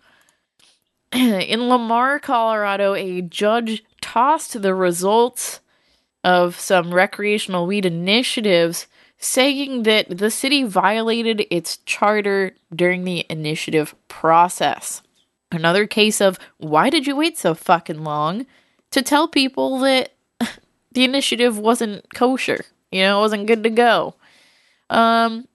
[1.13, 5.61] In Lamar, Colorado, a judge tossed the results
[6.23, 8.87] of some recreational weed initiatives,
[9.19, 15.03] saying that the city violated its charter during the initiative process.
[15.53, 18.47] Another case of why did you wait so fucking long
[18.95, 20.13] to tell people that
[20.93, 22.65] the initiative wasn't kosher?
[22.93, 24.15] You know, it wasn't good to go.
[24.89, 25.49] Um,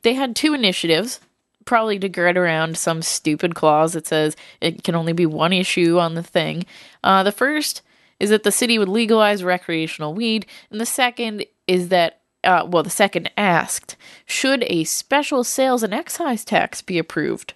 [0.00, 1.20] they had two initiatives,
[1.66, 5.98] probably to get around some stupid clause that says it can only be one issue
[5.98, 6.64] on the thing.
[7.04, 7.82] Uh, the first
[8.18, 12.82] is that the city would legalize recreational weed, and the second is that, uh, well,
[12.82, 17.52] the second asked, should a special sales and excise tax be approved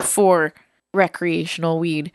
[0.00, 0.52] for
[0.92, 2.10] recreational weed?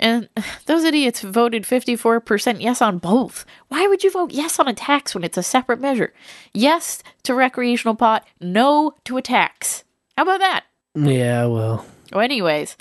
[0.00, 0.28] And
[0.66, 3.44] those idiots voted 54% yes on both.
[3.68, 6.12] Why would you vote yes on a tax when it's a separate measure?
[6.52, 9.84] Yes to recreational pot, no to a tax.
[10.16, 10.64] How about that?
[10.94, 12.76] Yeah, well, Well, anyways,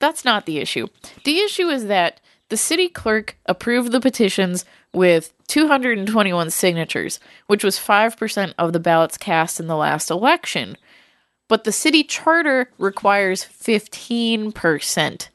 [0.00, 0.88] that's not the issue.
[1.24, 2.20] The issue is that
[2.50, 9.16] the city clerk approved the petitions with 221 signatures, which was 5% of the ballots
[9.18, 10.76] cast in the last election.
[11.48, 15.28] But the city charter requires 15%.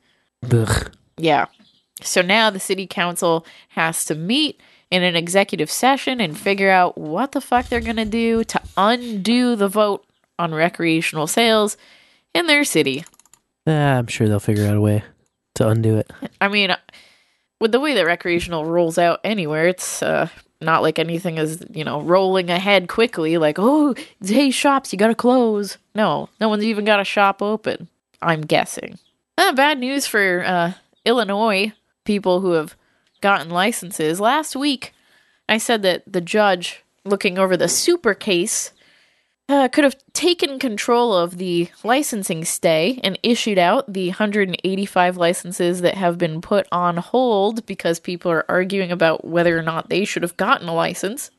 [0.52, 0.92] ugh.
[1.18, 1.46] Yeah.
[2.02, 4.60] So now the city council has to meet
[4.92, 8.62] in an executive session and figure out what the fuck they're going to do to
[8.78, 10.06] undo the vote
[10.38, 11.78] on recreational sales
[12.34, 13.06] in their city.
[13.66, 15.04] Ah, I'm sure they'll figure out a way
[15.56, 16.12] to undo it.
[16.42, 16.76] I mean,
[17.60, 20.28] with the way that recreational rolls out anywhere, it's uh,
[20.62, 25.16] not like anything is, you know, rolling ahead quickly, like, oh, hey, shops, you gotta
[25.16, 25.78] close.
[25.96, 27.88] No, no one's even got a shop open,
[28.22, 29.00] I'm guessing.
[29.38, 30.74] Uh, bad news for uh,
[31.06, 31.74] Illinois
[32.06, 32.76] people who have
[33.22, 34.20] gotten licenses.
[34.20, 34.94] Last week,
[35.48, 38.72] I said that the judge looking over the super case
[39.50, 45.82] uh, could have taken control of the licensing stay and issued out the 185 licenses
[45.82, 50.06] that have been put on hold because people are arguing about whether or not they
[50.06, 51.30] should have gotten a license.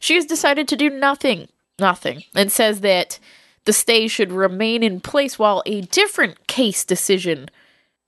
[0.00, 1.48] She has decided to do nothing,
[1.78, 3.18] nothing, and says that
[3.64, 7.50] the stay should remain in place while a different case decision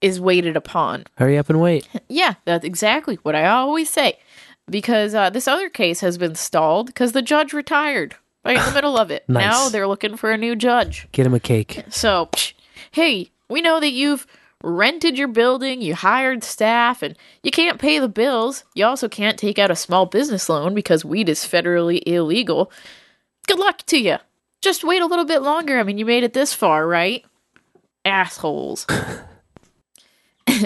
[0.00, 1.04] is waited upon.
[1.16, 1.86] Hurry up and wait.
[2.10, 4.18] Yeah, that's exactly what I always say.
[4.70, 8.72] Because uh, this other case has been stalled because the judge retired right in the
[8.72, 9.24] middle of it.
[9.28, 9.42] Nice.
[9.44, 11.06] Now they're looking for a new judge.
[11.12, 11.84] Get him a cake.
[11.90, 12.54] So, psh,
[12.92, 14.26] hey, we know that you've
[14.62, 18.64] rented your building, you hired staff, and you can't pay the bills.
[18.74, 22.72] You also can't take out a small business loan because weed is federally illegal.
[23.46, 24.16] Good luck to you.
[24.60, 25.78] Just wait a little bit longer.
[25.78, 27.24] I mean, you made it this far, right?
[28.04, 28.86] Assholes.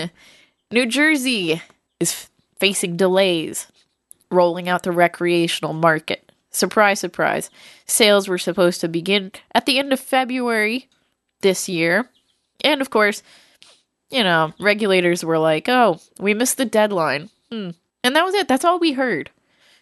[0.73, 1.62] New Jersey
[2.01, 2.28] is
[2.59, 3.66] facing delays
[4.31, 6.32] rolling out the recreational market.
[6.51, 7.51] Surprise, surprise.
[7.86, 10.89] Sales were supposed to begin at the end of February
[11.40, 12.09] this year.
[12.62, 13.23] And of course,
[14.10, 17.31] you know, regulators were like, oh, we missed the deadline.
[17.51, 17.70] Hmm.
[18.05, 18.48] And that was it.
[18.48, 19.31] That's all we heard.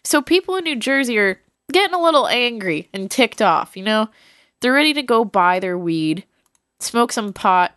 [0.03, 1.39] So people in New Jersey are
[1.71, 4.09] getting a little angry and ticked off, you know?
[4.61, 6.23] They're ready to go buy their weed,
[6.79, 7.75] smoke some pot.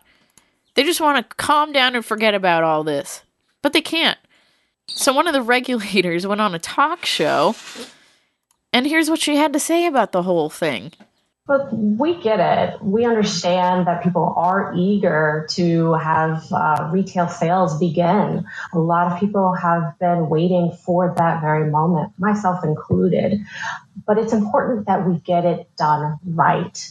[0.75, 3.23] They just want to calm down and forget about all this.
[3.61, 4.19] But they can't.
[4.87, 7.55] So one of the regulators went on a talk show,
[8.71, 10.91] and here's what she had to say about the whole thing.
[11.47, 12.81] But we get it.
[12.81, 18.45] We understand that people are eager to have uh, retail sales begin.
[18.73, 23.41] A lot of people have been waiting for that very moment, myself included.
[24.07, 26.89] But it's important that we get it done right.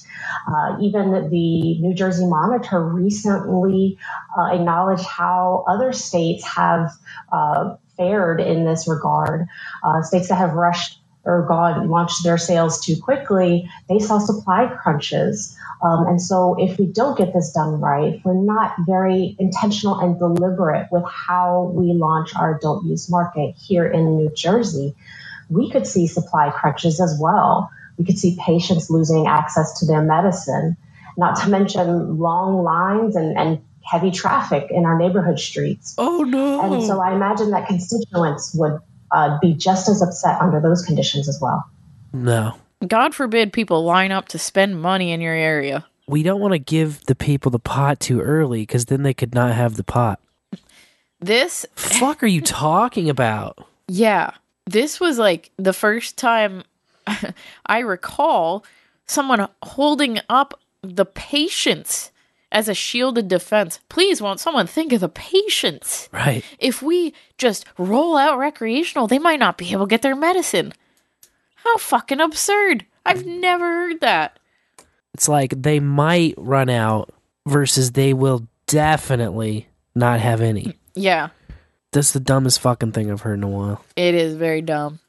[0.48, 3.98] Uh, even the New Jersey Monitor recently
[4.38, 6.92] uh, acknowledged how other states have
[7.32, 9.46] uh, fared in this regard.
[9.82, 14.66] Uh, states that have rushed or gone launched their sales too quickly, they saw supply
[14.82, 15.56] crunches.
[15.82, 19.98] Um, and so, if we don't get this done right, if we're not very intentional
[19.98, 24.94] and deliberate with how we launch our adult use market here in New Jersey,
[25.50, 27.70] we could see supply crunches as well.
[27.98, 30.76] We could see patients losing access to their medicine,
[31.16, 35.94] not to mention long lines and, and heavy traffic in our neighborhood streets.
[35.98, 36.60] Oh, no.
[36.60, 38.78] And so, I imagine that constituents would
[39.10, 41.64] uh, be just as upset under those conditions as well.
[42.12, 42.56] No.
[42.86, 45.86] God forbid people line up to spend money in your area.
[46.06, 49.34] We don't want to give the people the pot too early because then they could
[49.34, 50.20] not have the pot.
[51.20, 53.66] This, Fuck are you talking about?
[53.88, 54.32] yeah,
[54.66, 56.62] this was like the first time
[57.66, 58.64] I recall
[59.06, 62.10] someone holding up the patients
[62.54, 63.80] as a shielded defense.
[63.90, 66.08] Please, won't someone think of the patients?
[66.12, 66.42] Right.
[66.58, 70.72] If we just roll out recreational, they might not be able to get their medicine.
[71.56, 72.86] How fucking absurd.
[73.04, 74.38] I've never heard that.
[75.12, 77.12] It's like they might run out
[77.46, 80.74] versus they will definitely not have any.
[80.94, 81.30] Yeah,
[81.92, 83.84] That's the dumbest fucking thing I've heard in a while.
[83.96, 85.00] it is very dumb.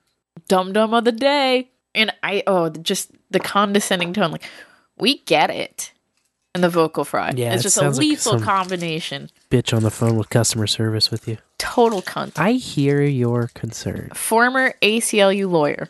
[0.47, 1.69] Dumb dumb of the day.
[1.93, 4.43] And I oh just the condescending tone, like,
[4.97, 5.91] we get it.
[6.55, 7.33] And the vocal fry.
[7.35, 9.29] Yeah, it's it just a sounds like lethal combination.
[9.51, 11.37] Bitch on the phone with customer service with you.
[11.57, 12.39] Total cunt.
[12.39, 14.09] I hear your concern.
[14.15, 15.89] Former ACLU lawyer.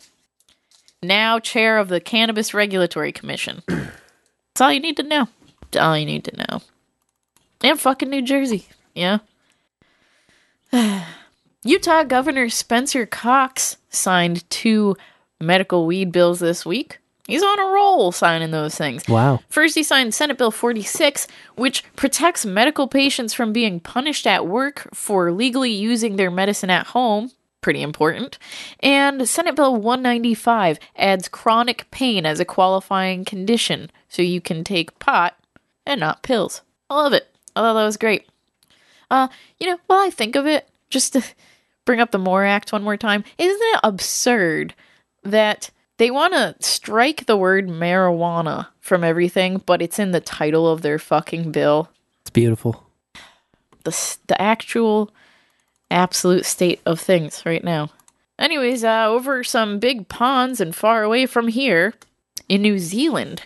[1.04, 3.62] Now chair of the Cannabis Regulatory Commission.
[3.68, 5.28] That's all you need to know.
[5.62, 6.62] That's all you need to know.
[7.62, 8.66] And fucking New Jersey.
[8.96, 9.20] Yeah.
[11.64, 14.98] Utah Governor Spencer Cox signed two
[15.40, 16.98] medical weed bills this week.
[17.28, 19.08] He's on a roll signing those things.
[19.08, 19.40] Wow.
[19.50, 24.88] First, he signed Senate Bill 46, which protects medical patients from being punished at work
[24.94, 27.32] for legally using their medicine at home.
[27.62, 28.38] Pretty important.
[28.80, 35.00] And Senate Bill 195 adds chronic pain as a qualifying condition, so you can take
[35.00, 35.36] pot
[35.84, 36.62] and not pills.
[36.92, 37.28] I love it.
[37.56, 38.30] I thought that was great.
[39.10, 39.30] Uh,
[39.60, 41.24] you know, while I think of it, just to
[41.86, 44.76] bring up the MORE Act one more time, isn't it absurd
[45.24, 50.68] that they want to strike the word marijuana from everything, but it's in the title
[50.68, 51.90] of their fucking bill?
[52.22, 52.84] It's beautiful.
[53.84, 55.12] The, the actual
[55.92, 57.90] absolute state of things right now.
[58.38, 61.94] Anyways, uh, over some big ponds and far away from here,
[62.50, 63.44] in New Zealand,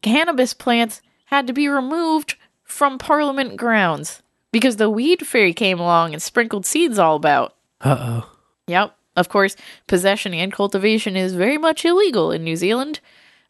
[0.00, 6.12] cannabis plants had to be removed from Parliament grounds because the weed fairy came along
[6.12, 7.54] and sprinkled seeds all about.
[7.80, 8.30] Uh oh.
[8.66, 8.96] Yep.
[9.16, 9.56] Of course,
[9.86, 13.00] possession and cultivation is very much illegal in New Zealand.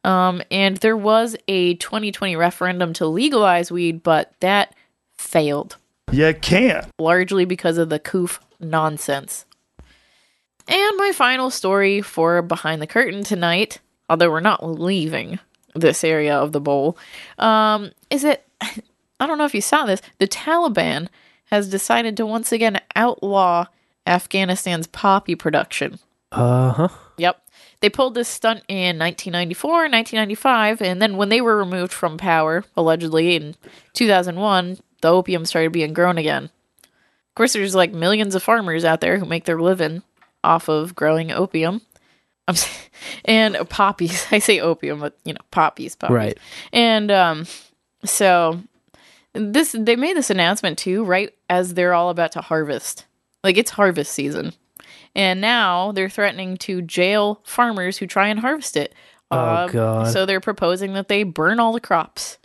[0.05, 4.75] Um, and there was a 2020 referendum to legalize weed, but that
[5.17, 5.77] failed.
[6.11, 6.87] You can't.
[6.99, 9.47] Largely because of the coof nonsense.
[10.69, 13.79] And my final story for Behind the Curtain tonight,
[14.09, 15.39] although we're not leaving
[15.75, 16.97] this area of the bowl,
[17.39, 20.03] um, is that I don't know if you saw this.
[20.19, 21.09] The Taliban
[21.47, 23.67] has decided to once again outlaw
[24.07, 25.99] Afghanistan's poppy production.
[26.31, 26.89] Uh huh.
[27.19, 27.39] Yep.
[27.81, 32.65] They pulled this stunt in 1994, 1995, and then when they were removed from power,
[32.77, 33.57] allegedly in
[33.95, 36.45] 2001, the opium started being grown again.
[36.45, 40.03] Of course, there's like millions of farmers out there who make their living
[40.45, 41.83] off of growing opium.
[42.47, 42.55] I'm
[43.25, 44.27] and poppies.
[44.31, 46.15] I say opium, but you know, poppies, poppies.
[46.15, 46.39] Right.
[46.73, 47.47] And um,
[48.05, 48.63] so
[49.33, 53.07] this they made this announcement too, right as they're all about to harvest.
[53.45, 54.53] Like it's harvest season.
[55.15, 58.95] And now they're threatening to jail farmers who try and harvest it.
[59.31, 60.13] Oh, God.
[60.13, 62.39] So they're proposing that they burn all the crops.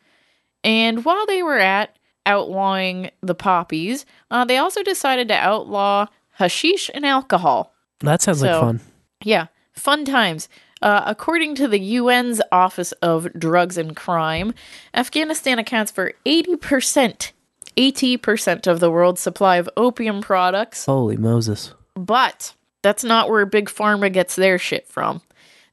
[0.63, 6.07] And while they were at outlawing the poppies, uh, they also decided to outlaw
[6.37, 7.73] hashish and alcohol.
[8.01, 8.81] That sounds like fun.
[9.23, 10.49] Yeah, fun times.
[10.81, 14.53] Uh, according to the UN's Office of Drugs and Crime,
[14.93, 17.31] Afghanistan accounts for 80%,
[17.77, 20.85] 80% of the world's supply of opium products.
[20.85, 21.73] Holy Moses.
[21.95, 25.21] But that's not where Big Pharma gets their shit from.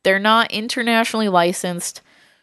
[0.02, 2.02] They're not internationally licensed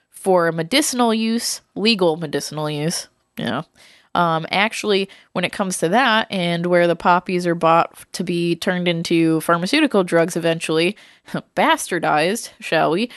[0.09, 3.07] for medicinal use, legal medicinal use.
[3.37, 3.65] You know,
[4.13, 8.55] um, actually, when it comes to that and where the poppies are bought to be
[8.55, 10.97] turned into pharmaceutical drugs eventually,
[11.55, 13.09] bastardized, shall we?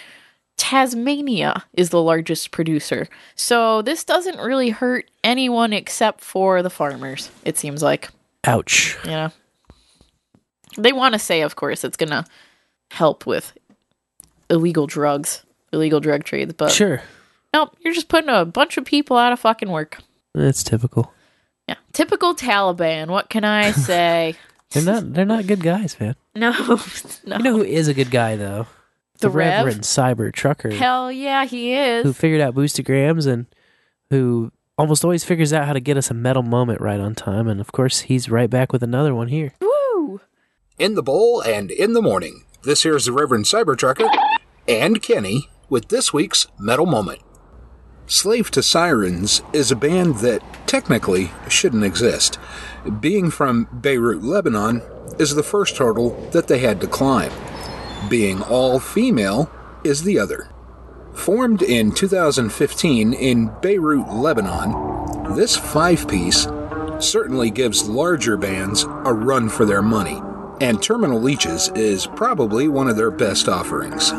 [0.57, 3.09] Tasmania is the largest producer.
[3.35, 8.09] So this doesn't really hurt anyone except for the farmers, it seems like.
[8.45, 8.97] Ouch.
[9.05, 9.31] You know?
[10.77, 12.25] They want to say, of course, it's going to
[12.91, 13.57] help with
[14.51, 17.03] illegal drugs, illegal drug trades, but Sure.
[17.53, 19.99] nope, you're just putting a bunch of people out of fucking work.
[20.35, 21.13] That's typical.
[21.69, 23.09] Yeah, typical Taliban.
[23.09, 24.35] What can I say?
[24.71, 25.15] They're not.
[25.15, 26.17] They're not good guys, man.
[26.35, 26.51] no,
[27.25, 27.37] no.
[27.37, 28.67] You know who is a good guy though?
[29.25, 29.65] The Rev?
[29.67, 32.05] Reverend Cyber Trucker, Hell yeah, he is.
[32.05, 33.47] who figured out boostagrams and
[34.11, 37.49] who almost always figures out how to get us a metal moment right on time.
[37.49, 39.53] And of course, he's right back with another one here.
[39.61, 40.21] Woo!
[40.79, 42.45] In the bowl and in the morning.
[42.63, 44.09] This here's the Reverend Cyber Trucker
[44.67, 47.21] and Kenny with this week's Metal Moment.
[48.07, 52.39] Slave to Sirens is a band that technically shouldn't exist.
[53.01, 54.83] Being from Beirut, Lebanon,
[55.19, 57.33] is the first hurdle that they had to climb.
[58.09, 59.51] Being all female
[59.83, 60.51] is the other.
[61.15, 66.47] Formed in 2015 in Beirut, Lebanon, this five piece
[66.99, 70.21] certainly gives larger bands a run for their money.
[70.61, 74.13] And Terminal Leeches is probably one of their best offerings.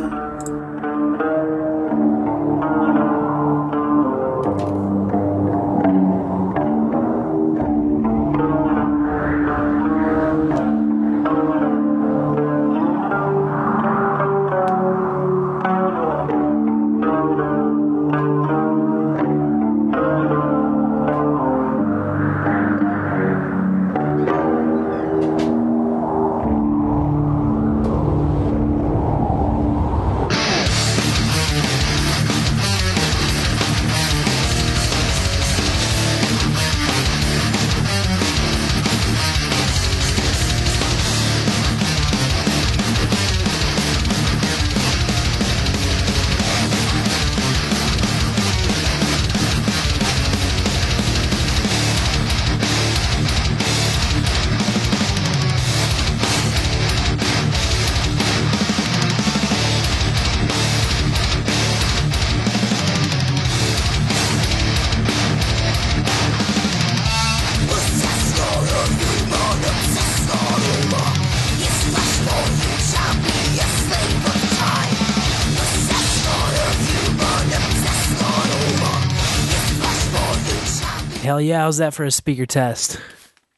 [81.45, 82.99] Yeah, how's that for a speaker test?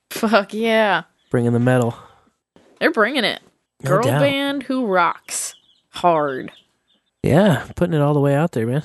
[0.09, 1.03] Fuck yeah.
[1.30, 1.97] Bringing the metal.
[2.80, 3.41] They're bringing it.
[3.84, 4.22] No Girl doubt.
[4.22, 5.55] band who rocks
[5.89, 6.51] hard.
[7.23, 8.84] Yeah, putting it all the way out there, man.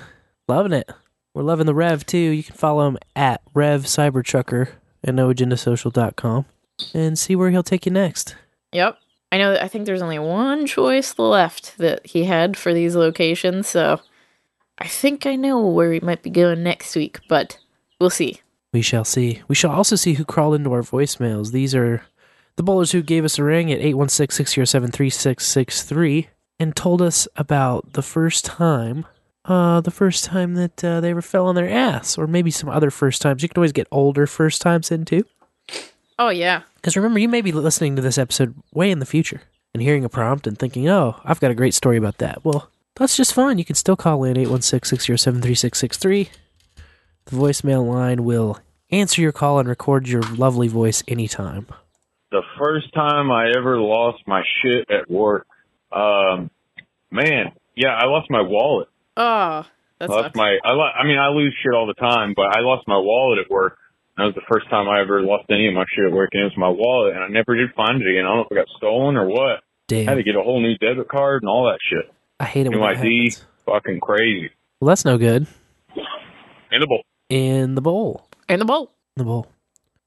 [0.49, 0.91] Loving it.
[1.35, 2.19] We're loving the Rev too.
[2.19, 4.69] You can follow him at Rev Cybertrucker
[5.05, 6.45] at noagendasocial.com
[6.93, 8.37] and see where he'll take you next.
[8.73, 8.99] Yep.
[9.31, 13.67] I know I think there's only one choice left that he had for these locations,
[13.67, 14.01] so
[14.79, 17.59] I think I know where he might be going next week, but
[17.99, 18.41] we'll see.
[18.73, 19.43] We shall see.
[19.49, 21.53] We shall also see who crawled into our voicemails.
[21.53, 22.03] These are
[22.57, 26.29] the bowlers who gave us a ring at 816 607 3663
[26.59, 29.05] and told us about the first time,
[29.45, 32.69] uh, the first time that uh, they ever fell on their ass, or maybe some
[32.69, 33.43] other first times.
[33.43, 35.25] You can always get older first times in too.
[36.19, 36.63] Oh yeah.
[36.77, 39.43] Because remember, you may be listening to this episode way in the future
[39.75, 42.45] and hearing a prompt and thinking, oh, I've got a great story about that.
[42.45, 43.59] Well, that's just fine.
[43.59, 46.31] You can still call in 816 607 3663.
[47.27, 48.59] The voicemail line will
[48.91, 51.67] answer your call and record your lovely voice anytime.
[52.31, 55.47] the first time I ever lost my shit at work.
[55.93, 56.51] Um,
[57.11, 58.89] man, yeah, I lost my wallet.
[59.17, 59.65] Oh, I
[59.99, 60.59] that's lost my.
[60.65, 63.39] I, lo- I mean, I lose shit all the time, but I lost my wallet
[63.45, 63.77] at work.
[64.17, 66.43] That was the first time I ever lost any of my shit at work, and
[66.43, 68.25] it was my wallet, and I never did find it again.
[68.25, 69.61] I don't know if it got stolen or what.
[69.89, 70.09] Damn.
[70.09, 72.13] I had to get a whole new debit card and all that shit.
[72.41, 73.47] I hate it New when that ID, happens.
[73.67, 74.51] fucking crazy.
[74.81, 75.47] Well, that's no good.
[76.73, 77.03] In the bowl.
[77.29, 78.29] In the bowl.
[78.49, 78.93] In the bowl.
[79.17, 79.47] In the bowl.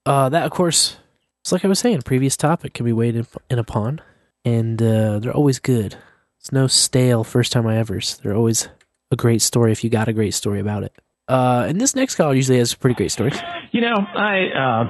[0.05, 0.97] Uh, that, of course,
[1.41, 4.01] it's like I was saying, previous topic can be weighed in, in upon,
[4.43, 5.95] and uh, they're always good.
[6.39, 8.17] It's no stale first time I ever's.
[8.17, 8.69] They're always
[9.11, 10.93] a great story if you got a great story about it.
[11.27, 13.39] Uh, and this next caller usually has pretty great stories.
[13.71, 14.83] You know, I uh,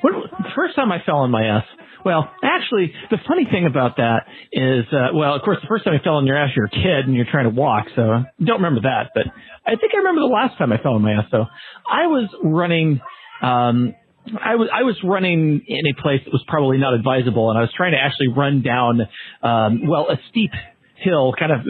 [0.00, 1.64] what, the first time I fell on my ass.
[2.04, 5.94] Well, actually, the funny thing about that is, uh, well, of course, the first time
[5.98, 8.62] I fell on your ass, you're a kid and you're trying to walk, so don't
[8.62, 9.10] remember that.
[9.14, 9.26] But
[9.66, 11.26] I think I remember the last time I fell on my ass.
[11.30, 11.44] So
[11.90, 13.00] I was running.
[13.42, 13.94] Um,
[14.40, 17.62] I was I was running in a place that was probably not advisable, and I
[17.62, 19.02] was trying to actually run down,
[19.42, 20.52] um, well, a steep
[20.96, 21.60] hill, kind of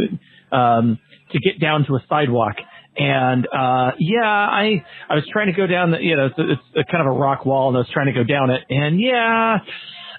[0.53, 0.99] um,
[1.33, 2.57] to get down to a sidewalk.
[2.95, 6.87] And uh yeah, I I was trying to go down the you know it's, it's
[6.87, 9.01] a kind of a rock wall, and I was trying to go down it, and
[9.01, 9.57] yeah,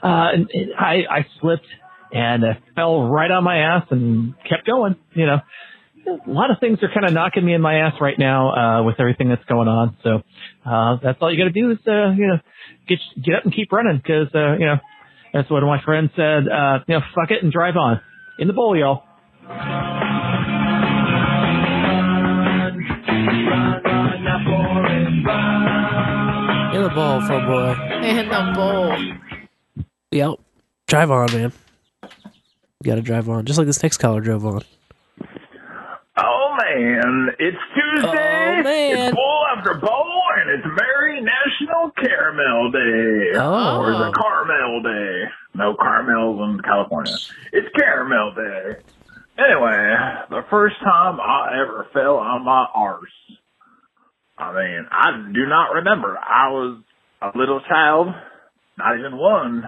[0.04, 1.68] and, and I I slipped
[2.12, 4.96] and uh, fell right on my ass and kept going.
[5.14, 5.40] You know,
[6.08, 8.84] a lot of things are kind of knocking me in my ass right now uh,
[8.84, 9.98] with everything that's going on.
[10.04, 10.22] So
[10.66, 12.40] uh, that's all you got to do is uh, you know
[12.88, 14.78] get get up and keep running because uh, you know
[15.34, 16.48] that's what my friend said.
[16.48, 18.00] Uh, you know, fuck it and drive on
[18.40, 19.04] in the bowl, y'all.
[26.74, 27.76] In the bowl, for boy.
[28.04, 29.32] In the bowl.
[30.14, 30.35] Yep.
[30.85, 31.52] Drive on, man.
[32.03, 33.45] You gotta drive on.
[33.45, 34.61] Just like this next caller drove on.
[36.15, 38.60] Oh man, it's Tuesday.
[38.60, 38.98] Oh, man.
[39.07, 43.40] It's bowl after bowl, and it's Merry National Caramel Day.
[43.40, 43.80] Oh.
[43.80, 45.31] Or is it Caramel Day?
[45.56, 47.15] No caramels in California.
[47.52, 48.81] It's Caramel Day.
[49.40, 49.95] Anyway,
[50.30, 53.10] the first time I ever fell on my arse.
[54.38, 56.19] I mean, I do not remember.
[56.19, 56.84] I was
[57.19, 58.14] a little child,
[58.77, 59.64] not even one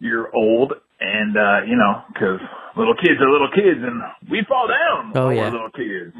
[0.00, 2.40] year old, and uh, you know because
[2.76, 5.42] little kids are little kids, and we fall down Oh, when yeah.
[5.50, 6.14] we're little kids.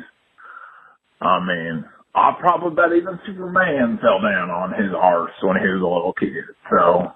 [1.21, 1.85] I mean,
[2.15, 6.13] I probably bet even Superman fell down on his arse when he was a little
[6.15, 6.47] kid.
[6.71, 7.11] So,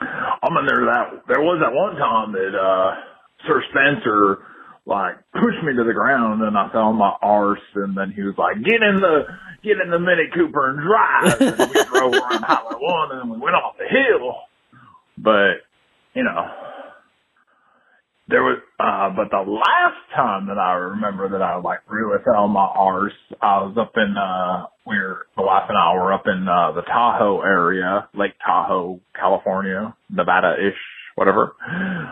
[0.00, 2.94] I mean, there that there was that one time that uh
[3.46, 4.38] Sir Spencer
[4.86, 8.22] like pushed me to the ground and I fell on my arse and then he
[8.22, 9.26] was like, Get in the
[9.62, 13.28] get in the Mini Cooper and drive and we drove around Highway One and then
[13.30, 14.36] we went off the hill.
[15.18, 15.66] But,
[16.18, 16.50] you know,
[18.26, 22.48] there was uh but the last time that I remember that I like really fell
[22.48, 26.24] my arse, I was up in uh we were the wife and I were up
[26.26, 30.76] in uh the Tahoe area, Lake Tahoe, California, Nevada ish,
[31.14, 31.54] whatever.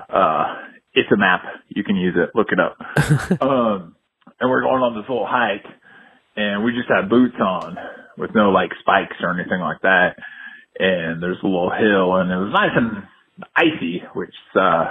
[0.08, 0.54] Uh
[0.94, 1.42] it's a map.
[1.68, 2.30] You can use it.
[2.32, 2.78] Look it up.
[3.42, 3.96] um
[4.38, 5.66] and we're going on this little hike
[6.36, 7.76] and we just had boots on
[8.16, 10.14] with no like spikes or anything like that.
[10.78, 13.02] And there's a little hill and it was nice and
[13.54, 14.86] icy, which uh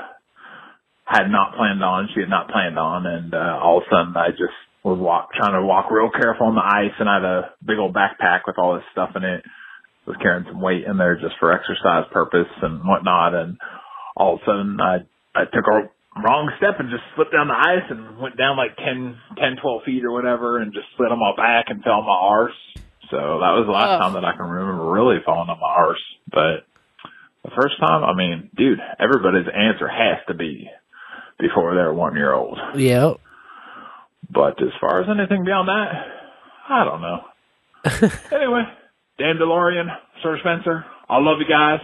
[1.06, 4.18] had not planned on, she had not planned on, and uh, all of a sudden
[4.18, 7.26] I just was walk trying to walk real careful on the ice, and I had
[7.26, 9.44] a big old backpack with all this stuff in it.
[10.06, 13.58] Was carrying some weight in there just for exercise purpose and whatnot, and
[14.16, 14.98] all of a sudden I
[15.34, 15.90] I took a
[16.22, 19.82] wrong step and just slipped down the ice and went down like 10, 10, 12
[19.84, 22.60] feet or whatever, and just slid on my back and fell on my arse.
[23.10, 24.00] So that was the last Oh.
[24.06, 26.66] time that I can remember really falling on my arse, but.
[27.46, 30.68] The first time, I mean, dude, everybody's answer has to be
[31.40, 32.58] before they're one year old.
[32.76, 33.14] Yeah.
[34.28, 35.92] But as far as anything beyond that,
[36.68, 37.20] I don't know.
[38.36, 38.64] anyway,
[39.20, 39.86] Dan DeLorean,
[40.24, 41.82] Sir Spencer, I love you guys.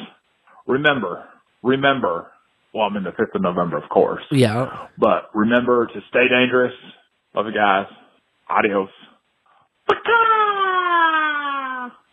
[0.66, 1.26] Remember,
[1.62, 2.32] remember,
[2.74, 4.24] well, I'm in the 5th of November, of course.
[4.32, 4.88] Yeah.
[4.98, 6.74] But remember to stay dangerous.
[7.36, 7.86] Love you guys.
[8.50, 8.90] Adios.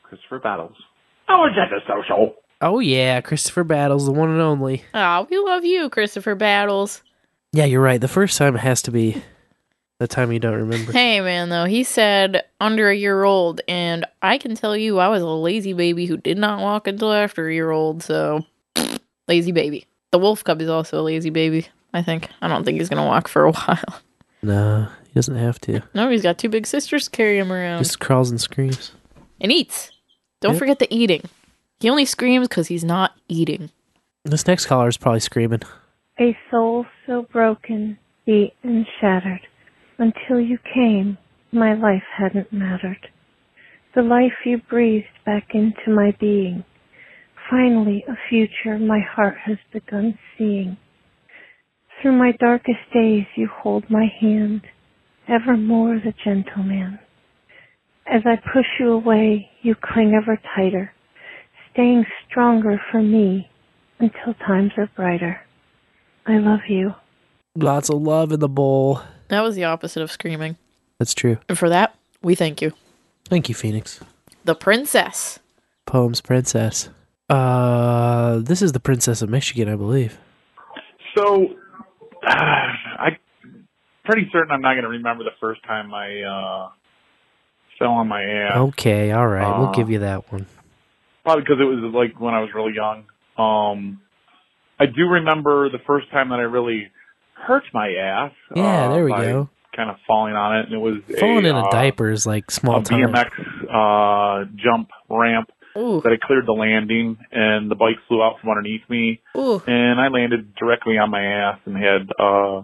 [0.03, 0.77] Christopher Battles.
[1.29, 2.35] I was at the social.
[2.61, 4.83] Oh yeah, Christopher Battles, the one and only.
[4.95, 7.03] Oh, we love you, Christopher Battles.
[7.53, 8.01] Yeah, you're right.
[8.01, 9.23] The first time has to be
[10.01, 10.93] the time you don't remember.
[10.93, 15.09] Hey, man, though, he said under a year old, and I can tell you I
[15.09, 18.45] was a lazy baby who did not walk until after a year old, so
[19.29, 19.87] lazy baby.
[20.11, 22.29] The wolf cub is also a lazy baby, I think.
[22.43, 24.01] I don't think he's going to walk for a while.
[24.43, 25.83] No, he doesn't have to.
[25.95, 27.83] No, he's got two big sisters to carry him around.
[27.83, 28.93] Just crawls and screams.
[29.41, 29.91] and eats.
[30.41, 30.59] Don't Yeah.
[30.59, 31.23] forget the eating.
[31.81, 33.71] He only screams because he's not eating.
[34.25, 35.63] This next caller is probably screaming.
[36.19, 39.47] A soul so broken, beat and shattered.
[39.97, 41.19] Until you came,
[41.53, 43.09] my life hadn't mattered.
[43.95, 46.65] The life you breathed back into my being.
[47.49, 50.77] Finally, a future my heart has begun seeing.
[52.03, 54.63] Through my darkest days, you hold my hand,
[55.29, 56.99] evermore the gentleman.
[58.07, 60.93] As I push you away, you cling ever tighter,
[61.73, 63.49] staying stronger for me
[63.99, 65.41] until times are brighter.
[66.27, 66.95] I love you.
[67.57, 69.01] Lots of love in the bowl.
[69.29, 70.57] That was the opposite of screaming.
[70.99, 71.39] That's true.
[71.49, 72.73] And for that, we thank you.
[73.29, 74.01] Thank you, Phoenix.
[74.45, 75.39] The princess.
[75.87, 76.89] Poems Princess.
[77.29, 80.19] Uh, this is the Princess of Michigan, I believe.
[81.17, 81.47] So,
[82.23, 83.17] I'm
[84.05, 86.69] pretty certain I'm not going to remember the first time I uh,
[87.79, 88.57] fell on my ass.
[88.57, 90.47] Okay, all right, we'll Uh, give you that one.
[91.29, 93.05] Probably because it was like when I was really young.
[93.37, 94.01] Um,
[94.81, 96.91] I do remember the first time that I really
[97.35, 98.33] hurt my ass.
[98.57, 99.51] Yeah, uh, there we by go.
[99.77, 102.25] Kind of falling on it, and it was Falling a, in a uh, diaper is
[102.25, 103.13] like small a time.
[103.13, 103.29] BMX
[103.69, 106.01] uh, jump ramp Ooh.
[106.01, 109.63] that I cleared the landing, and the bike flew out from underneath me, Ooh.
[109.67, 112.63] and I landed directly on my ass and had uh,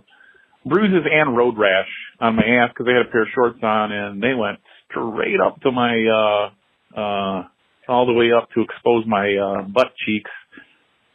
[0.65, 3.93] bruises and road rash on my ass because I had a pair of shorts on,
[3.93, 4.59] and they went
[4.91, 6.51] straight up to my
[6.97, 7.49] uh, uh,
[7.89, 10.31] all the way up to expose my uh, butt cheeks,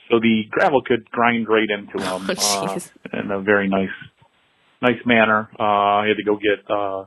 [0.09, 2.65] so the gravel could grind right into them Oh,
[3.13, 3.89] uh, in a very nice,
[4.81, 5.49] nice manner.
[5.59, 7.05] Uh, I had to go get uh,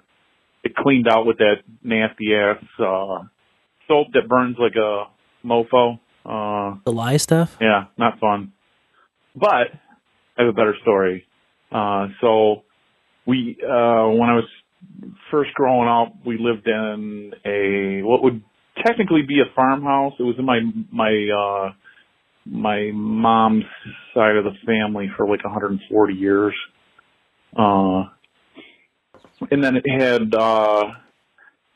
[0.65, 3.25] it cleaned out with that nasty ass uh,
[3.89, 5.05] soap that burns like a
[5.45, 5.99] mofo.
[6.25, 7.57] Uh, The lie stuff?
[7.61, 8.53] yeah, not fun.
[9.35, 9.69] But
[10.37, 11.27] I have a better story.
[11.73, 12.63] Uh, so
[13.27, 14.45] we, uh, when I was
[15.31, 18.43] first growing up, we lived in a, what would
[18.85, 20.15] technically be a farmhouse.
[20.19, 20.61] It was in my,
[20.91, 21.73] my, uh,
[22.45, 23.65] my mom's
[24.15, 26.55] side of the family for like 140 years.
[27.57, 28.05] Uh,
[29.51, 30.85] and then it had, uh,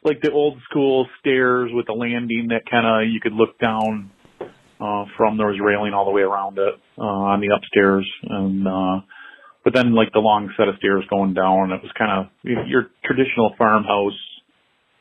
[0.06, 4.10] like the old school stairs with the landing that kind of you could look down
[4.40, 8.66] uh from there was railing all the way around it uh on the upstairs and
[8.68, 9.00] uh
[9.64, 12.86] but then like the long set of stairs going down it was kind of your
[13.04, 14.18] traditional farmhouse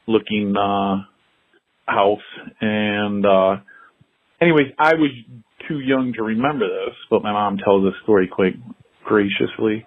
[0.08, 1.06] looking uh
[1.86, 2.20] house
[2.62, 3.58] and uh
[4.42, 5.12] anyways I was
[5.68, 8.56] too young to remember this but my mom tells this story quite
[9.06, 9.86] graciously.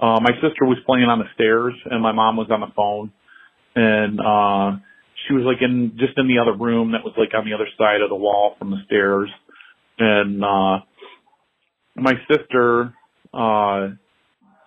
[0.00, 3.12] Uh my sister was playing on the stairs and my mom was on the phone.
[3.74, 4.80] And uh
[5.26, 7.68] she was like in just in the other room that was like on the other
[7.76, 9.30] side of the wall from the stairs.
[9.98, 10.80] And uh
[12.00, 12.94] my sister,
[13.34, 13.88] uh,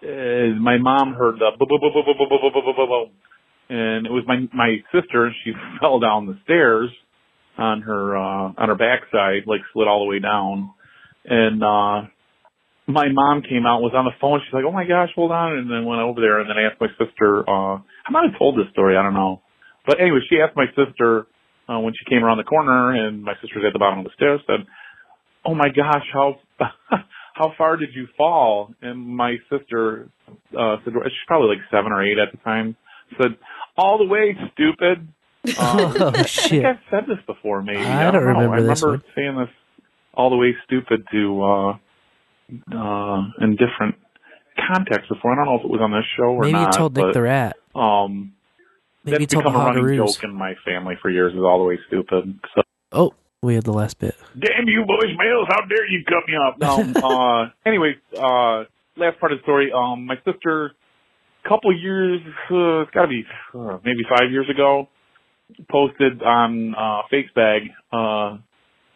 [0.03, 1.52] uh, my mom heard the
[3.72, 5.31] and it was my my sister.
[5.43, 6.89] She fell down the stairs
[7.57, 10.72] on her uh, on her backside, like slid all the way down,
[11.23, 12.11] and uh,
[12.88, 14.41] my mom came out was on the phone.
[14.43, 16.68] She's like, "Oh my gosh, hold on!" And then went over there, and then I
[16.68, 17.48] asked my sister.
[17.48, 18.98] Uh, I might have told this story.
[18.98, 19.41] I don't know,
[19.88, 21.27] but anyway, she asked my sister
[21.72, 24.15] uh, when she came around the corner, and my sister's at the bottom of the
[24.19, 24.41] stairs.
[24.48, 24.68] Said,
[25.48, 26.43] "Oh my gosh, how
[27.39, 30.11] how far did you fall?" And my sister
[30.52, 32.76] uh, said, "She's probably like seven or eight at the time."
[33.19, 33.35] Said,
[33.77, 35.07] "All the way, stupid."
[35.57, 37.80] Um, Oh, I think I've said this before, maybe.
[37.80, 38.27] I I, don't know.
[38.30, 39.49] remember I remember saying this
[40.14, 41.69] all the way stupid to uh
[42.72, 43.95] uh in different
[44.68, 45.31] contexts before.
[45.34, 47.14] I don't know if it was on this show or Maybe you told Nick but,
[47.14, 47.57] the Rat.
[47.73, 48.34] Um,
[49.03, 51.34] Maybe you that's told become the a running joke in my family for years.
[51.34, 52.39] Is all the way stupid.
[52.53, 52.61] So,
[52.91, 54.15] Oh, we had the last bit.
[54.38, 55.48] damn you, boys, males!
[55.49, 56.60] How dare you cut me off?
[56.60, 57.02] No.
[57.48, 58.65] uh, anyway, uh,
[58.95, 59.72] last part of the story.
[59.72, 60.73] Um, my sister,
[61.48, 63.24] couple years, uh, it's got to be
[63.54, 64.88] uh, maybe five years ago,
[65.70, 67.68] posted on uh, Fakesbag.
[67.92, 68.38] Uh,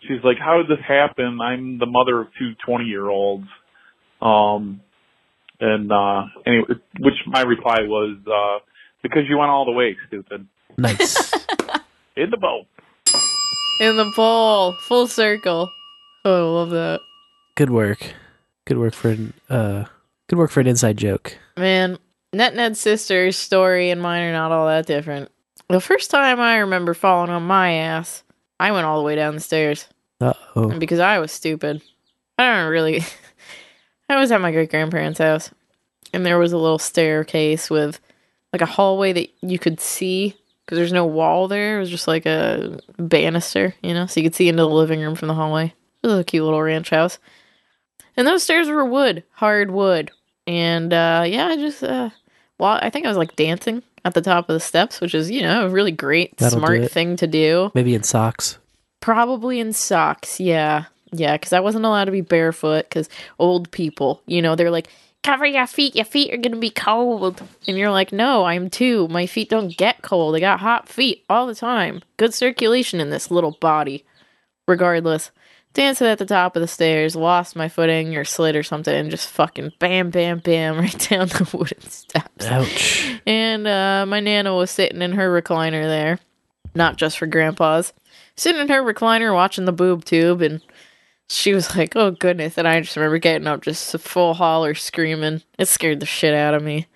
[0.01, 1.39] she's like, "How did this happen?
[1.41, 3.47] I'm the mother of two 20 year olds."
[4.21, 4.81] Um,
[5.59, 6.65] and uh, anyway,
[6.99, 8.63] which my reply was, uh,
[9.03, 10.47] "Because you went all the way, stupid."
[10.77, 11.33] Nice.
[12.17, 12.65] In the bowl.
[13.79, 15.69] In the bowl, full circle.
[16.23, 17.01] Oh, I love that.
[17.55, 18.13] Good work.
[18.65, 19.85] Good work for an uh
[20.27, 21.37] good work for an inside joke.
[21.57, 21.97] Man,
[22.35, 25.31] Net Ned's sister's story and mine are not all that different.
[25.69, 28.23] The first time I remember falling on my ass,
[28.59, 29.87] I went all the way down the stairs.
[30.19, 30.69] Uh oh.
[30.69, 31.81] And because I was stupid.
[32.37, 33.03] I don't really.
[34.09, 35.49] I was at my great grandparents' house,
[36.13, 37.99] and there was a little staircase with
[38.53, 40.35] like a hallway that you could see
[40.65, 41.77] because there's no wall there.
[41.77, 44.99] It was just like a banister, you know, so you could see into the living
[44.99, 45.73] room from the hallway.
[46.03, 47.19] It was a cute little ranch house.
[48.17, 50.11] And those stairs were wood, hard wood.
[50.47, 52.09] And uh, yeah, I just, uh,
[52.59, 55.31] well, I think I was like dancing at the top of the steps, which is,
[55.31, 57.71] you know, a really great, That'll smart thing to do.
[57.73, 58.57] Maybe in socks.
[59.01, 60.85] Probably in socks, yeah.
[61.11, 63.09] Yeah, because I wasn't allowed to be barefoot because
[63.39, 64.89] old people, you know, they're like,
[65.23, 67.41] cover your feet, your feet are going to be cold.
[67.67, 69.07] And you're like, no, I'm two.
[69.07, 70.35] My feet don't get cold.
[70.35, 72.01] I got hot feet all the time.
[72.17, 74.05] Good circulation in this little body.
[74.67, 75.31] Regardless,
[75.75, 79.11] dancing at the top of the stairs, lost my footing or slid or something, and
[79.11, 82.47] just fucking bam, bam, bam right down the wooden steps.
[82.47, 83.21] Ouch.
[83.27, 86.19] And uh, my nana was sitting in her recliner there,
[86.73, 87.93] not just for grandpas,
[88.35, 90.61] sitting in her recliner watching the boob tube, and
[91.29, 95.43] she was like, "Oh goodness!" And I just remember getting up, just full holler, screaming.
[95.59, 96.87] It scared the shit out of me.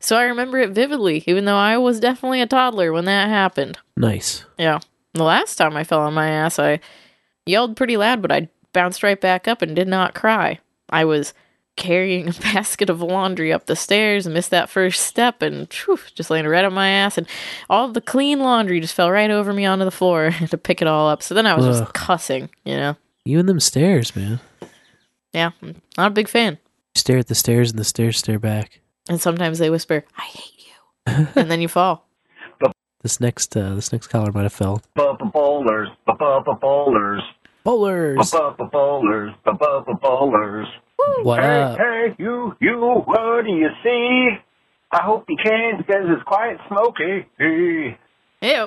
[0.00, 3.78] So I remember it vividly, even though I was definitely a toddler when that happened.
[3.96, 4.44] Nice.
[4.58, 4.80] Yeah.
[5.14, 6.80] The last time I fell on my ass, I
[7.46, 10.58] yelled pretty loud, but I bounced right back up and did not cry.
[10.88, 11.34] I was
[11.76, 15.98] carrying a basket of laundry up the stairs and missed that first step and whew,
[16.14, 17.26] just landed right on my ass and
[17.70, 20.88] all the clean laundry just fell right over me onto the floor to pick it
[20.88, 21.22] all up.
[21.22, 21.72] So then I was Ugh.
[21.82, 22.96] just cussing, you know.
[23.24, 24.40] You and them stairs, man.
[25.32, 26.58] Yeah, I'm not a big fan.
[26.94, 28.80] You stare at the stairs and the stairs stare back.
[29.08, 32.06] And sometimes they whisper, "I hate you," and then you fall.
[33.02, 34.80] This next uh this next caller might have fell.
[34.94, 37.22] Bowlers, bowlers, bowlers,
[39.44, 40.68] bowlers, bowlers.
[41.22, 41.78] What hey, up?
[41.78, 44.28] hey, you, you, what do you see?
[44.92, 47.26] I hope you can because it's quite smoky.
[47.40, 47.94] Ew.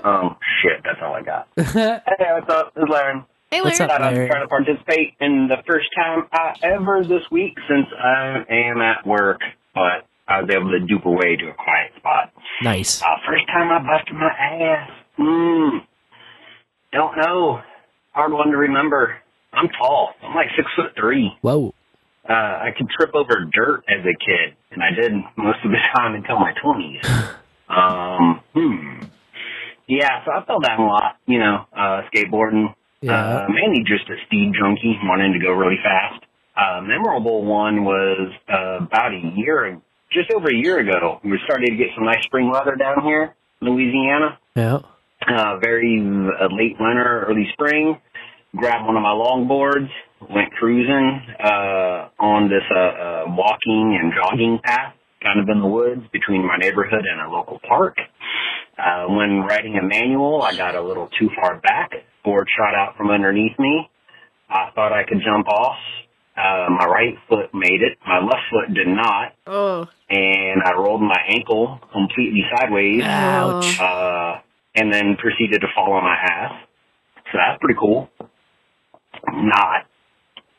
[0.04, 1.48] Um, shit, that's all I got.
[1.56, 2.00] hey,
[2.34, 2.74] what's up?
[2.74, 3.24] This is Larry.
[3.52, 4.30] Hey, What's up, Thought I was Larry?
[4.30, 9.06] trying to participate in the first time I ever this week since I am at
[9.06, 9.40] work,
[9.74, 12.34] but I was able to dupe away to a quiet spot.
[12.64, 13.02] Nice.
[13.02, 14.90] Uh, first time I busted my ass.
[15.18, 15.78] Hmm.
[16.92, 17.62] Don't know.
[18.14, 19.18] Hard one to remember.
[19.54, 20.14] I'm tall.
[20.24, 21.32] I'm like six foot three.
[21.42, 21.74] Whoa.
[22.28, 25.78] Uh, I could trip over dirt as a kid, and I did most of the
[25.96, 27.02] time until my twenties.
[27.70, 29.04] um, hmm.
[29.88, 31.18] Yeah, so I fell down a lot.
[31.28, 32.74] You know, uh, skateboarding.
[33.02, 33.14] Yeah.
[33.14, 36.24] Uh, mainly just a speed junkie, wanting to go really fast.
[36.58, 39.80] Uh, memorable one was uh, about a year,
[40.12, 41.20] just over a year ago.
[41.24, 44.40] We were starting to get some nice spring weather down here, Louisiana.
[44.56, 44.80] Yeah.
[45.28, 48.00] Uh, very uh, late winter, early spring.
[48.56, 49.90] Grabbed one of my longboards,
[50.30, 55.68] went cruising uh, on this uh, uh, walking and jogging path, kind of in the
[55.68, 57.98] woods between my neighborhood and a local park.
[58.78, 61.92] Uh, when riding a manual, I got a little too far back.
[62.24, 63.90] Board shot out from underneath me.
[64.50, 65.78] I thought I could jump off.
[66.38, 67.98] Uh, my right foot made it.
[68.06, 69.34] My left foot did not.
[69.48, 69.88] Oh.
[70.10, 73.04] And I rolled my ankle completely sideways.
[73.04, 73.80] Ouch.
[73.80, 74.40] Uh,
[74.76, 76.52] and then proceeded to fall on my ass.
[77.32, 78.10] So that's pretty cool.
[79.32, 79.86] Not.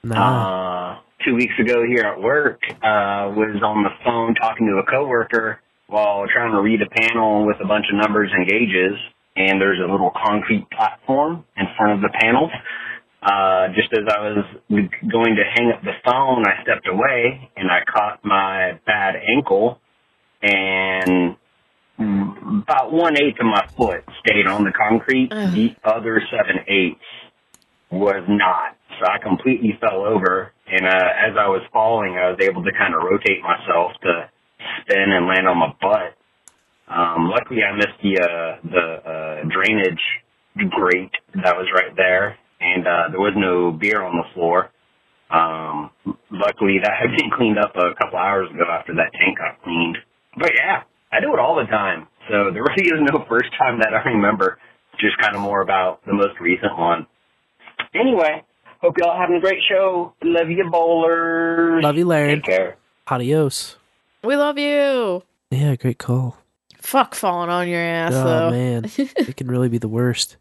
[0.03, 0.94] Nah.
[0.97, 4.90] Uh, two weeks ago here at work, uh, was on the phone talking to a
[4.90, 8.98] coworker while trying to read a panel with a bunch of numbers and gauges.
[9.36, 12.51] And there's a little concrete platform in front of the panels.
[13.27, 17.69] Uh, just as I was going to hang up the phone, I stepped away and
[17.73, 19.81] I caught my bad ankle
[20.43, 21.35] and
[21.98, 25.31] about one eighth of my foot stayed on the concrete.
[25.31, 27.01] The other seven eighths
[27.90, 28.77] was not.
[29.01, 32.70] So I completely fell over and, uh, as I was falling, I was able to
[32.78, 34.31] kind of rotate myself to
[34.82, 36.15] spin and land on my butt.
[36.86, 40.03] Um, luckily I missed the, uh, the, uh, drainage
[40.70, 44.70] grate that was right there and, uh, there was no beer on the floor.
[45.28, 45.91] Um,
[46.31, 49.99] luckily that had been cleaned up a couple hours ago after that tank got cleaned.
[50.39, 52.07] But yeah, I do it all the time.
[52.28, 54.59] So there really is no first time that I remember.
[55.01, 57.07] Just kind of more about the most recent one.
[57.95, 58.43] Anyway,
[58.81, 60.15] hope y'all having a great show.
[60.23, 61.83] Love you, bowlers.
[61.83, 62.37] Love you, Larry.
[62.37, 62.77] Take care.
[63.09, 63.77] Adios.
[64.24, 65.23] We love you.
[65.51, 66.39] Yeah, great call.
[66.81, 68.51] Fuck falling on your ass oh though.
[68.51, 70.37] man, it can really be the worst.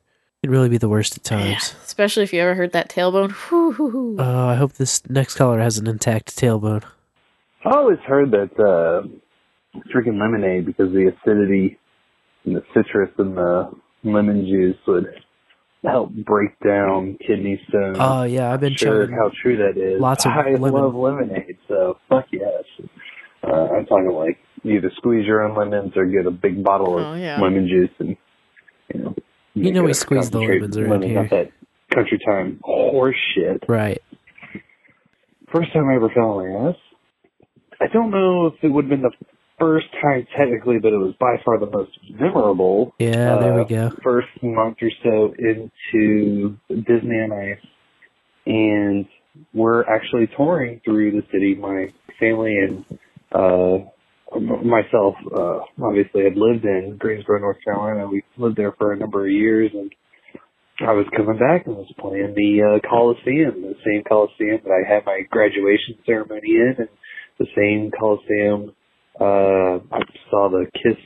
[0.45, 1.73] It can really be the worst at times.
[1.83, 3.33] Especially if you ever hurt that tailbone.
[3.51, 6.83] Oh, I hope this next caller has an intact tailbone.
[7.65, 9.07] I always heard that uh,
[9.91, 11.79] drinking lemonade because the acidity
[12.45, 13.71] and the citrus and the
[14.03, 15.07] lemon juice would
[15.83, 17.97] help break down kidney stones.
[17.99, 19.99] Oh yeah, I've been Not sure chugging how true that is.
[19.99, 20.73] lots of I lemon.
[20.73, 22.65] love lemonade, so fuck yes.
[23.43, 27.03] Uh, I'm talking like either squeeze your own lemons or get a big bottle of
[27.03, 27.41] Oh, yeah.
[27.41, 28.15] lemon juice and
[28.93, 29.15] you know.
[29.55, 31.21] You know we squeeze the lemons around lemon, here.
[31.21, 31.51] Not that
[31.93, 33.63] country time horse shit.
[33.67, 34.01] Right.
[35.53, 36.75] First time I ever fell on my ass.
[37.79, 39.11] I don't know if it would have been the
[39.57, 42.93] first time technically, but it was by far the most memorable.
[42.99, 43.89] Yeah, there we Uh, go.
[44.03, 47.65] First month or so into Disney on Ice,
[48.45, 49.05] and
[49.53, 51.55] we're actually touring through the city.
[51.55, 52.85] My family and
[53.31, 53.85] uh,
[54.39, 58.07] myself, uh, obviously, had lived in Greensboro, North Carolina.
[58.07, 59.91] We lived there for a number of years, and
[60.81, 64.87] I was coming back and was playing the uh, Coliseum, the same Coliseum that I
[64.87, 66.89] had my graduation ceremony in, and
[67.39, 68.73] the same Coliseum
[69.19, 70.97] uh, I saw the Kiss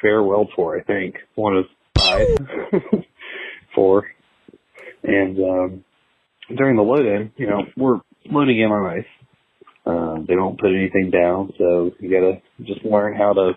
[0.00, 0.78] farewell tour.
[0.78, 1.64] I think one of
[1.96, 2.26] five,
[3.74, 4.06] four,
[5.02, 5.84] and um,
[6.56, 8.00] during the load-in, you know, we're
[8.30, 9.17] loading in on ice.
[9.88, 13.52] Uh, they don't put anything down, so you gotta just learn how to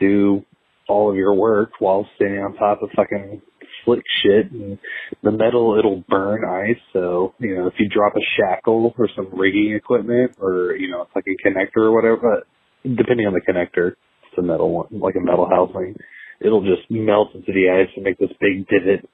[0.00, 0.44] do
[0.88, 3.40] all of your work while standing on top of fucking
[3.84, 4.50] slick shit.
[4.50, 4.78] And
[5.22, 9.28] the metal it'll burn ice so you know if you drop a shackle or some
[9.32, 12.42] rigging equipment or you know it's like a connector or whatever
[12.82, 13.92] depending on the connector
[14.26, 15.94] it's a metal one like a metal housing
[16.40, 19.08] it'll just melt into the ice and make this big divot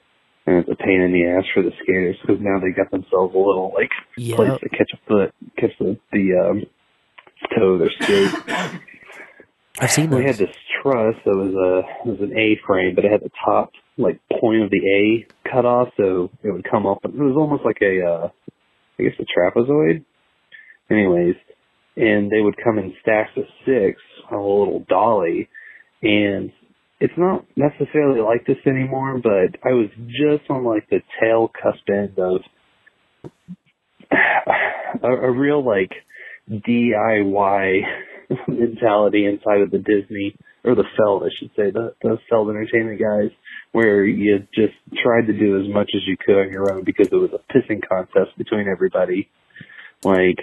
[0.49, 3.35] and it's a pain in the ass for the skaters because now they got themselves
[3.35, 4.37] a little like Yep.
[4.37, 6.63] place to catch a foot catch the the um
[7.57, 8.81] toe of their skate
[9.81, 13.05] I've seen we had this truss that was a it was an A frame, but
[13.05, 16.87] it had the top like point of the A cut off, so it would come
[16.87, 16.99] up.
[17.05, 18.29] It was almost like a uh,
[18.99, 20.05] I guess a trapezoid.
[20.91, 21.37] Anyways,
[21.97, 24.01] and they would come in stacks of six
[24.31, 25.49] on a little dolly,
[26.03, 26.51] and
[27.01, 29.19] it's not necessarily like this anymore.
[29.23, 32.41] But I was just on like the tail cusp end of
[35.03, 35.93] a, a real like
[36.51, 37.83] DIY
[38.49, 43.01] mentality inside of the Disney or the Feld, I should say, the the Feld Entertainment
[43.01, 43.31] guys,
[43.73, 47.09] where you just tried to do as much as you could on your own because
[47.09, 49.29] it was a pissing contest between everybody.
[50.03, 50.39] Like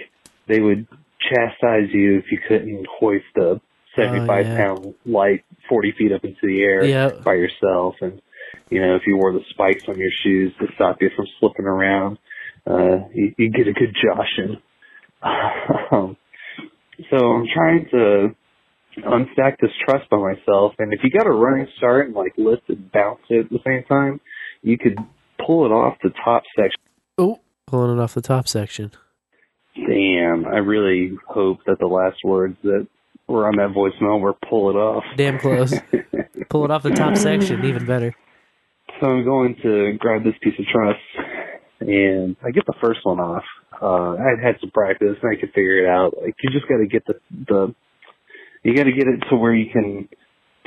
[0.46, 0.86] they would
[1.20, 3.60] chastise you if you couldn't hoist a
[3.96, 4.56] seventy five Oh, yeah.
[4.56, 7.10] pound light forty feet up into the air Yeah.
[7.24, 8.20] by yourself and
[8.70, 11.66] you know, if you wore the spikes on your shoes to stop you from slipping
[11.66, 12.18] around,
[12.68, 14.60] uh, you, you get a good joshing.
[15.92, 16.16] um,
[17.10, 18.28] so I'm trying to
[19.04, 22.62] unstack this truss by myself, and if you got a running start and like lift
[22.68, 24.20] and bounce it at the same time,
[24.62, 24.96] you could
[25.44, 26.80] pull it off the top section.
[27.18, 28.90] Oh, pulling it off the top section.
[29.76, 32.86] Damn, I really hope that the last words that
[33.28, 35.04] were on that voicemail were pull it off.
[35.16, 35.74] Damn close.
[36.48, 38.14] Pull it off the top section, even better.
[39.00, 40.96] So I'm going to grab this piece of truss
[41.80, 43.42] and I get the first one off.
[43.82, 46.14] Uh, I'd had some practice and I could figure it out.
[46.22, 47.14] Like you just got to get the
[47.48, 47.74] the
[48.62, 50.08] you got to get it to where you can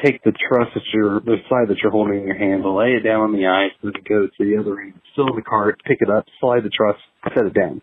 [0.04, 3.04] take the truss that you're the side that you're holding in your hand, lay it
[3.04, 5.80] down on the ice, and then go to the other end, still in the cart,
[5.86, 6.96] pick it up, slide the truss,
[7.36, 7.82] set it down.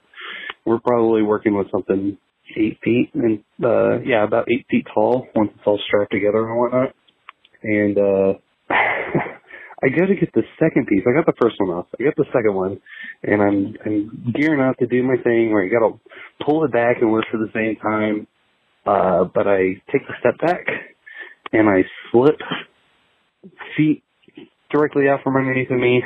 [0.64, 2.18] We're probably working with something
[2.56, 6.58] eight feet and uh yeah, about eight feet tall once it's all strapped together and
[6.58, 6.94] whatnot.
[7.62, 8.34] And uh
[9.82, 11.02] I go to get the second piece.
[11.06, 11.86] I got the first one off.
[12.00, 12.80] I got the second one,
[13.22, 16.00] and I'm I'm gearing up to do my thing where you got to
[16.44, 18.26] pull it back and work for the same time.
[18.86, 20.64] Uh, but I take the step back,
[21.52, 22.36] and I slip
[23.76, 24.02] feet
[24.70, 26.02] directly out from underneath of me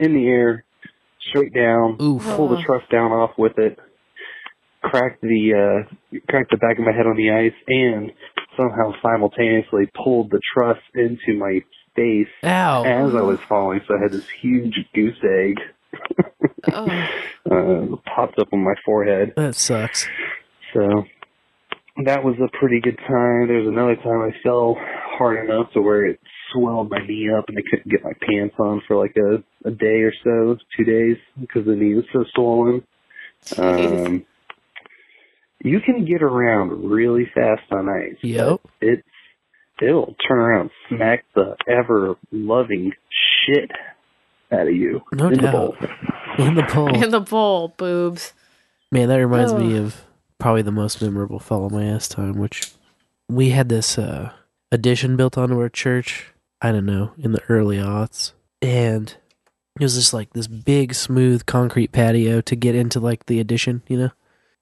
[0.00, 0.64] in the air,
[1.30, 1.96] straight down.
[2.36, 3.78] Pull the truss down off with it.
[4.90, 8.12] Crack the uh, crack the back of my head on the ice, and
[8.56, 11.60] somehow simultaneously pulled the truss into my
[11.96, 12.84] face Ow.
[12.84, 13.80] as I was falling.
[13.86, 15.58] So I had this huge goose egg
[16.72, 19.32] uh, popped up on my forehead.
[19.36, 20.06] That sucks.
[20.72, 21.04] So
[22.04, 23.48] that was a pretty good time.
[23.48, 24.76] There was another time I fell
[25.16, 26.18] hard enough to where it
[26.52, 29.70] swelled my knee up and I couldn't get my pants on for like a, a
[29.70, 32.82] day or so, two days, because the knee was so swollen.
[33.56, 34.24] Um,
[35.64, 38.16] you can get around really fast on ice.
[38.22, 38.60] Yep.
[38.80, 39.02] It's
[39.82, 42.92] it'll turn around, and smack the ever loving
[43.44, 43.70] shit
[44.52, 45.52] out of you No in the doubt.
[45.52, 45.76] bowl.
[46.38, 47.02] In the bowl.
[47.02, 48.32] In the bowl, boobs.
[48.92, 49.82] Man, that reminds me Oh.
[49.84, 50.04] of
[50.38, 52.70] probably the most memorable fall Follow My Ass time, which
[53.28, 54.30] we had this uh,
[54.70, 56.32] addition built onto our church.
[56.62, 58.32] I don't know, in the early aughts.
[58.62, 59.08] And
[59.78, 63.82] it was just like this big, smooth concrete patio to get into like the addition,
[63.88, 64.10] you know?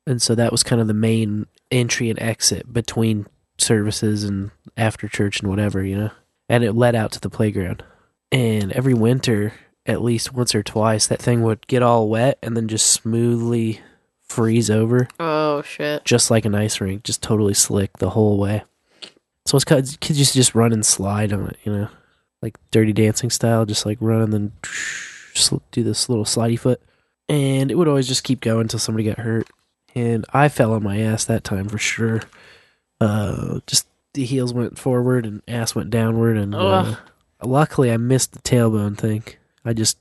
[0.07, 3.27] And so that was kind of the main entry and exit between
[3.59, 6.11] services and after church and whatever, you know?
[6.49, 7.85] And it led out to the playground.
[8.31, 9.53] And every winter,
[9.87, 13.81] at least once or twice, that thing would get all wet and then just smoothly
[14.23, 16.05] freeze over, Oh shit.
[16.05, 18.65] just like an ice rink, just totally slick the whole way.
[19.45, 21.89] So it's kids kids used to just run and slide on it, you know,
[22.41, 24.53] like Dirty Dancing style, just like run and then
[25.71, 26.81] do this little slidey foot,
[27.29, 29.49] and it would always just keep going until somebody got hurt.
[29.95, 32.23] And I fell on my ass that time for sure.
[33.01, 36.97] Uh, just the heels went forward and ass went downward, and uh,
[37.43, 39.25] luckily I missed the tailbone thing.
[39.65, 39.99] I just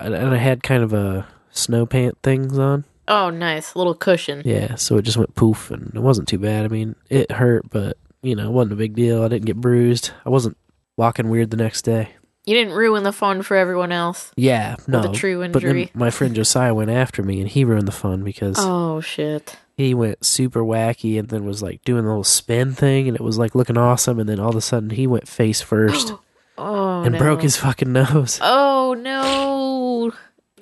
[0.00, 2.84] and I had kind of a snow pant things on.
[3.08, 3.74] Oh, nice.
[3.74, 4.42] Little cushion.
[4.44, 6.64] Yeah, so it just went poof, and it wasn't too bad.
[6.64, 9.24] I mean, it hurt, but you know, it wasn't a big deal.
[9.24, 10.12] I didn't get bruised.
[10.24, 10.56] I wasn't
[10.96, 12.10] walking weird the next day.
[12.46, 14.32] You didn't ruin the fun for everyone else.
[14.36, 15.02] Yeah, no.
[15.02, 15.90] With a true But then injury.
[15.94, 19.56] my friend Josiah went after me, and he ruined the fun because Oh shit.
[19.76, 23.22] he went super wacky, and then was like doing the little spin thing, and it
[23.22, 24.18] was like looking awesome.
[24.18, 26.14] And then all of a sudden, he went face first
[26.58, 27.18] Oh and no.
[27.18, 28.38] broke his fucking nose.
[28.42, 30.12] Oh no.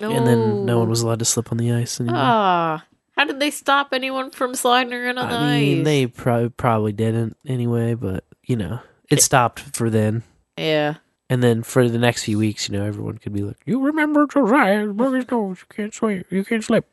[0.00, 0.12] No.
[0.16, 2.18] And then no one was allowed to slip on the ice anymore.
[2.20, 2.84] Ah.
[3.16, 5.84] How did they stop anyone from sliding around on the I mean, ice?
[5.84, 8.78] they pro- probably didn't anyway, but you know,
[9.10, 10.22] it stopped for then.
[10.56, 10.94] Yeah.
[11.30, 14.26] And then for the next few weeks, you know, everyone could be like, "You remember
[14.26, 15.58] Josiah broke his nose?
[15.60, 16.26] You can't slip.
[16.30, 16.86] You can't slip.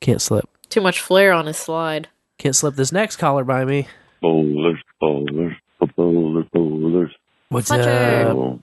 [0.00, 0.48] Can't slip.
[0.68, 2.08] Too much flair on his slide.
[2.38, 3.88] Can't slip this next collar by me."
[4.20, 5.54] Bowlers, bowlers,
[5.96, 7.10] bowlers, bowlers.
[7.48, 7.90] What's Spencer.
[8.28, 8.36] up?
[8.36, 8.60] Oh,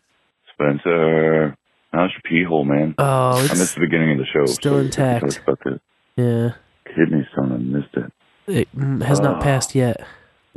[0.53, 1.56] Spencer,
[1.93, 2.93] how's your pee hole, man?
[2.98, 4.45] Oh, I missed the beginning of the show.
[4.48, 5.39] still so intact.
[5.43, 5.80] About the
[6.15, 6.52] Yeah,
[6.95, 8.11] kidney stone, I missed it.
[8.48, 9.41] it mm, has not Oh.
[9.41, 10.02] passed yet.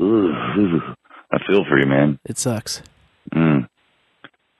[0.01, 0.97] Ugh, ugh.
[1.33, 2.19] I feel for you, man.
[2.25, 2.83] It sucks.
[3.33, 3.69] Mm.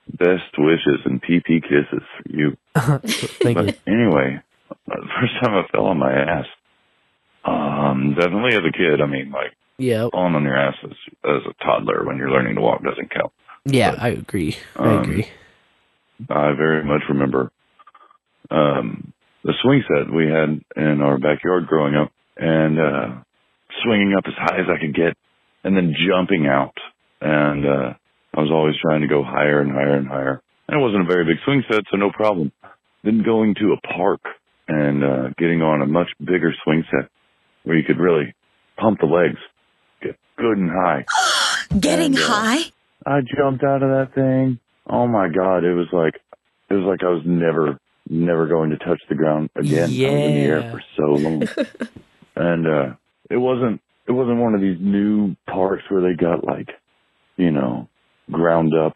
[0.07, 2.57] Best wishes and PP kisses for you.
[2.75, 3.73] Thank but you.
[3.87, 4.39] anyway,
[4.71, 4.75] uh,
[5.19, 6.45] first time I fell on my ass,
[7.43, 9.01] um, definitely as a kid.
[9.01, 10.91] I mean, like Yeah, falling on your ass as,
[11.23, 13.31] as a toddler when you're learning to walk doesn't count.
[13.65, 14.55] yeah, I agree.
[14.75, 15.27] I Um, agree.
[16.29, 17.51] I very much remember
[18.49, 19.11] um,
[19.43, 23.07] the swing set we had in our backyard growing up, and uh,
[23.83, 25.17] swinging up as high as I could get,
[25.63, 26.73] and then jumping out.
[27.21, 27.93] And uh,
[28.35, 30.41] I was always trying to go higher and higher and higher.
[30.67, 32.51] And it wasn't a very big swing set, so no problem.
[33.03, 34.21] Then going to a park
[34.67, 37.09] and uh, getting on a much bigger swing set
[37.63, 38.33] where you could really
[38.77, 39.39] pump the legs,
[40.01, 41.05] get good and high.
[41.79, 42.71] Getting And, uh, high?
[43.05, 44.59] I jumped out of that thing.
[44.87, 46.15] Oh my god, it was like
[46.69, 49.79] it was like I was never never going to touch the ground again.
[49.79, 51.43] I was in the air for so long.
[52.35, 52.95] and uh
[53.29, 56.69] it wasn't it wasn't one of these new parks where they got like,
[57.37, 57.89] you know,
[58.31, 58.93] ground up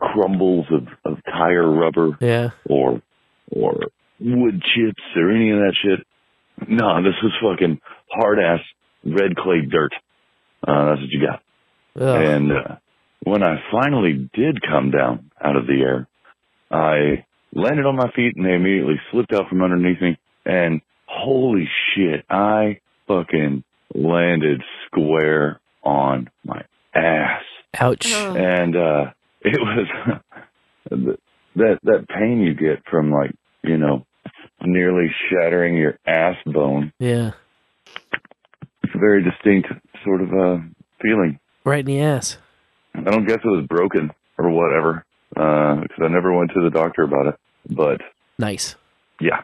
[0.00, 2.50] crumbles of, of tire rubber Yeah.
[2.68, 3.02] or
[3.50, 3.74] or
[4.20, 6.06] wood chips or any of that shit.
[6.68, 7.80] No, this was fucking
[8.10, 8.60] hard ass
[9.04, 9.92] red clay dirt.
[10.66, 11.42] Uh, that's what you got.
[12.00, 12.22] Ugh.
[12.24, 12.76] And uh,
[13.24, 16.08] when I finally did come down out of the air,
[16.70, 20.16] I landed on my feet and they immediately slipped out from underneath me.
[20.46, 23.64] And holy shit, I fucking
[23.94, 26.62] landed square on my
[26.94, 27.42] ass.
[27.80, 28.12] Ouch.
[28.12, 29.04] And uh,
[29.42, 31.16] it was
[31.56, 33.32] that that pain you get from like
[33.62, 34.04] you know
[34.62, 36.92] nearly shattering your ass bone.
[36.98, 37.32] Yeah.
[38.82, 39.68] It's a very distinct
[40.04, 40.58] sort of uh,
[41.02, 41.38] feeling.
[41.64, 42.36] Right in the ass.
[42.94, 47.02] I don't guess it was broken or whatever, because I never went to the doctor
[47.02, 47.34] about it.
[47.68, 48.00] But
[48.38, 48.76] Nice.
[49.20, 49.42] yeah,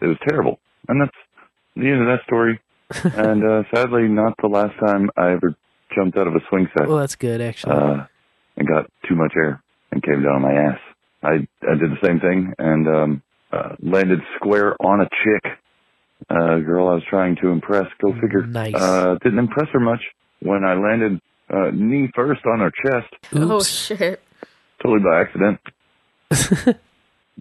[0.00, 1.16] it was terrible, and that's
[1.76, 2.60] the end of that story.
[3.04, 5.54] and uh, sadly, not the last time I ever
[5.98, 6.86] jumped out of a swing set.
[6.88, 7.72] Well, that's good actually.
[7.74, 8.06] uh,
[8.56, 10.78] and got too much air and came down on my ass.
[11.22, 11.30] I
[11.68, 13.22] I did the same thing and um,
[13.52, 15.52] uh, landed square on a chick,
[16.30, 17.86] uh, girl I was trying to impress.
[18.00, 18.46] Go figure.
[18.46, 18.74] Nice.
[18.74, 20.00] Uh, didn't impress her much
[20.40, 21.20] when I landed
[21.50, 23.50] uh, knee first on her chest, Oops.
[23.50, 24.20] Oh shit.
[24.82, 25.58] totally by accident.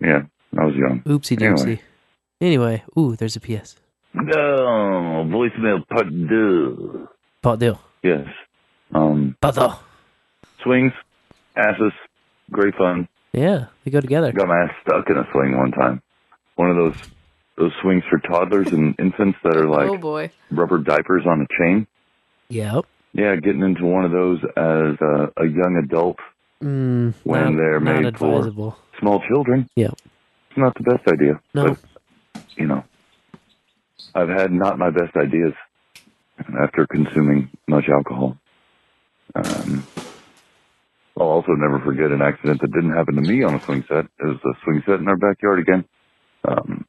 [0.01, 0.21] yeah,
[0.57, 1.01] I was young.
[1.05, 1.55] Oopsie Anyway.
[1.75, 1.79] doopsie.
[2.39, 3.75] Anyway, ooh, there's a PS.
[4.13, 7.07] No, voicemail part deux.
[7.41, 7.77] Part deux.
[8.03, 8.25] Yes.
[8.93, 9.73] Um, Part deux.
[10.63, 10.93] swings,
[11.55, 11.93] asses,
[12.51, 13.07] great fun.
[13.33, 14.31] Yeah, they go together.
[14.31, 16.01] Got my ass stuck in a swing one time.
[16.55, 16.95] One of those
[17.57, 20.31] those swings for toddlers and infants that are like oh boy.
[20.51, 21.87] rubber diapers on a chain.
[22.49, 22.85] Yep.
[23.13, 26.17] Yeah, getting into one of those as a, a young adult
[26.61, 29.69] Mm, when not, they're not made for small children.
[29.75, 29.91] Yeah.
[30.49, 31.39] It's not the best idea.
[31.53, 31.69] No.
[31.69, 31.79] But,
[32.55, 32.83] you know,
[34.15, 35.53] I've had not my best ideas
[36.59, 38.37] after consuming much alcohol.
[39.45, 39.85] Um,
[41.19, 44.05] I'll also never forget an accident that didn't happen to me on a swing set.
[44.19, 45.85] It was a swing set in our backyard again.
[46.47, 46.85] Um,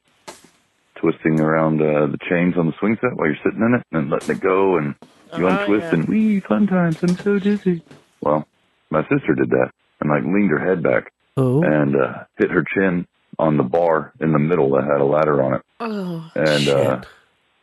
[0.95, 4.09] twisting around uh, the chains on the swing set while you're sitting in it and
[4.09, 4.95] letting it go and
[5.37, 5.93] you Oh, untwist yeah.
[5.93, 7.01] and wee fun times.
[7.01, 7.81] I'm so dizzy.
[8.21, 8.45] Well,
[8.89, 9.71] my sister did that
[10.01, 11.63] and like leaned her head back Oh.
[11.63, 13.07] and uh, hit her chin
[13.37, 15.61] on the bar in the middle that had a ladder on it.
[15.79, 16.29] Oh.
[16.35, 17.01] And uh,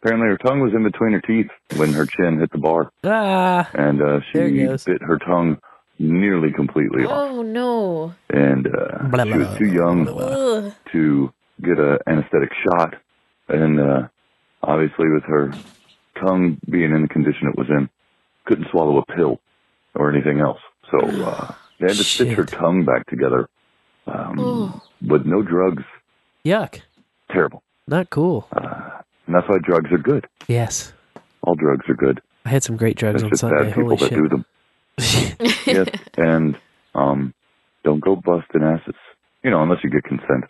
[0.01, 2.91] apparently her tongue was in between her teeth when her chin hit the bar.
[3.05, 3.69] Ah.
[3.75, 5.59] And uh, she bit her tongue
[5.99, 7.13] nearly completely off.
[7.13, 8.15] Oh no.
[8.31, 10.73] And uh, Blah, she was too young Ugh.
[10.93, 11.33] to
[11.63, 12.95] get a anesthetic shot.
[13.49, 14.09] And uh,
[14.63, 15.53] obviously with her
[16.21, 17.89] tongue being in the condition it was in,
[18.45, 19.41] couldn't swallow a pill
[19.95, 20.61] or anything else.
[20.91, 23.49] So uh, they had to stitch her tongue back together
[24.07, 24.83] um, Oh.
[25.07, 25.83] with no drugs.
[26.45, 26.81] Yuck.
[27.31, 27.63] Terrible.
[27.89, 28.47] Not cool.
[28.53, 28.96] Uh,
[29.27, 30.27] and that's why drugs are good.
[30.49, 30.93] Yes.
[31.43, 32.21] All drugs are good.
[32.45, 33.65] I had some great drugs It's on just Sunday.
[33.65, 34.19] bad people Holy that shit.
[34.19, 34.45] do them.
[35.67, 36.59] yes, and
[36.95, 37.35] um,
[37.85, 38.95] don't go busting asses.
[39.43, 40.45] You know, unless you get consent.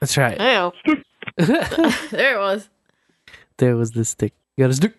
[0.00, 0.38] That's right.
[0.40, 0.96] Ew.
[2.10, 2.68] there it was.
[3.58, 4.32] There was the stick.
[4.56, 4.94] You got a stick.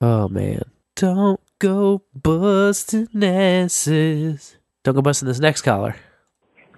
[0.00, 0.62] Oh man.
[0.96, 4.56] Don't go busting asses.
[4.84, 5.96] Don't go busting this next collar.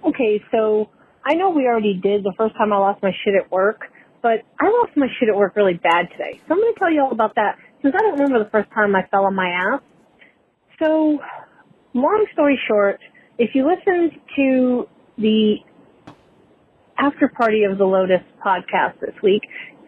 [0.05, 0.89] Okay, so
[1.25, 3.85] I know we already did the first time I lost my shit at work,
[4.25, 6.41] but I lost my shit at work really bad today.
[6.47, 8.71] So I'm going to tell you all about that since I don't remember the first
[8.73, 9.81] time I fell on my ass.
[10.81, 11.19] So,
[11.93, 12.99] long story short,
[13.37, 14.89] if you listened to
[15.19, 15.57] the
[16.97, 19.43] after party of the Lotus podcast this week,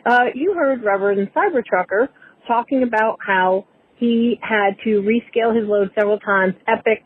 [0.06, 2.10] uh, you heard Reverend Cybertrucker
[2.48, 3.66] talking about how
[3.96, 7.04] he had to rescale his load several times, epic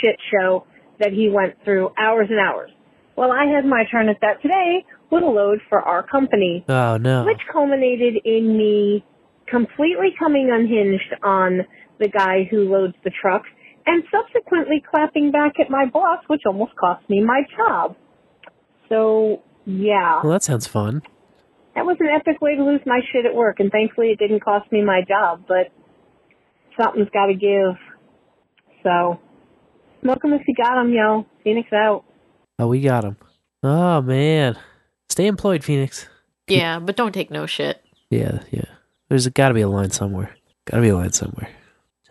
[0.00, 0.64] shit show
[1.00, 2.70] that he went through hours and hours.
[3.14, 4.86] Well, I had my turn at that today
[5.22, 7.24] a load for our company, Oh no.
[7.24, 9.04] which culminated in me
[9.46, 11.60] completely coming unhinged on
[11.98, 13.48] the guy who loads the trucks
[13.84, 17.96] and subsequently clapping back at my boss, which almost cost me my job.
[18.88, 20.20] So, yeah.
[20.22, 21.02] Well, that sounds fun.
[21.74, 24.40] That was an epic way to lose my shit at work, and thankfully it didn't
[24.44, 25.72] cost me my job, but
[26.80, 27.76] something's got to give.
[28.82, 29.18] So,
[30.02, 31.26] smoke 'em if you got 'em, yo.
[31.44, 32.04] Phoenix out.
[32.58, 33.16] Oh, we got him.
[33.62, 34.56] Oh man.
[35.12, 36.08] Stay employed, Phoenix.
[36.48, 37.84] Yeah, but don't take no shit.
[38.08, 38.64] Yeah, yeah.
[39.10, 40.34] There's got to be a line somewhere.
[40.64, 41.50] Got to be a line somewhere.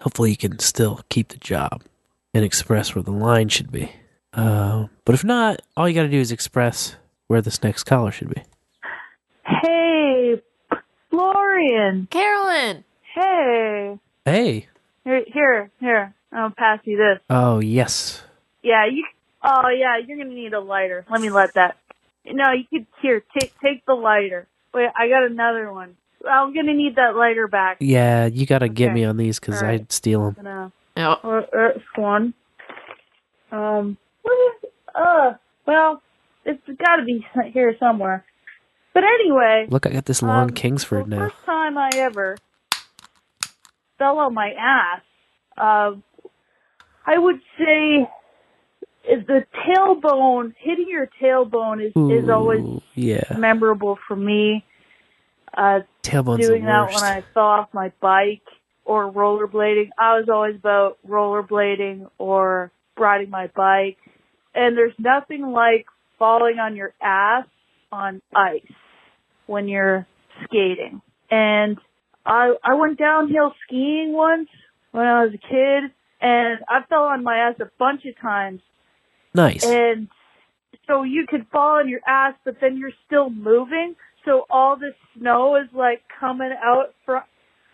[0.01, 1.81] Hopefully, you can still keep the job
[2.35, 3.91] and express where the line should be.
[4.33, 6.95] Uh, but if not, all you got to do is express
[7.25, 8.43] where this next caller should be.
[9.47, 10.39] Hey,
[11.09, 12.07] Florian.
[12.11, 12.83] Carolyn.
[13.15, 13.97] Hey.
[14.25, 14.67] Hey.
[15.05, 16.13] Here, here, here.
[16.31, 17.19] I'll pass you this.
[17.31, 18.21] Oh yes.
[18.61, 19.03] Yeah, you.
[19.43, 19.97] Oh, yeah.
[20.05, 21.03] You're gonna need a lighter.
[21.09, 21.77] Let me let that.
[22.26, 23.23] No, you could here.
[23.39, 24.48] Take take the lighter.
[24.73, 25.98] Wait, I got another one.
[26.30, 27.77] I'm gonna need that lighter back.
[27.80, 29.81] Yeah, you got to get me on these because All right.
[29.81, 30.34] I'd steal them.
[30.35, 30.72] Gonna.
[30.95, 31.15] Yeah.
[31.23, 32.34] Or, or it's one.
[33.52, 33.98] Um.
[34.22, 34.69] What is?
[34.93, 35.34] Uh.
[35.65, 36.02] Well,
[36.45, 38.23] it's got to be here somewhere.
[38.93, 39.68] But anyway.
[39.69, 41.30] Look, I got this long Um, Kingsford now.
[41.30, 42.38] First time I ever
[43.98, 45.02] fell on my ass,
[45.57, 45.91] uh,
[47.06, 48.10] I would say
[49.03, 53.35] is the tailbone hitting your tailbone is is always yeah.
[53.37, 54.63] memorable for me.
[55.55, 58.43] Uh, Tailbone's doing that when I fell off my bike
[58.85, 59.89] or rollerblading.
[59.97, 63.97] I was always about rollerblading or riding my bike.
[64.53, 65.85] And there's nothing like
[66.19, 67.45] falling on your ass
[67.91, 68.61] on ice
[69.47, 70.07] when you're
[70.43, 71.01] skating.
[71.29, 71.77] And
[72.25, 74.49] I I went downhill skiing once
[74.91, 75.91] when I was a kid
[76.21, 78.61] and I fell on my ass a bunch of times
[79.33, 79.63] Nice.
[79.65, 80.07] And
[80.87, 83.95] so you could fall on your ass, but then you're still moving.
[84.25, 87.23] So all this snow is like coming out from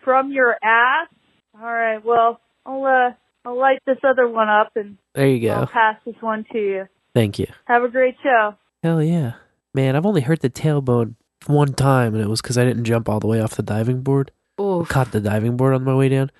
[0.04, 1.08] from your ass.
[1.54, 2.02] All right.
[2.04, 3.12] Well, I'll uh,
[3.44, 5.72] I'll light this other one up and There you I'll go.
[5.72, 6.84] pass this one to you.
[7.14, 7.46] Thank you.
[7.66, 8.54] Have a great show.
[8.82, 9.32] Hell yeah.
[9.74, 11.14] Man, I've only hurt the tailbone
[11.46, 14.02] one time, and it was because I didn't jump all the way off the diving
[14.02, 14.30] board.
[14.58, 16.30] I caught the diving board on my way down.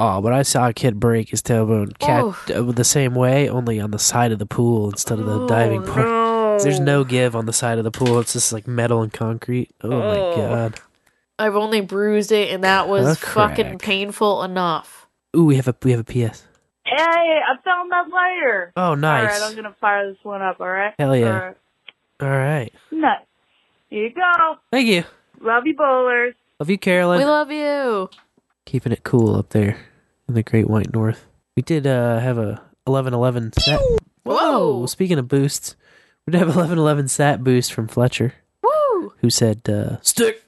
[0.00, 2.50] Oh, but I saw a kid break his tailbone cat Oof.
[2.50, 5.82] uh, the same way, only on the side of the pool instead of the diving
[5.82, 5.96] board.
[5.96, 6.58] no.
[6.62, 8.18] There's no give on the side of the pool.
[8.20, 9.70] It's just like metal and concrete.
[9.82, 9.98] Oh, Oh.
[10.00, 10.80] my god.
[11.38, 15.06] I've only bruised it, and that was fucking painful enough.
[15.36, 16.44] Ooh, we have a we have a PS.
[16.84, 18.72] Hey, I found that lighter.
[18.76, 19.40] Oh, nice.
[19.40, 20.60] All right, I'm gonna fire this one up.
[20.60, 20.94] All right.
[20.98, 21.26] Hell yeah.
[21.26, 21.56] All right.
[22.20, 22.72] All right.
[22.90, 23.20] Nice.
[23.90, 24.56] Here you go.
[24.72, 25.04] Thank you.
[25.40, 26.34] Love you, bowlers.
[26.58, 27.18] Love you, Carolyn.
[27.18, 28.08] We love you.
[28.68, 29.78] Keeping it cool up there
[30.28, 31.24] in the Great White North.
[31.56, 33.80] We did uh, have a 1111 sat.
[34.24, 34.84] Whoa!
[34.84, 35.74] Speaking of boosts,
[36.26, 39.14] we did have 1111 sat boost from Fletcher, Woo!
[39.22, 40.44] who said uh, stick.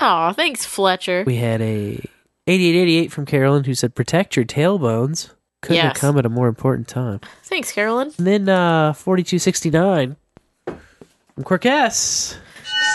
[0.00, 1.22] Aw, thanks, Fletcher.
[1.24, 2.02] We had a
[2.48, 5.30] 8888 from Carolyn, who said protect your tailbones.
[5.62, 7.20] Couldn't have come at a more important time.
[7.44, 8.12] Thanks, Carolyn.
[8.18, 10.16] And then uh, 4269
[10.64, 12.36] from Quirkess,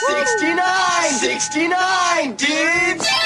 [0.10, 1.12] 69!
[1.12, 3.25] 69, dudes!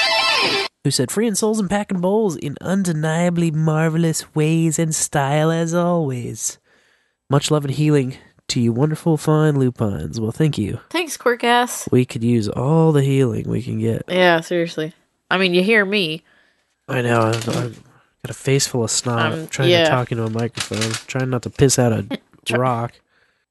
[0.84, 6.58] Who said freeing souls and packing bowls in undeniably marvelous ways and style as always.
[7.28, 8.16] Much love and healing
[8.48, 10.20] to you wonderful fine lupines.
[10.20, 10.80] Well, thank you.
[10.90, 11.90] Thanks, Quirkass.
[11.92, 14.02] We could use all the healing we can get.
[14.08, 14.94] Yeah, seriously.
[15.30, 16.24] I mean, you hear me.
[16.88, 17.20] I know.
[17.20, 17.82] I've, I've
[18.24, 19.32] got a face full of snot.
[19.32, 19.84] Um, trying yeah.
[19.84, 20.92] to talk into a microphone.
[21.06, 22.18] Trying not to piss out a
[22.58, 22.94] rock.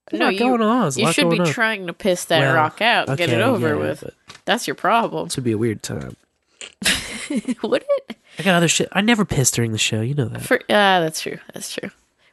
[0.10, 0.81] There's no, you, going on.
[0.81, 1.45] There's you should be on.
[1.47, 4.03] trying to piss that Well, rock out and get it over yeah, with.
[4.45, 5.27] That's your problem.
[5.27, 6.18] This would be a weird time.
[7.64, 8.18] Would it?
[8.38, 8.90] I got other shit.
[8.91, 10.02] I never piss during the show.
[10.02, 10.41] You know that.
[10.41, 11.38] For uh, that's true.
[11.53, 11.90] That's true.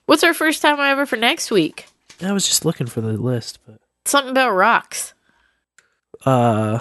[0.07, 1.87] What's our first time ever for next week?
[2.23, 5.15] I was just looking for the list, but Something about rocks.
[6.25, 6.79] uh,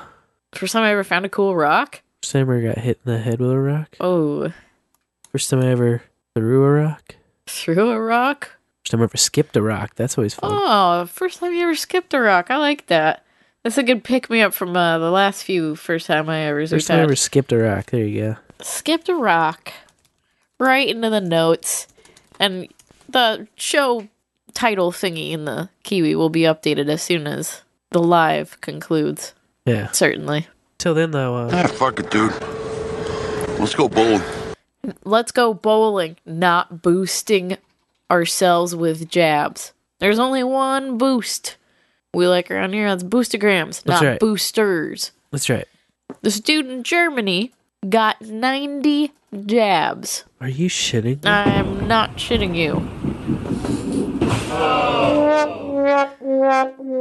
[0.54, 2.02] First time I ever found a cool rock.
[2.22, 3.96] first time I got hit in the head with a rock.
[4.00, 4.54] Oh,
[5.32, 6.04] First time I ever
[6.34, 7.16] threw a rock.
[7.48, 8.52] threw a rock.
[8.84, 9.96] First time I ever skipped a rock.
[9.96, 10.52] That's always fun.
[10.54, 12.50] Oh, first time you ever skipped a rock.
[12.50, 13.25] I like that.
[13.66, 16.68] That's a good pick me up from uh, the last few first time I ever
[16.68, 17.88] First time I ever skipped a rock.
[17.88, 18.36] There you go.
[18.62, 19.74] skipped a rock
[20.60, 21.88] right into the notes
[22.40, 22.68] and
[23.10, 24.08] the show
[24.54, 29.34] title thingy in the kiwi will be updated as soon as the live concludes
[29.66, 29.90] Yeah.
[29.92, 30.46] certainly
[30.78, 31.36] Till then, though.
[31.36, 32.32] Uh, Ah, fuck it, dude.
[33.60, 34.22] Let's go bowling.
[35.04, 37.58] let's go bowling not boosting
[38.12, 41.56] ourselves with jabs there's only one boost
[42.16, 44.20] we like around here that's boostagrams That's not right.
[44.20, 45.68] boosters that's right.
[46.22, 47.54] this dude in germany
[47.88, 49.12] got 90
[49.46, 51.24] jabs Are you shitting?
[51.24, 51.30] me?
[51.30, 52.82] I'm not shitting you.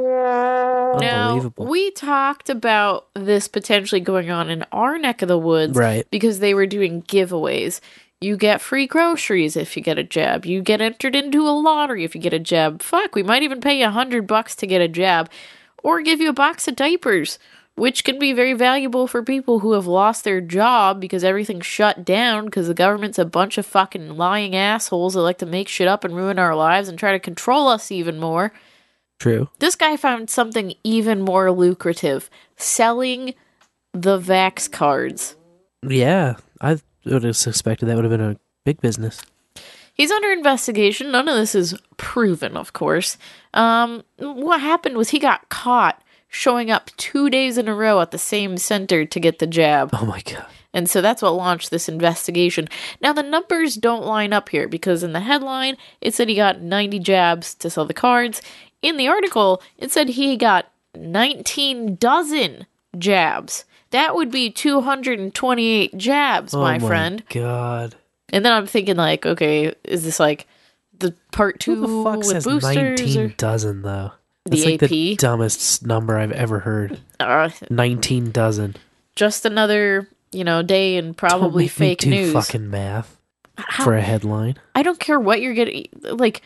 [0.05, 1.67] Now, Unbelievable.
[1.67, 5.77] we talked about this potentially going on in our neck of the woods.
[5.77, 6.07] Right.
[6.11, 7.81] Because they were doing giveaways.
[8.25, 10.47] You get free groceries if you get a jab.
[10.47, 12.81] You get entered into a lottery if you get a jab.
[12.81, 15.31] Fuck, we might even pay you a hundred bucks to get a jab.
[15.83, 17.39] Or give you a box of diapers,
[17.75, 22.03] which can be very valuable for people who have lost their job because everything's shut
[22.03, 25.87] down because the government's a bunch of fucking lying assholes that like to make shit
[25.87, 28.55] up and ruin our lives and try to control us even more.
[29.19, 29.51] True.
[29.59, 33.35] This guy found something even more lucrative selling
[33.93, 35.37] the Vax cards.
[35.87, 36.79] Yeah, I
[37.13, 39.23] would have suspected that would have been a big business.
[39.95, 41.13] He's under investigation.
[41.13, 43.17] None of this is proven, of course.
[43.55, 48.11] Um, what happened was he got caught showing up two days in a row at
[48.11, 49.91] the same center to get the jab.
[49.93, 50.47] Oh my god.
[50.73, 52.69] And so that's what launched this investigation.
[53.01, 56.61] Now, the numbers don't line up here because in the headline, it said he got
[56.61, 58.43] 90 jabs to sell the cards.
[58.83, 62.67] In the article, it said he got 19 dozen
[62.99, 63.65] jabs.
[63.95, 67.23] That would be 228 jabs, oh my friend.
[67.31, 67.95] God.
[68.31, 70.47] And then I'm thinking, like, okay, is this like
[70.99, 72.75] the part two Who the fuck with says boosters?
[72.75, 74.13] nineteen Or, dozen though?
[74.47, 74.91] The like AP?
[74.91, 76.99] the dumbest number I've ever heard.
[77.21, 78.77] uh, Nineteen dozen.
[79.17, 82.33] just another, you know, day and probably Don't make me fake do news.
[82.33, 83.17] fucking math
[83.57, 84.57] How- for a headline.
[84.75, 85.87] I don't care what you're getting.
[86.03, 86.43] Like,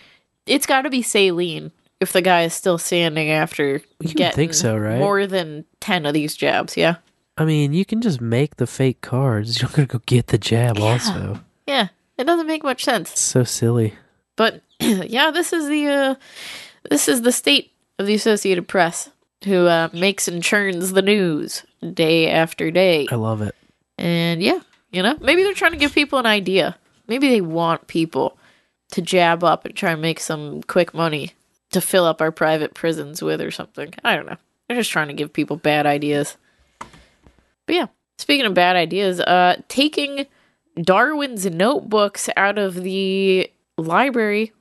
[0.47, 4.55] it's got to be saline if the guy is still standing after would getting think
[4.55, 4.99] so, right?
[4.99, 6.77] more than 10 of these jabs.
[6.77, 6.97] Yeah.
[7.39, 9.61] I mean, you can just make the fake cards.
[9.63, 10.79] You're gonna go get the jab.
[10.79, 11.89] Also, Yeah.
[12.19, 13.13] It doesn't make much sense.
[13.13, 13.95] it's so silly.
[14.35, 16.15] But yeah, this is the uh,
[16.91, 19.11] this is the state of the Associated Press
[19.45, 23.07] who uh, makes and churns the news day after day.
[23.11, 23.55] I love it.
[23.97, 24.59] And yeah,
[24.91, 26.77] you know, maybe they're trying to give people an idea.
[27.07, 28.37] Maybe they want people
[28.91, 31.33] to jab up and try and make some quick money
[31.71, 33.95] to fill up our private prisons with or something.
[34.05, 34.37] I don't know.
[34.67, 36.37] They're just trying to give people bad ideas.
[37.69, 37.87] But yeah,
[38.17, 40.27] speaking of bad ideas, uh, taking
[40.81, 44.53] Darwin's notebooks out of the library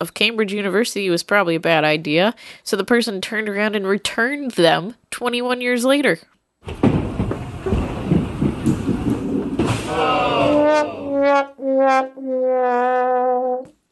[0.00, 2.34] of Cambridge University was probably a bad idea.
[2.64, 6.18] So the person turned around and returned them 21 years later.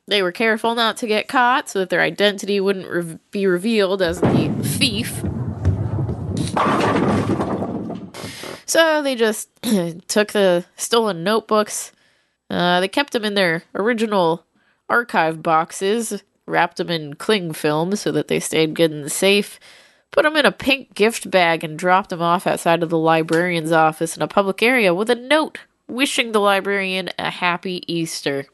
[0.09, 4.03] They were careful not to get caught so that their identity wouldn't re- be revealed
[4.03, 5.23] as the thief.
[8.69, 9.49] So they just
[10.09, 11.91] took the stolen notebooks.
[12.51, 14.45] Uh, they kept them in their original
[14.91, 19.59] archive boxes, wrapped them in cling film so that they stayed good and safe,
[20.11, 23.73] put them in a pink gift bag, and dropped them off outside of the librarian's
[23.73, 28.45] office in a public area with a note wishing the librarian a happy Easter.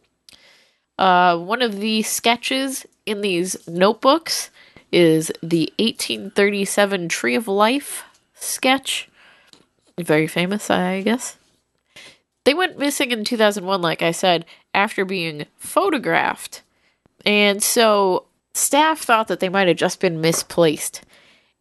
[0.97, 4.51] Uh, one of the sketches in these notebooks
[4.93, 8.05] is the 1837 Tree of Life
[8.35, 9.09] sketch.
[9.99, 11.37] Very famous, I guess.
[12.45, 14.45] They went missing in 2001, like I said,
[14.75, 16.63] after being photographed.
[17.25, 21.03] And so staff thought that they might have just been misplaced.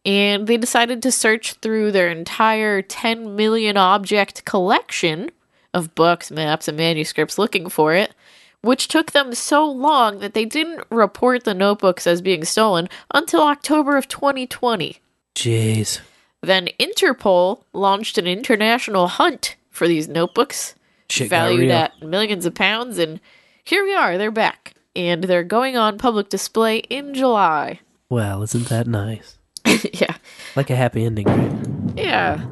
[0.04, 5.30] And they decided to search through their entire 10 million object collection
[5.72, 8.14] of books, maps, and manuscripts looking for it,
[8.60, 13.42] which took them so long that they didn't report the notebooks as being stolen until
[13.42, 14.98] October of 2020.
[15.34, 16.00] Jeez.
[16.44, 20.74] Then Interpol launched an international hunt for these notebooks,
[21.10, 23.20] Shit valued at millions of pounds, and
[23.62, 24.74] here we are, they're back.
[24.96, 27.80] And they're going on public display in July.
[28.08, 29.38] Well, isn't that nice?
[29.64, 30.16] yeah.
[30.54, 31.96] Like a happy ending, right?
[31.96, 32.44] Yeah.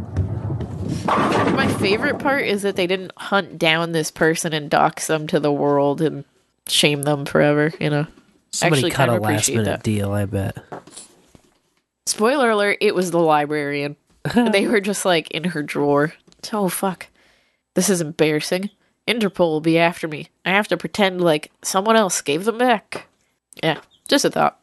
[1.07, 5.39] My favorite part is that they didn't hunt down this person and dox them to
[5.39, 6.25] the world and
[6.67, 8.07] shame them forever, you know.
[8.51, 9.83] Somebody Actually cut a last minute that.
[9.83, 10.57] deal, I bet.
[12.07, 13.97] Spoiler alert, it was the librarian.
[14.35, 16.15] they were just like in her drawer.
[16.53, 17.09] Oh fuck.
[17.75, 18.71] This is embarrassing.
[19.09, 20.29] Interpol will be after me.
[20.45, 23.09] I have to pretend like someone else gave them back.
[23.63, 24.61] Yeah, just a thought.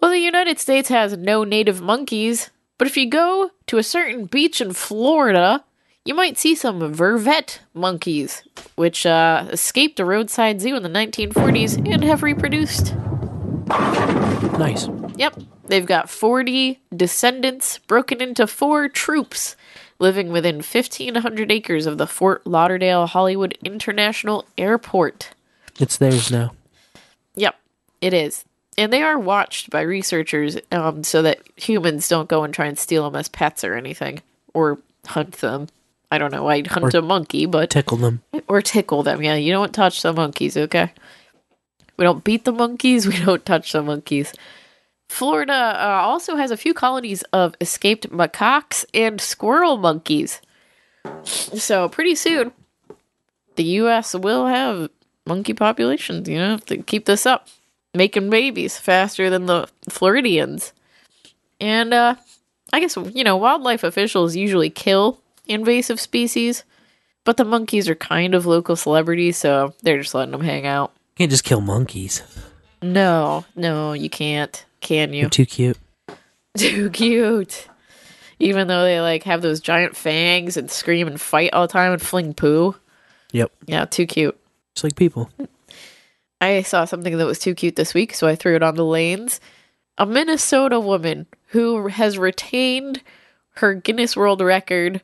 [0.00, 4.26] Well, the United States has no native monkeys, but if you go to a certain
[4.26, 5.64] beach in Florida,
[6.04, 8.42] you might see some vervet monkeys,
[8.76, 12.94] which uh, escaped a roadside zoo in the 1940s and have reproduced.
[14.58, 14.88] Nice.
[15.16, 15.42] Yep.
[15.68, 19.54] They've got 40 descendants broken into four troops
[19.98, 25.30] living within 1,500 acres of the Fort Lauderdale Hollywood International Airport.
[25.78, 26.52] It's theirs now.
[27.34, 27.56] Yep,
[28.00, 28.44] it is.
[28.76, 32.78] And they are watched by researchers um, so that humans don't go and try and
[32.78, 34.22] steal them as pets or anything
[34.54, 35.66] or hunt them.
[36.10, 36.48] I don't know.
[36.48, 37.70] I'd hunt Or a monkey, but.
[37.70, 38.22] Tickle them.
[38.46, 39.20] Or tickle them.
[39.22, 40.92] Yeah, you don't touch the monkeys, okay?
[41.96, 43.06] We don't beat the monkeys.
[43.08, 44.32] We don't touch the monkeys.
[45.08, 50.40] Florida uh, also has a few colonies of escaped macaques and squirrel monkeys.
[51.24, 52.52] So pretty soon,
[53.56, 54.14] the U.S.
[54.14, 54.90] will have
[55.26, 56.28] monkey populations.
[56.28, 57.48] You know, if they keep this up,
[57.94, 60.72] making babies faster than the Floridians.
[61.60, 62.16] And uh,
[62.72, 66.64] I guess you know, wildlife officials usually kill invasive species,
[67.24, 70.92] but the monkeys are kind of local celebrities, so they're just letting them hang out.
[71.16, 72.22] You Can't just kill monkeys.
[72.82, 74.64] No, no, you can't.
[74.80, 75.22] Can you?
[75.22, 75.78] They're too cute.
[76.56, 77.68] Too cute.
[78.40, 81.92] Even though they like have those giant fangs and scream and fight all the time
[81.92, 82.74] and fling poo.
[83.32, 83.52] Yep.
[83.66, 84.36] Yeah, too cute.
[84.74, 85.30] Just like people.
[86.40, 88.84] I saw something that was too cute this week, so I threw it on the
[88.84, 89.40] lanes.
[89.98, 93.02] A Minnesota woman who has retained
[93.56, 95.00] her Guinness World Record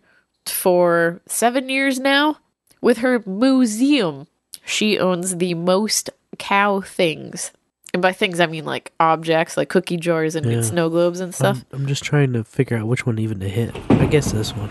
[0.46, 2.38] for seven years now
[2.80, 4.26] with her museum.
[4.64, 7.52] She owns the most cow things.
[7.94, 10.62] And by things, I mean like objects, like cookie jars and Yeah.
[10.62, 11.64] snow globes and stuff.
[11.72, 13.74] I'm, I'm just trying to figure out which one even to hit.
[13.90, 14.68] I guess this one.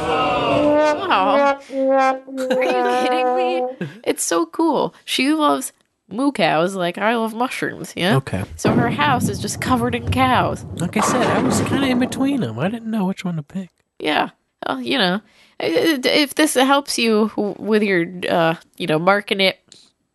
[0.00, 1.60] Aw.
[1.70, 3.88] Are you kidding me?
[4.04, 4.94] It's so cool.
[5.04, 5.72] She loves
[6.08, 8.16] moo cows like I love mushrooms, yeah?
[8.16, 8.42] Okay.
[8.56, 10.64] So her house is just covered in cows.
[10.76, 12.58] Like I said, I was kind of in between them.
[12.58, 13.70] I didn't know which one to pick.
[14.00, 14.30] Yeah.
[14.66, 15.20] Well, you know,
[15.60, 19.58] i- if this helps you with your, uh, you know, marking it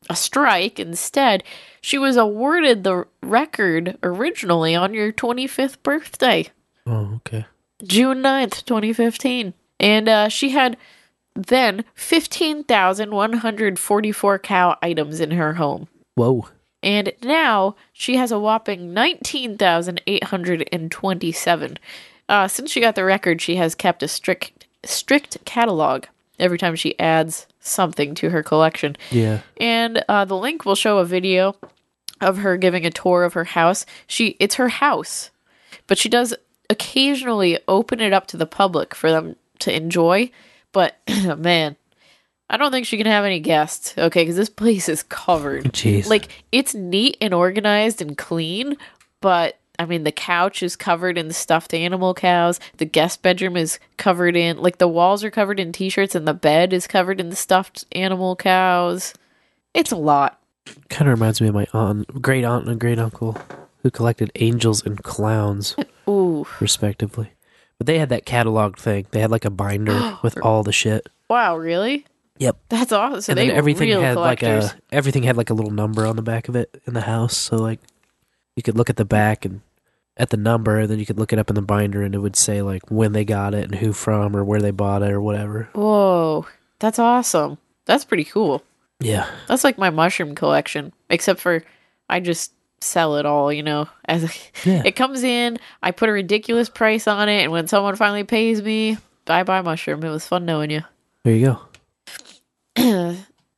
[0.10, 1.44] a strike instead,
[1.82, 6.50] she was awarded the record originally on your 25th birthday.
[6.86, 7.46] Oh, okay.
[7.84, 9.56] June 9th, 2015.
[9.80, 10.78] And uh, she had
[11.36, 15.88] then 15,144 cow items in her home.
[16.16, 16.48] Whoa.
[16.82, 21.80] And now she has a whopping 19,827.
[22.30, 26.06] Uh, since she got the record, she has kept a strict strict catalog
[26.40, 28.96] every time she adds something to her collection.
[29.10, 29.42] Yeah.
[29.58, 31.56] And uh, the link will show a video
[32.22, 33.86] of her giving a tour of her house.
[34.08, 35.32] She it's her house,
[35.88, 36.34] but she does
[36.70, 40.30] occasionally open it up to the public for them to enjoy.
[40.72, 40.98] But
[41.38, 41.76] man,
[42.50, 43.98] I don't think she can have any guests.
[43.98, 45.66] Okay, because this place is covered.
[45.74, 46.08] Jeez.
[46.08, 48.78] Like it's neat and organized and clean,
[49.22, 52.60] but I mean the couch is covered in stuffed animal cows.
[52.78, 56.34] The guest bedroom is covered in like the walls are covered in t-shirts and the
[56.34, 59.14] bed is covered in the stuffed animal cows.
[59.74, 60.40] It's a lot.
[60.90, 63.38] Kind of reminds me of my aunt, great aunt and great uncle
[63.82, 65.76] who collected angels and clowns,
[66.10, 66.48] Ooh.
[66.60, 67.32] respectively.
[67.78, 69.08] But they had that catalog thing.
[69.12, 71.08] They had like a binder with all the shit.
[71.30, 72.06] Wow, really?
[72.38, 72.58] Yep.
[72.70, 73.22] That's awesome.
[73.22, 76.22] So and then everything had like a everything had like a little number on the
[76.22, 77.36] back of it in the house.
[77.38, 77.80] So like
[78.56, 79.62] you could look at the back and
[80.16, 82.20] at the number, and then you could look it up in the binder, and it
[82.20, 85.10] would say like when they got it and who from or where they bought it
[85.12, 85.70] or whatever.
[85.74, 86.46] Whoa,
[86.80, 87.58] that's awesome.
[87.86, 88.64] That's pretty cool.
[89.00, 89.28] Yeah.
[89.48, 91.64] That's like my mushroom collection, except for
[92.10, 93.90] I just sell it all, you know.
[94.06, 94.24] As
[94.66, 94.84] Yeah.
[94.86, 98.62] it comes in, I put a ridiculous price on it, and when someone finally pays
[98.62, 98.98] me,
[99.28, 100.04] I buy mushroom.
[100.04, 100.82] It was fun knowing you.
[101.24, 101.60] There you go.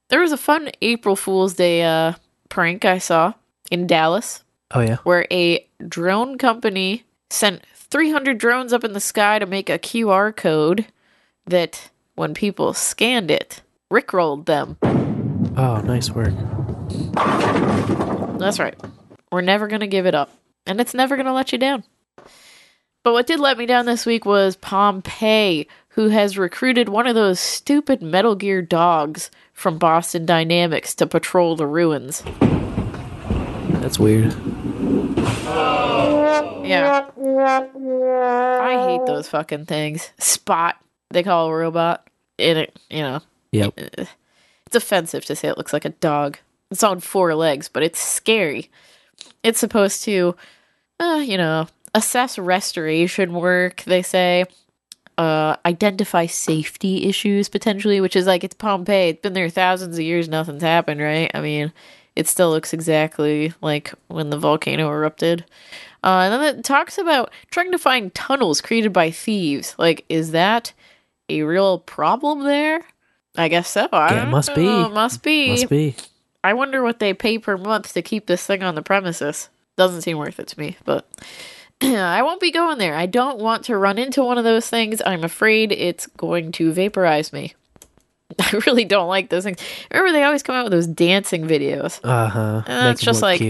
[0.10, 2.14] there was a fun April Fool's Day uh,
[2.48, 3.34] prank I saw
[3.70, 4.98] in Dallas Oh yeah.
[5.04, 10.36] where a drone company sent 300 drones up in the sky to make a QR
[10.36, 10.88] code
[11.46, 13.62] that, when people scanned it,
[13.92, 14.78] rickrolled them.
[15.56, 16.34] Oh, nice work.
[18.40, 18.76] That's right.
[19.32, 20.32] We're never going to give it up.
[20.66, 21.84] And it's never going to let you down.
[23.04, 27.14] But what did let me down this week was Pompeii, who has recruited one of
[27.14, 32.24] those stupid Metal Gear dogs from Boston Dynamics to patrol the ruins.
[33.86, 34.34] That's weird.
[36.66, 37.06] Yeah.
[38.60, 40.10] I hate those fucking things.
[40.18, 40.76] Spot,
[41.12, 42.10] they call a robot.
[42.40, 43.22] It, you know,
[43.52, 43.74] Yep.
[43.78, 46.40] it's offensive to say it looks like a dog.
[46.72, 48.72] It's on four legs, but it's scary.
[49.44, 50.36] It's supposed to,
[51.00, 54.46] uh, you know, assess restoration work, they say.
[55.20, 59.10] Uh, identify safety issues potentially, which is like it's Pompeii.
[59.10, 61.30] It's been there thousands of years, nothing's happened, right?
[61.36, 61.72] I mean,
[62.16, 65.46] it still looks exactly like when the volcano erupted.
[66.04, 69.76] Uh, and then it talks about trying to find tunnels created by thieves.
[69.78, 70.72] Like, is that
[71.30, 72.82] a real problem there?
[73.38, 73.88] I guess so.
[73.92, 74.64] I Yeah, it must be.
[74.64, 74.90] know.
[74.90, 75.50] Must be.
[75.50, 75.96] Must be.
[76.44, 79.50] I wonder what they pay per month to keep this thing on the premises.
[79.78, 81.08] Doesn't seem worth it to me, but
[81.82, 82.96] I won't be going there.
[82.96, 85.02] I don't want to run into one of those things.
[85.06, 87.56] I'm afraid it's going to vaporize me.
[88.40, 89.60] I really don't like those things.
[89.92, 92.00] Remember, they always come out with those dancing videos.
[92.04, 92.64] Uh huh.
[92.68, 93.42] And it's just like,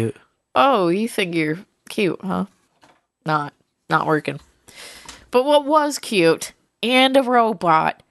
[0.54, 2.46] oh, you think you're cute, huh?
[3.26, 3.54] Not,
[3.90, 4.40] not working.
[5.32, 6.54] But what was cute
[6.84, 8.04] and a robot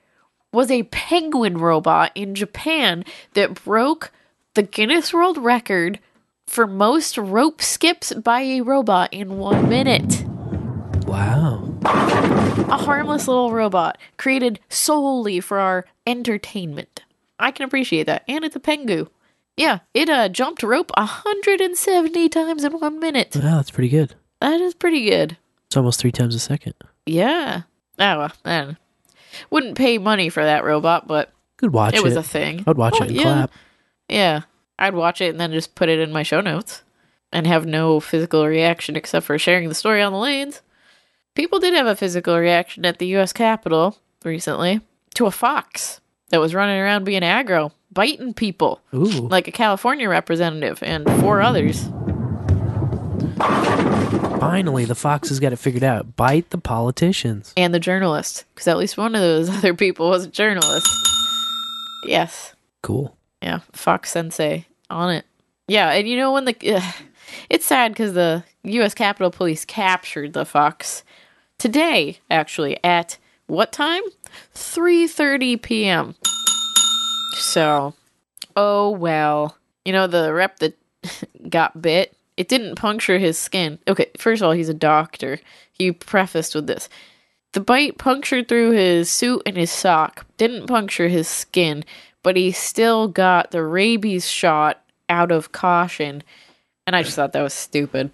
[0.52, 3.04] was a penguin robot in Japan
[3.34, 4.12] that broke
[4.54, 5.98] the Guinness World Record
[6.46, 10.24] for most rope skips by a robot in one minute.
[11.06, 12.32] Wow.
[12.68, 17.02] A harmless little robot created solely for our entertainment.
[17.38, 18.24] I can appreciate that.
[18.26, 19.08] And it's a pengu.
[19.56, 23.36] Yeah, it uh, jumped rope 170 times in one minute.
[23.36, 24.14] Wow, that's pretty good.
[24.40, 25.36] That is pretty good.
[25.66, 26.74] It's almost three times a second.
[27.06, 27.62] Yeah.
[27.98, 28.76] Oh, well, man.
[29.50, 32.20] Wouldn't pay money for that robot, but Could watch it was it.
[32.20, 32.64] a thing.
[32.66, 33.22] I'd watch Oh, it and yeah.
[33.22, 33.50] clap.
[34.08, 34.40] Yeah.
[34.78, 36.82] I'd watch it and then just put it in my show notes
[37.32, 40.62] and have no physical reaction except for sharing the story on the lanes.
[41.34, 44.80] People did have a physical reaction at the US Capitol recently
[45.14, 48.80] to a fox that was running around being aggro, biting people.
[48.94, 49.28] Ooh.
[49.28, 51.90] Like a California representative and four others.
[54.38, 56.14] Finally, the foxes got it figured out.
[56.14, 57.52] Bite the politicians.
[57.56, 60.86] And the journalist, because at least one of those other people was a journalist.
[62.04, 62.54] Yes.
[62.82, 63.16] Cool.
[63.42, 65.24] Yeah, Fox Sensei on it.
[65.66, 66.94] Yeah, and you know when the ugh,
[67.50, 68.94] it's sad because the U.S.
[68.94, 71.02] Capitol Police captured the fox
[71.64, 73.16] today, actually at
[73.46, 74.02] what time?
[74.52, 76.14] Three thirty p.m.
[77.38, 77.94] So,
[78.54, 79.56] oh well.
[79.86, 80.76] You know the rep that
[81.48, 82.14] got bit.
[82.36, 83.78] It didn't puncture his skin.
[83.88, 85.40] Okay, first of all, he's a doctor.
[85.72, 86.90] He prefaced with this.
[87.52, 91.82] The bite punctured through his suit and his sock, didn't puncture his skin,
[92.22, 96.22] but he still got the rabies shot out of caution.
[96.86, 98.10] And I just thought that was stupid.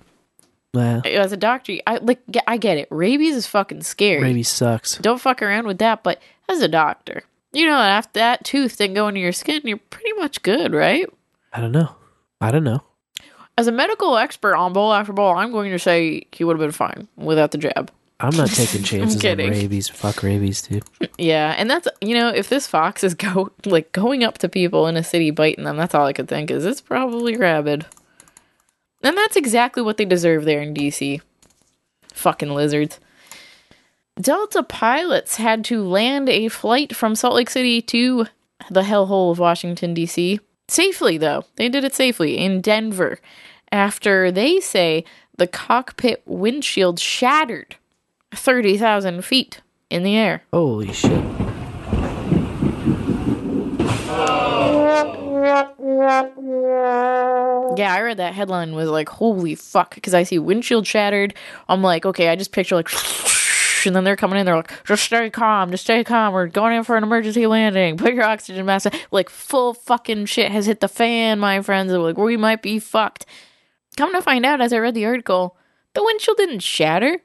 [0.72, 1.00] Wow.
[1.04, 2.88] As a doctor, I like I get it.
[2.90, 4.22] Rabies is fucking scary.
[4.22, 4.98] Rabies sucks.
[4.98, 8.94] Don't fuck around with that, but as a doctor, you know, after that tooth didn't
[8.94, 11.08] go into your skin, you're pretty much good, right?
[11.52, 11.96] I don't know.
[12.40, 12.82] I don't know.
[13.58, 16.60] As a medical expert on bowl after bowl, I'm going to say he would have
[16.60, 17.90] been fine without the jab.
[18.20, 19.88] I'm not taking chances on rabies.
[19.88, 20.84] Fuck rabies, dude.
[21.18, 24.86] Yeah, and that's you know, if this fox is go like going up to people
[24.86, 27.86] in a city biting them, that's all I could think is it's probably rabid.
[29.02, 31.20] And that's exactly what they deserve there in DC.
[32.12, 33.00] Fucking lizards.
[34.20, 38.26] Delta pilots had to land a flight from Salt Lake City to
[38.70, 41.44] the hellhole of Washington DC safely though.
[41.56, 43.18] They did it safely in Denver
[43.72, 45.04] after they say
[45.36, 47.76] the cockpit windshield shattered
[48.32, 50.42] 30,000 feet in the air.
[50.52, 51.49] Holy shit.
[57.76, 61.34] Yeah, I read that headline was like, holy fuck, because I see windshield shattered.
[61.68, 62.88] I'm like, okay, I just picture like,
[63.86, 66.76] and then they're coming in, they're like, just stay calm, just stay calm, we're going
[66.76, 68.92] in for an emergency landing, put your oxygen mask on.
[69.10, 71.92] Like, full fucking shit has hit the fan, my friends.
[71.92, 73.26] Like, we might be fucked.
[73.96, 75.56] Come to find out, as I read the article,
[75.94, 77.18] the windshield didn't shatter.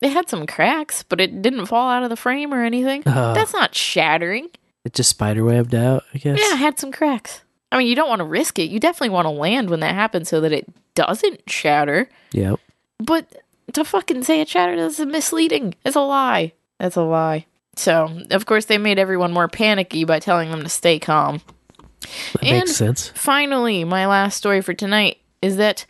[0.00, 3.02] It had some cracks, but it didn't fall out of the frame or anything.
[3.04, 3.34] Oh.
[3.34, 4.48] That's not shattering.
[4.84, 6.38] It just spiderwebbed out, I guess.
[6.38, 7.42] Yeah, it had some cracks.
[7.72, 8.70] I mean, you don't want to risk it.
[8.70, 12.08] You definitely want to land when that happens so that it doesn't shatter.
[12.32, 12.58] Yep.
[12.98, 13.42] But
[13.72, 15.74] to fucking say it shattered is misleading.
[15.84, 16.52] It's a lie.
[16.78, 17.46] That's a lie.
[17.76, 21.40] So, of course, they made everyone more panicky by telling them to stay calm.
[22.34, 23.10] That makes sense.
[23.14, 25.86] Finally, my last story for tonight is that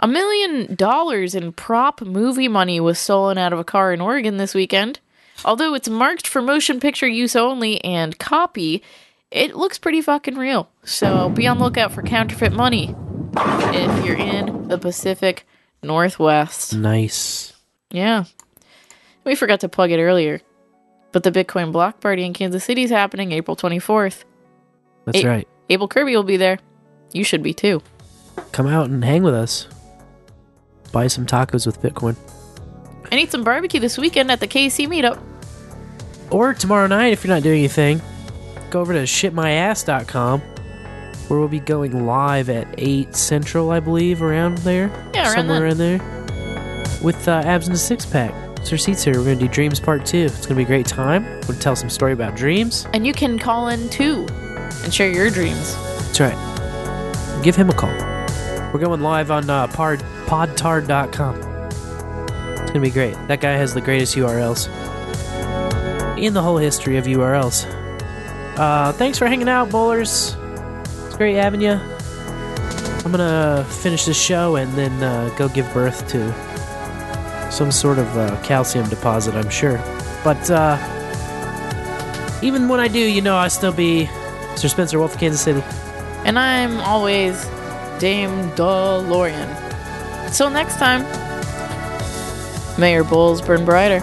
[0.00, 4.38] a million dollars in prop movie money was stolen out of a car in Oregon
[4.38, 4.98] this weekend.
[5.44, 8.82] Although it's marked for motion picture use only and copy,
[9.30, 10.68] it looks pretty fucking real.
[10.84, 12.94] So be on the lookout for counterfeit money
[13.36, 15.46] if you're in the Pacific
[15.82, 16.74] Northwest.
[16.74, 17.52] Nice.
[17.90, 18.24] Yeah.
[19.24, 20.40] We forgot to plug it earlier.
[21.12, 24.24] But the Bitcoin block party in Kansas City is happening April 24th.
[25.06, 25.48] That's A- right.
[25.68, 26.58] AbleKirby will be there.
[27.12, 27.82] You should be too.
[28.52, 29.66] Come out and hang with us.
[30.92, 32.16] Buy some tacos with Bitcoin.
[33.10, 35.20] And eat some barbecue this weekend at the KC meetup.
[36.30, 38.00] Or tomorrow night, if you're not doing anything,
[38.70, 40.42] go over to shitmyass.com
[41.30, 44.88] where we'll be going live at 8 Central, I believe, around there.
[45.14, 46.98] Yeah, around Somewhere in there.
[47.02, 48.34] With uh, Abs in a Six Pack.
[48.70, 49.16] Our seats here.
[49.16, 50.18] We're going to do Dreams Part 2.
[50.18, 51.24] It's going to be a great time.
[51.24, 52.86] We're going to tell some story about dreams.
[52.92, 54.26] And you can call in too
[54.84, 55.74] and share your dreams.
[55.74, 57.40] That's right.
[57.42, 57.90] Give him a call.
[58.72, 61.36] We're going live on uh, pod, podtard.com.
[61.36, 63.14] It's going to be great.
[63.28, 64.68] That guy has the greatest URLs
[66.18, 67.79] in the whole history of URLs.
[68.60, 70.36] Uh, thanks for hanging out, bowlers.
[71.06, 71.80] It's great having you.
[73.06, 78.06] I'm to finish this show and then uh, go give birth to some sort of
[78.18, 79.78] uh, calcium deposit, I'm sure.
[80.22, 80.76] But uh,
[82.42, 84.10] even when I do, you know, I still be
[84.56, 85.62] Sir Spencer Wolf of Kansas City.
[86.26, 87.42] And I'm always
[87.98, 90.36] Dame DeLorean.
[90.36, 91.00] Till next time,
[92.78, 94.00] may your bowls burn brighter.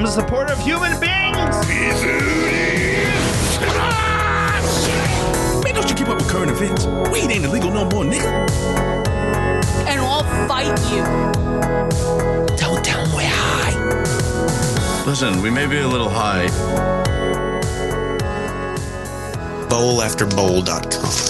[0.00, 1.68] I'm a supporter of human beings.
[5.62, 6.86] Man, don't you keep up with current events?
[7.12, 8.48] Weed ain't illegal no more, nigga.
[9.86, 11.04] And I'll fight you.
[12.56, 15.04] Don't tell them we're high.
[15.04, 16.46] Listen, we may be a little high.
[19.68, 21.29] Bowl after Bowlafterbowl.com.